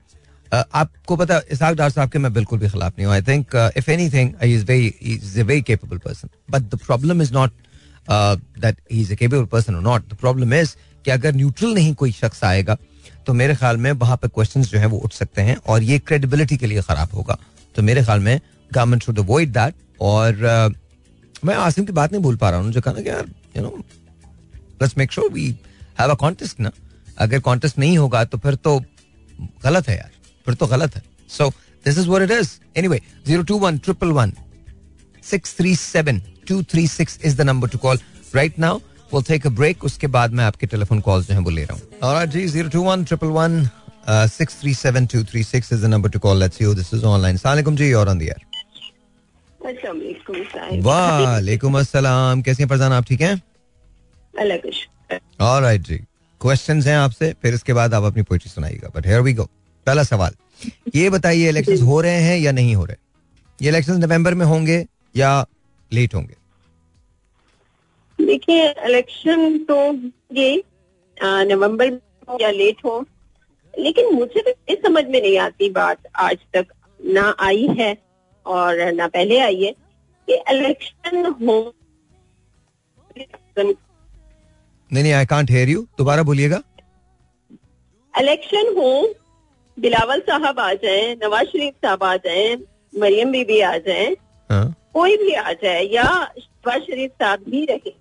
[0.53, 3.89] आपको पता इसाक डार साहब के मैं बिल्कुल भी खिलाफ नहीं हूँ। I think if
[4.09, 7.51] anything is very is very capable person but the problem is not
[8.11, 10.75] that he is a capable person और नॉट द प्रॉब्लम इज़
[11.05, 12.77] कि अगर न्यूट्रल नहीं कोई शख्स आएगा
[13.25, 15.99] तो मेरे ख्याल में वहाँ पे क्वेश्चन जो है वो उठ सकते हैं और ये
[15.99, 17.37] क्रेडिबिलिटी के लिए खराब होगा।
[17.75, 18.39] तो मेरे ख्याल में
[18.71, 20.69] गवर्नमेंट शुड अवॉइड दैट और अ,
[21.45, 23.27] मैं आसिम की बात नहीं भूल पा रहा हूँ। जो कहा ना कि यार
[23.57, 23.69] you know
[24.81, 25.47] let's make sure we
[25.99, 26.71] have a contest ना।
[27.17, 28.79] अगर कॉन्टेस्ट नहीं होगा तो फिर तो
[29.63, 30.11] गलत है यार।
[30.49, 31.01] फिर तो गलत है।
[31.37, 31.49] So
[31.85, 34.33] this is what it is anyway zero two one triple one
[35.23, 37.99] six three seven two three six is the number to call
[38.35, 38.79] right now
[39.11, 39.83] we'll take a break.
[39.85, 42.69] उसके बाद मैं आपके टेलीफोन कॉल्स जो हैं वो ले रहा हूँ और जी zero
[42.69, 43.53] two one triple one
[44.09, 47.05] six three seven two three six is the number to call let's you this is
[47.05, 48.41] online सलाम जी और ऑन द एयर
[50.81, 53.41] वालेकुम अस्सलाम कैसे हैं फरजान आप ठीक हैं?
[55.41, 55.97] ऑलराइट जी
[56.41, 59.49] क्वेश्चंस हैं आपसे फिर इसके बाद आप अपनी पोइट्री सुनाइएगा बट हियर वी गो
[59.87, 60.35] पहला सवाल
[60.95, 62.95] ये बताइए इलेक्शन हो रहे हैं या नहीं हो रहे?
[63.61, 64.85] ये इलेक्शन नवंबर में होंगे
[65.15, 65.45] या
[65.91, 66.35] लेट होंगे?
[68.19, 69.77] देखिए इलेक्शन तो
[70.35, 70.63] ये
[71.45, 71.99] नवंबर में
[72.29, 72.99] हो या लेट हो
[73.73, 76.65] लेकिन मुझे तो ये समझ में नहीं आती बात आज तक।
[76.99, 77.97] ना आई है
[78.45, 79.71] और ना पहले आई है
[80.27, 81.57] कि इलेक्शन हो
[83.61, 86.61] नहीं नहीं आई कांट हेयर यू दोबारा बोलिएगा।
[88.13, 88.91] इलेक्शन हो
[89.81, 92.55] बिलावल साहब आ जाए नवाज़ शरीफ साहब आ जाए
[92.93, 94.05] मरियम बीबी आ जाए
[94.49, 96.03] हाँ। कोई भी आ जाए या
[96.39, 97.93] शहबाज शरीफ साहब भी रहे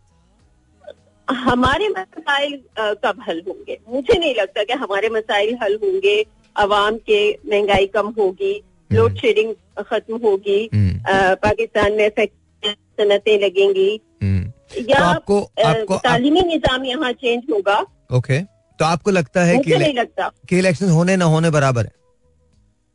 [1.29, 2.61] हमारे मसाइल
[3.05, 3.79] कब हल होंगे?
[3.89, 6.25] मुझे नहीं लगता कि हमारे मसाइल हल होंगे
[6.57, 8.53] आवाम के महँगाई कम होगी
[8.91, 9.53] लोड शेडिंग
[9.89, 13.91] खत्म होगी हम्म, पाकिस्तान में सनतें लगेंगी।
[14.23, 17.79] हम्म। या तो आपको आपको आप, तालीमी निज़ाम यहाँ चेंज होगा।
[18.17, 18.41] ओके।
[18.79, 21.93] तो आपको लगता है कि नहीं लगता। कि इलेक्शन होने ना होने बराबर है?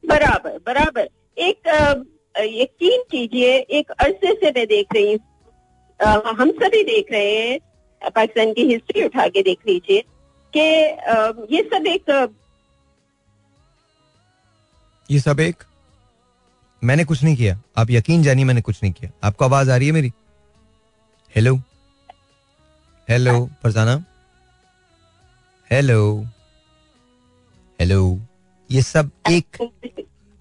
[0.03, 1.68] बराबर बराबर। एक
[2.38, 5.19] यकीन कीजिए एक अरसे से मैं देख रही हूँ।
[6.39, 7.60] हम सभी देख रहे हैं
[8.10, 10.03] पाकिस्तान की हिस्ट्री उठा के देख लीजिए
[10.53, 10.60] कि
[11.55, 12.34] ये सब एक
[15.10, 15.64] ये सब एक?
[16.81, 19.88] मैंने कुछ नहीं किया। आप यकीन जानिए मैंने कुछ नहीं किया। आपको आवाज़ आ रही
[19.88, 20.11] है मेरी?
[21.35, 21.55] Hello
[23.07, 24.03] hello Farzana?
[25.74, 26.02] Hello
[27.80, 28.00] hello
[28.70, 29.58] ये सब एक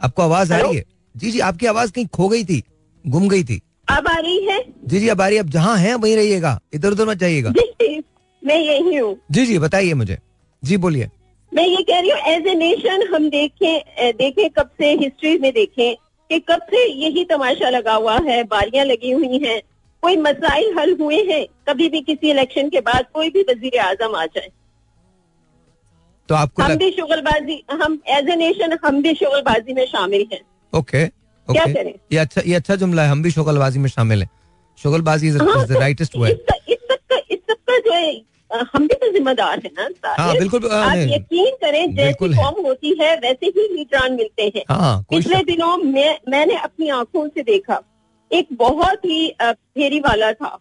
[0.00, 0.84] आपको आवाज़ आ रही है?
[1.14, 2.62] जी जी आपकी आवाज़ कहीं खो गई थी
[3.04, 3.60] गुम गई थी।
[3.90, 4.58] अब आ रही है?
[4.84, 7.50] जी जी अब आ रही है। अब जहाँ हैं वहीं रहिएगा। इधर उधर मत जाइएगा।
[7.50, 8.02] जी जी,
[8.42, 10.18] मैं यही हूँ। जी जी बताइए मुझे।
[10.62, 11.08] जी बोलिए।
[11.52, 15.52] मैं ये कह रही हूँ एज ए नेशन हम देखें देखें कब से हिस्ट्री में
[15.52, 15.94] देखें
[16.30, 19.60] कि कब से यही तमाशा लगा हुआ है बारियाँ लगी हुई हैं
[20.02, 24.16] कोई मसाइल हल हुए हैं कभी भी किसी इलेक्शन के बाद कोई भी वज़ीर आज़म
[24.16, 24.50] आ जाए।
[26.28, 26.74] तो आपको हम.
[26.78, 30.40] भी शुगलबाजी हम एज ए नेशन हम भी शुगलबाजी में शामिल हैं
[30.72, 31.06] ओके
[31.48, 31.94] क्या करें?
[32.12, 34.28] ये अच्छा ये अच्छा जुमला है हम भी शुगलबाजी में शामिल हैं
[34.78, 38.12] शुगलबाजी इज़ हाँ, the rightest word is is सब का इस सब का जो है
[38.72, 43.14] हम भी तो जिम्मेदार है ना। हाँ, बिल्कुल, आप यकीन करें जैसी है। होती है
[43.16, 47.80] वैसे ही लीडरान मिलते हैं हाँ पिछले दिनों मैं मैंने अपनी आँखों से देखा
[48.30, 50.58] एक बहुत ही फेरी वाला था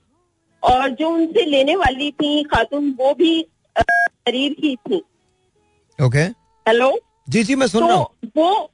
[0.63, 3.39] और जो उनसे लेने वाली थी खातून वो भी
[3.77, 5.01] गरीब ही थी
[6.01, 6.19] ओके
[6.65, 6.91] हेलो
[7.29, 8.69] जी जी मैं सुन रहा हूँ। तो वो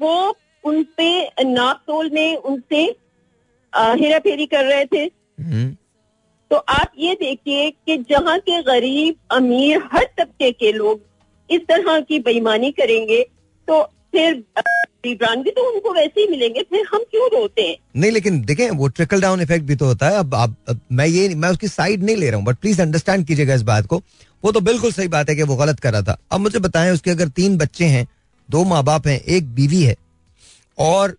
[0.00, 2.82] वो उनपे नाप तोल में उनसे
[3.72, 5.04] हेरा फेरी कर रहे थे।
[5.40, 5.70] हम्म,
[6.50, 11.00] तो आप ये देखिए कि जहाँ के गरीब अमीर हर तबके के लोग
[11.50, 13.22] इस तरह की बेईमानी करेंगे
[13.68, 13.82] तो
[14.12, 14.44] फिर
[15.04, 17.76] भी तो उनको वैसे ही मिलेंगे फिर हम क्यों रोते हैं?
[17.96, 21.28] नहीं लेकिन देखें वो ट्रिकल डाउन इफ़ेक्ट भी तो होता है। अब अब मैं ये
[21.34, 24.02] मैं उसकी साइड नहीं ले रहा हूँ बट प्लीज़ अंडरस्टैंड कीजिएगा इस बात को।
[24.42, 26.90] वो तो बिल्कुल सही बात है कि वो गलत कर रहा था। अब मुझे बताएँ
[26.92, 28.06] उसके अगर तीन बच्चे हैं
[28.48, 29.96] दो माँ बाप हैं एक बीवी है
[30.78, 31.16] और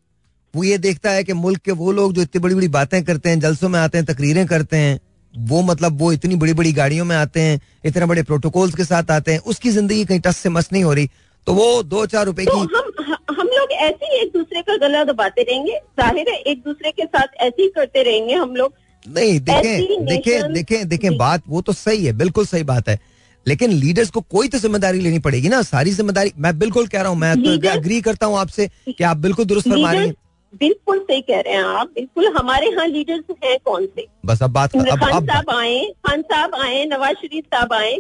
[0.54, 3.30] वो ये देखता है कि मुल्क के वो लोग जो इतनी बड़ी बड़ी बातें करते
[3.30, 5.00] हैं जलसों में आते हैं तकरीरें करते हैं
[5.34, 9.12] वो मतलब वो इतनी बड़ी बड़ी गाड़ियों में आते हैं इतने बड़े प्रोटोकॉल्स के साथ
[9.12, 11.10] आते हैं उसकी ज़िंदगी कहीं टस से मस नहीं हो रही।
[11.48, 12.92] तो वो दो चार रुपए तो की हम
[13.32, 17.06] हम लोग ऐसे ही एक दूसरे का गला दबाते रहेंगे। ज़ाहिर है एक दूसरे के
[17.06, 18.74] साथ ऐसे ही करते रहेंगे हम लोग।
[19.06, 23.00] नहीं देखें देखें देखें देखें बात वो तो सही है बिल्कुल सही बात है।
[23.48, 27.10] लेकिन लीडर्स को कोई तो ज़िम्मेदारी लेनी पड़ेगी ना सारी ज़िम्मेदारी मैं बिल्कुल कह रहा
[27.10, 30.14] हूँ मैं तो Leaders- अग्री करता हूँ आपसे कि आप बिल्कुल दुरुस्त फरमा रही हैं।
[30.60, 34.08] बिल्कुल सही कह रहे हैं आप बिल्कुल हमारे यहाँ लीडर्स हैं कौन से?
[34.26, 37.96] बस अब बात अब खान साहब आए खान साहब आए नवाज़ शरीफ साहब आए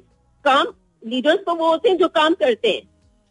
[0.45, 0.65] काम
[1.03, 2.81] लीडर्स तो वो होते हैं जो काम करते हैं।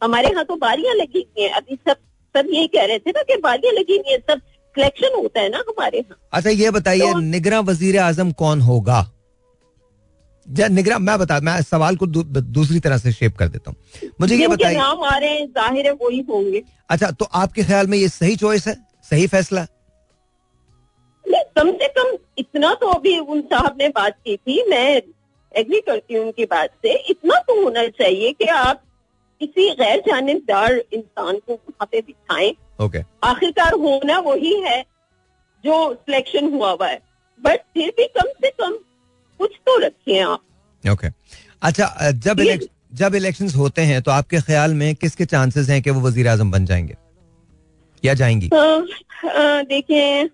[0.02, 1.96] हमारे यहाँ तो बारियाँ लगी हुई हैं। अभी सब
[2.34, 4.40] सब यही कह रहे थे ना कि बारियाँ लगी हुई हैं सब
[4.76, 9.00] सिलेक्शन होता है ना हमारे यहाँ। अच्छा ये बताइए तो- निगरा वज़ीर आज़म कौन होगा?
[10.46, 14.36] निगरा मैं बता मैं सवाल को दू, दूसरी तरह से शेप कर देता हूँ। मुझे
[14.36, 17.96] ये बताइए। नाम आ रहे हैं ज़ाहिर है वही होंगे। अच्छा तो आपके ख्याल में
[17.98, 18.74] ये सही चॉइस है?
[19.10, 19.66] सही फैसला?
[21.56, 25.02] कम से कम इतना तो अभी उन साहब ने बात की थी मैं
[25.54, 28.82] एग्री करती हूँ उनकी बात से। इतना तो होना चाहिए कि आप
[29.40, 34.80] किसी गैर जानबदार इंसान को वहाँ पे बिठाएँ। ओके आखिरकार होना वही है
[35.64, 37.00] जो सिलेक्शन हुआ हुआ है।
[37.42, 38.72] बट फिर भी कम से कम
[39.42, 40.40] कुछ तो रखिए आप।
[40.84, 41.08] ओके
[41.62, 42.40] अच्छा जब
[42.94, 46.50] जब इलेक्शंस होते हैं तो आपके ख्याल में किसके चांसेस हैं कि वो वज़ीर आज़म
[46.50, 46.96] बन जाएँगे?
[48.02, 48.48] या जाएँगी?
[49.66, 50.28] देखें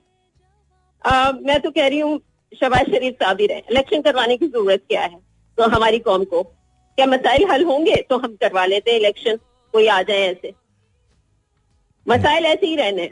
[1.04, 2.18] अ, मैं तो कह रही हूँ
[2.52, 5.18] शबाज शरीफ साहब ही। रहे इलेक्शन करवाने की ज़रूरत क्या है?
[5.58, 9.36] तो हमारी कौम को। क्या मसाइल हल होंगे तो हम करवा लेते हैं इलेक्शन
[9.74, 10.52] कोई आ जाए ऐसे।
[12.06, 13.10] मसाइल ऐसे ही रहने।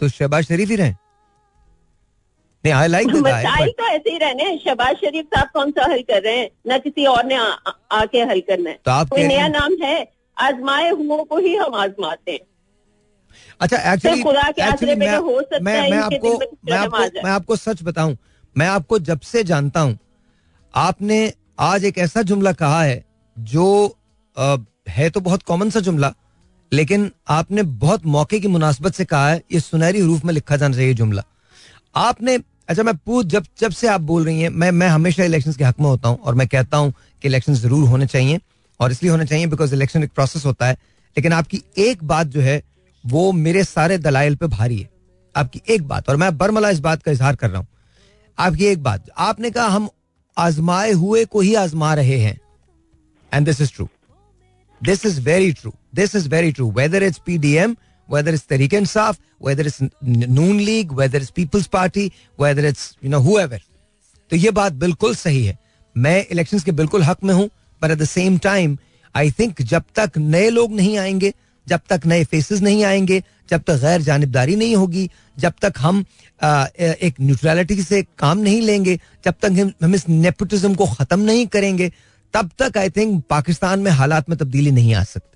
[0.00, 0.92] तो शहबाज शरीफ ही रहे?
[2.66, 6.00] नहीं आई लाइक मसाइल तो ऐसे ही रहने हैं। शबाज शरीफ साहब कौन सा हल
[6.02, 9.08] कर रहे हैं ना किसी और ने आ, आ, आके हल करना है। तो आप
[9.08, 9.96] कोई नया नाम है
[10.36, 12.40] आजमाए हुओं को ही हम आजमाते हैं।
[13.60, 15.18] अच्छा एक्चुअली आसरे एक्चुअली पे मैं
[15.62, 16.38] मैं मैं आपको
[16.70, 18.16] में आपको मैं आपको सच बताऊँ
[18.56, 19.98] मैं आपको जब से जानता हूँ
[20.74, 23.04] आपने आज एक ऐसा जुमला कहा है
[23.36, 23.96] जो
[24.36, 24.56] अ,
[24.88, 26.12] है तो बहुत कॉमन सा जुमला
[26.72, 30.76] लेकिन आपने बहुत मौके की मुनासबत से कहा है ये सुनहरी हरूफ में लिखा जाना
[30.76, 31.22] चाहिए जुमला।
[31.96, 32.38] आपने
[32.68, 35.64] अच्छा मैं पूछ जब जब से आप बोल रही हैं मैं मैं हमेशा इलेक्शन के
[35.64, 38.40] हक में होता हूँ और मैं कहता हूँ कि इलेक्शन ज़रूर होने चाहिए
[38.80, 40.72] और इसलिए होने चाहिए बिकॉज़ इलेक्शन एक प्रोसेस होता है।
[41.16, 42.62] लेकिन आपकी एक बात जो है
[43.06, 44.88] वो मेरे सारे दलाइल पे भारी है।
[45.36, 47.66] आपकी एक बात और मैं बरमला इस बात का इजहार कर रहा हूँ।
[48.38, 49.88] आपकी एक बात आपने कहा हम
[50.38, 52.40] आजमाए हुए को ही आजमा रहे हैं।
[53.34, 53.88] And this is true
[54.84, 55.72] This is very true.
[55.96, 56.66] This is very true.
[56.70, 57.76] Whether it's PDM,
[58.08, 63.10] whether it's Tariq Insaf, whether it's Noon League, whether it's People's Party, whether it's you
[63.10, 63.58] know whoever.
[64.30, 65.58] तो ये बात बिल्कुल सही है
[65.96, 67.48] मैं elections के बिल्कुल हक में हूँ
[67.82, 68.78] पर at the same time
[69.16, 71.32] I think जब तक नए लोग नहीं आएँगे
[71.66, 76.04] जब तक नए फेसेस नहीं आएँगे जब तक गैर जानबदारी नहीं होगी जब तक हम
[76.42, 81.20] आ, एक न्यूट्रलिटी से काम नहीं लेंगे जब तक हम, हम इस नेपोटिज्म को खत्म
[81.20, 81.92] नहीं करेंगे
[82.34, 85.35] तब तक आई थिंक पाकिस्तान में हालात में तब्दीली नहीं आ सकती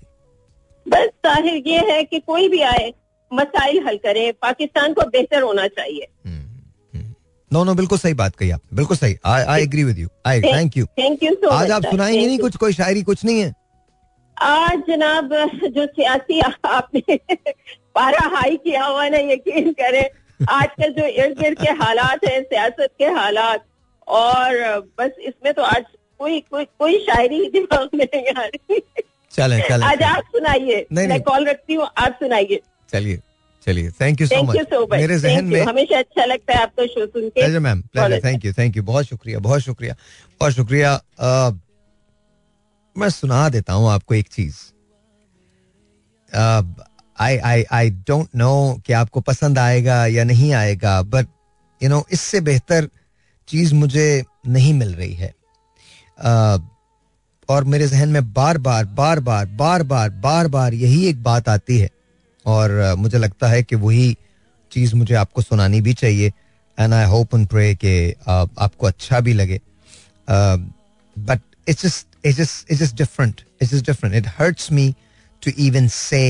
[0.91, 2.91] बस ताहिर ये है कि कोई भी आए
[3.31, 6.07] मसाइल हल करे पाकिस्तान को बेहतर होना चाहिए।
[7.51, 10.41] नो नो बिल्कुल सही बात कही आप बिल्कुल सही। I I agree with you I
[10.41, 13.53] thank you thank you आज आप सुनाएँगे नहीं कुछ कोई शायरी कुछ नहीं है?
[14.37, 15.33] आज जनाब
[15.75, 17.15] जो सियासी आपने
[17.95, 20.03] पारा हाई किया हुआ ना यकीन करें
[20.49, 23.65] आजकल जो इर्द गिर्द के हालात हैं सियासत के हालात
[24.07, 25.83] और बस इसमें तो आज
[26.19, 28.81] कोई कोई कोई शायरी दिमाग में नहीं आ रही।
[29.33, 32.59] चले चले आज आप सुनाइए। नहीं, मैं कॉल रखती हूँ आप सुनाइए।
[32.91, 33.19] चलिए
[33.65, 34.57] चलिए। थैंक यू सो मच
[34.91, 38.77] मेरे जहन में हमेशा अच्छा लगता है आपका शो सुन के। Ma'am thank you thank
[38.77, 39.95] you बहुत शुक्रिया बहुत शुक्रिया।
[40.39, 40.93] बहुत शुक्रिया।
[42.95, 44.55] मैं सुना देता हूँ आपको एक चीज़।
[47.19, 51.27] आई आई आई डोंट नो कि आपको पसंद आएगा या नहीं आएगा बट
[51.81, 52.89] यू नो इससे बेहतर
[53.47, 55.33] चीज़ मुझे नहीं मिल रही है।
[56.19, 56.57] अ,
[57.51, 61.49] और मेरे जहन में बार बार बार बार बार बार बार बार यही एक बात
[61.49, 61.89] आती है।
[62.45, 64.15] और मुझे लगता है कि वही
[64.71, 66.31] चीज़ मुझे आपको सुनानी भी चाहिए।
[66.77, 67.93] And I hope and pray कि
[68.27, 69.59] आपको अच्छा भी लगे।
[70.29, 71.81] But it's
[72.25, 74.93] just it's different it's just different it hurts me
[75.43, 76.23] to even say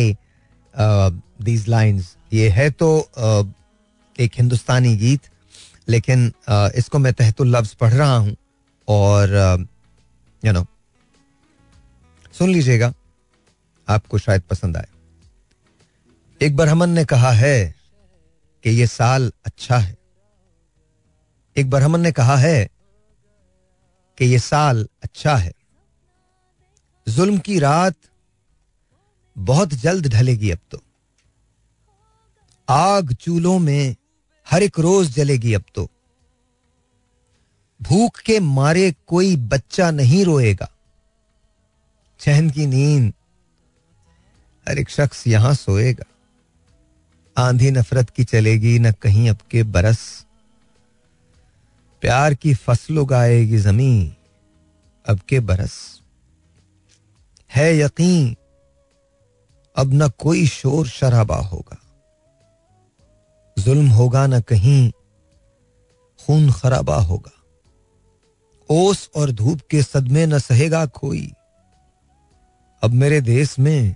[0.74, 3.44] these lines ये है तो अ,
[4.16, 5.22] एक हिंदुस्तानी गीत
[5.90, 8.36] लेकिन अ, इसको मैं तहतुल लफ्ज पढ़ रहा हूँ।
[8.88, 9.68] और
[10.44, 10.66] यू नो
[12.42, 12.94] सुन लीजिएगा,
[13.90, 14.88] आपको शायद पसंद आए।
[16.42, 17.76] एक बरहमन ने कहा है
[18.64, 19.98] कि ये साल अच्छा है।
[21.58, 22.70] एक बरहमन ने कहा है
[24.18, 25.54] कि ये साल अच्छा है।
[27.10, 27.96] जुल्म की रात
[29.38, 30.84] बहुत जल्द ढलेगी अब तो।
[32.70, 33.96] आग चूल्हों में
[34.50, 35.90] हर एक रोज जलेगी अब तो।
[37.82, 40.72] भूख के मारे कोई बच्चा नहीं रोएगा।
[42.22, 43.14] चैन की नींद।
[44.70, 46.06] हर एक शख्स यहाँ सोएगा।
[47.38, 50.26] आंधी नफरत की चलेगी, न कहीं अब के बरस।
[52.02, 54.16] प्यार की फ़सल उगाएगी ज़मीन,
[55.06, 56.02] अब के बरस।
[57.56, 58.36] है यकीन,
[59.76, 61.78] अब न कोई शोर शराबा होगा।
[63.60, 64.92] जुल्म होगा न कहीं,
[66.26, 67.44] खून खराबा होगा।
[68.70, 71.32] ओस और धूप के सदमे न सहेगा कोई।
[72.84, 73.96] अब मेरे देश में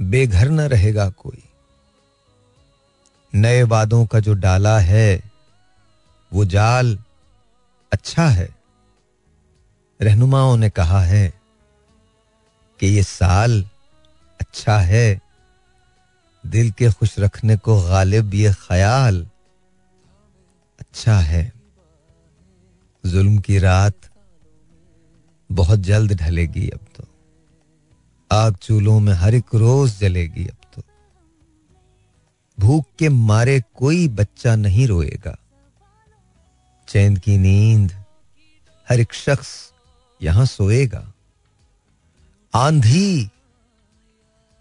[0.00, 1.42] बेघर न रहेगा कोई।
[3.34, 5.32] नए वादों का जो डाला है,
[6.32, 6.98] वो जाल
[7.92, 8.54] अच्छा है।
[10.02, 11.40] रहनुमाओं ने कहा है
[12.80, 13.62] कि ये साल
[14.40, 15.20] अच्छा है।
[16.46, 19.28] दिल के खुश रखने को गालिब ये ख्याल
[20.80, 21.52] अच्छा है।
[23.06, 23.94] जुल्म की रात
[25.52, 27.04] बहुत जल्द ढलेगी अब तो।
[28.32, 30.82] आग चूल्हों में हर एक रोज जलेगी अब तो।
[32.60, 35.38] भूख के मारे कोई बच्चा नहीं रोएगा।
[36.88, 38.04] चैन की नींद
[38.88, 39.72] हर एक शख्स
[40.22, 41.12] यहाँ सोएगा।
[42.54, 43.30] आंधी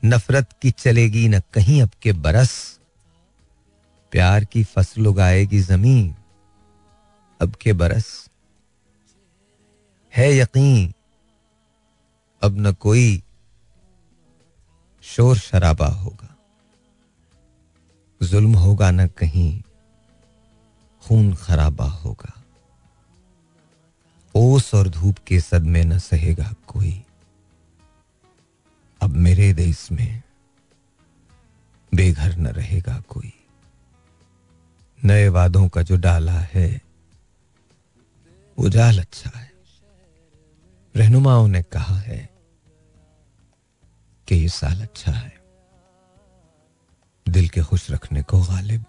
[0.06, 2.80] नफरत की चलेगी न कहीं अब के बरस।
[4.12, 6.16] प्यार की फ़सल उगाएगी ज़मीन
[7.42, 8.30] अब के बरस।
[10.16, 10.94] है यकीन,
[12.42, 13.23] अब न कोई
[15.04, 16.38] शोर शराबा होगा।
[18.24, 19.62] जुल्म होगा न कहीं,
[21.02, 22.44] खून खराबा होगा।
[24.36, 27.04] ओस और धूप के सदमे न सहेगा कोई।
[29.02, 30.22] अब मेरे देश में
[31.96, 33.34] बेघर न रहेगा कोई।
[35.06, 36.82] नए वादों का जो डाला है
[38.60, 39.52] वो जाल अच्छा है।
[40.96, 42.33] रहनुमाओं ने कहा है
[44.34, 45.34] कि ये साल अच्छा है।
[47.30, 48.86] दिल के खुश रखने को गालिब।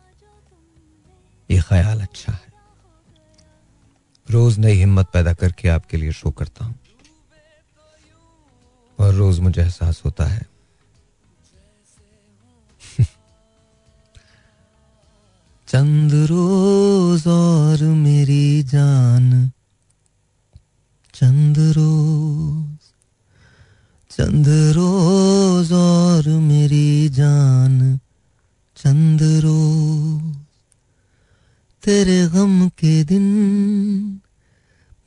[1.51, 2.53] ये ख्याल अच्छा है।
[4.31, 6.81] रोज नई हिम्मत पैदा करके आपके लिए शो करता हूँ।
[9.01, 10.47] और रोज मुझे एहसास होता है।
[15.69, 19.53] चंद रोज और मेरी जान।
[21.15, 22.84] चंद रोज
[24.19, 28.01] चंद रोज और मेरी जान।
[28.77, 30.37] चंद रोज।
[31.85, 33.25] तेरे गम के दिन,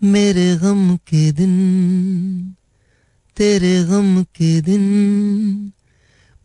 [0.03, 1.53] मेरे गम के दिन,
[3.38, 4.85] तेरे गम के दिन,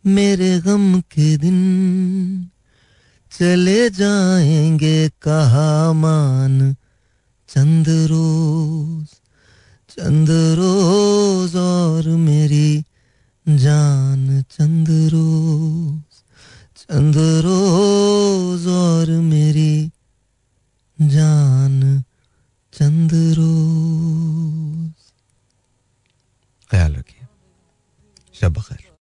[0.05, 1.57] मेरे गम के दिन।
[3.31, 6.75] चले जाएँगे कहा मान,
[7.49, 9.22] चंद रोज।
[9.93, 12.83] चंद रोज और मेरी
[13.49, 16.13] जान चंद रोज।
[16.77, 19.91] चंद रोज और मेरी
[21.01, 22.03] जान
[22.73, 24.93] चंद रोज।
[26.71, 27.27] ख्याल रखिए।
[28.33, 28.83] शब खैर।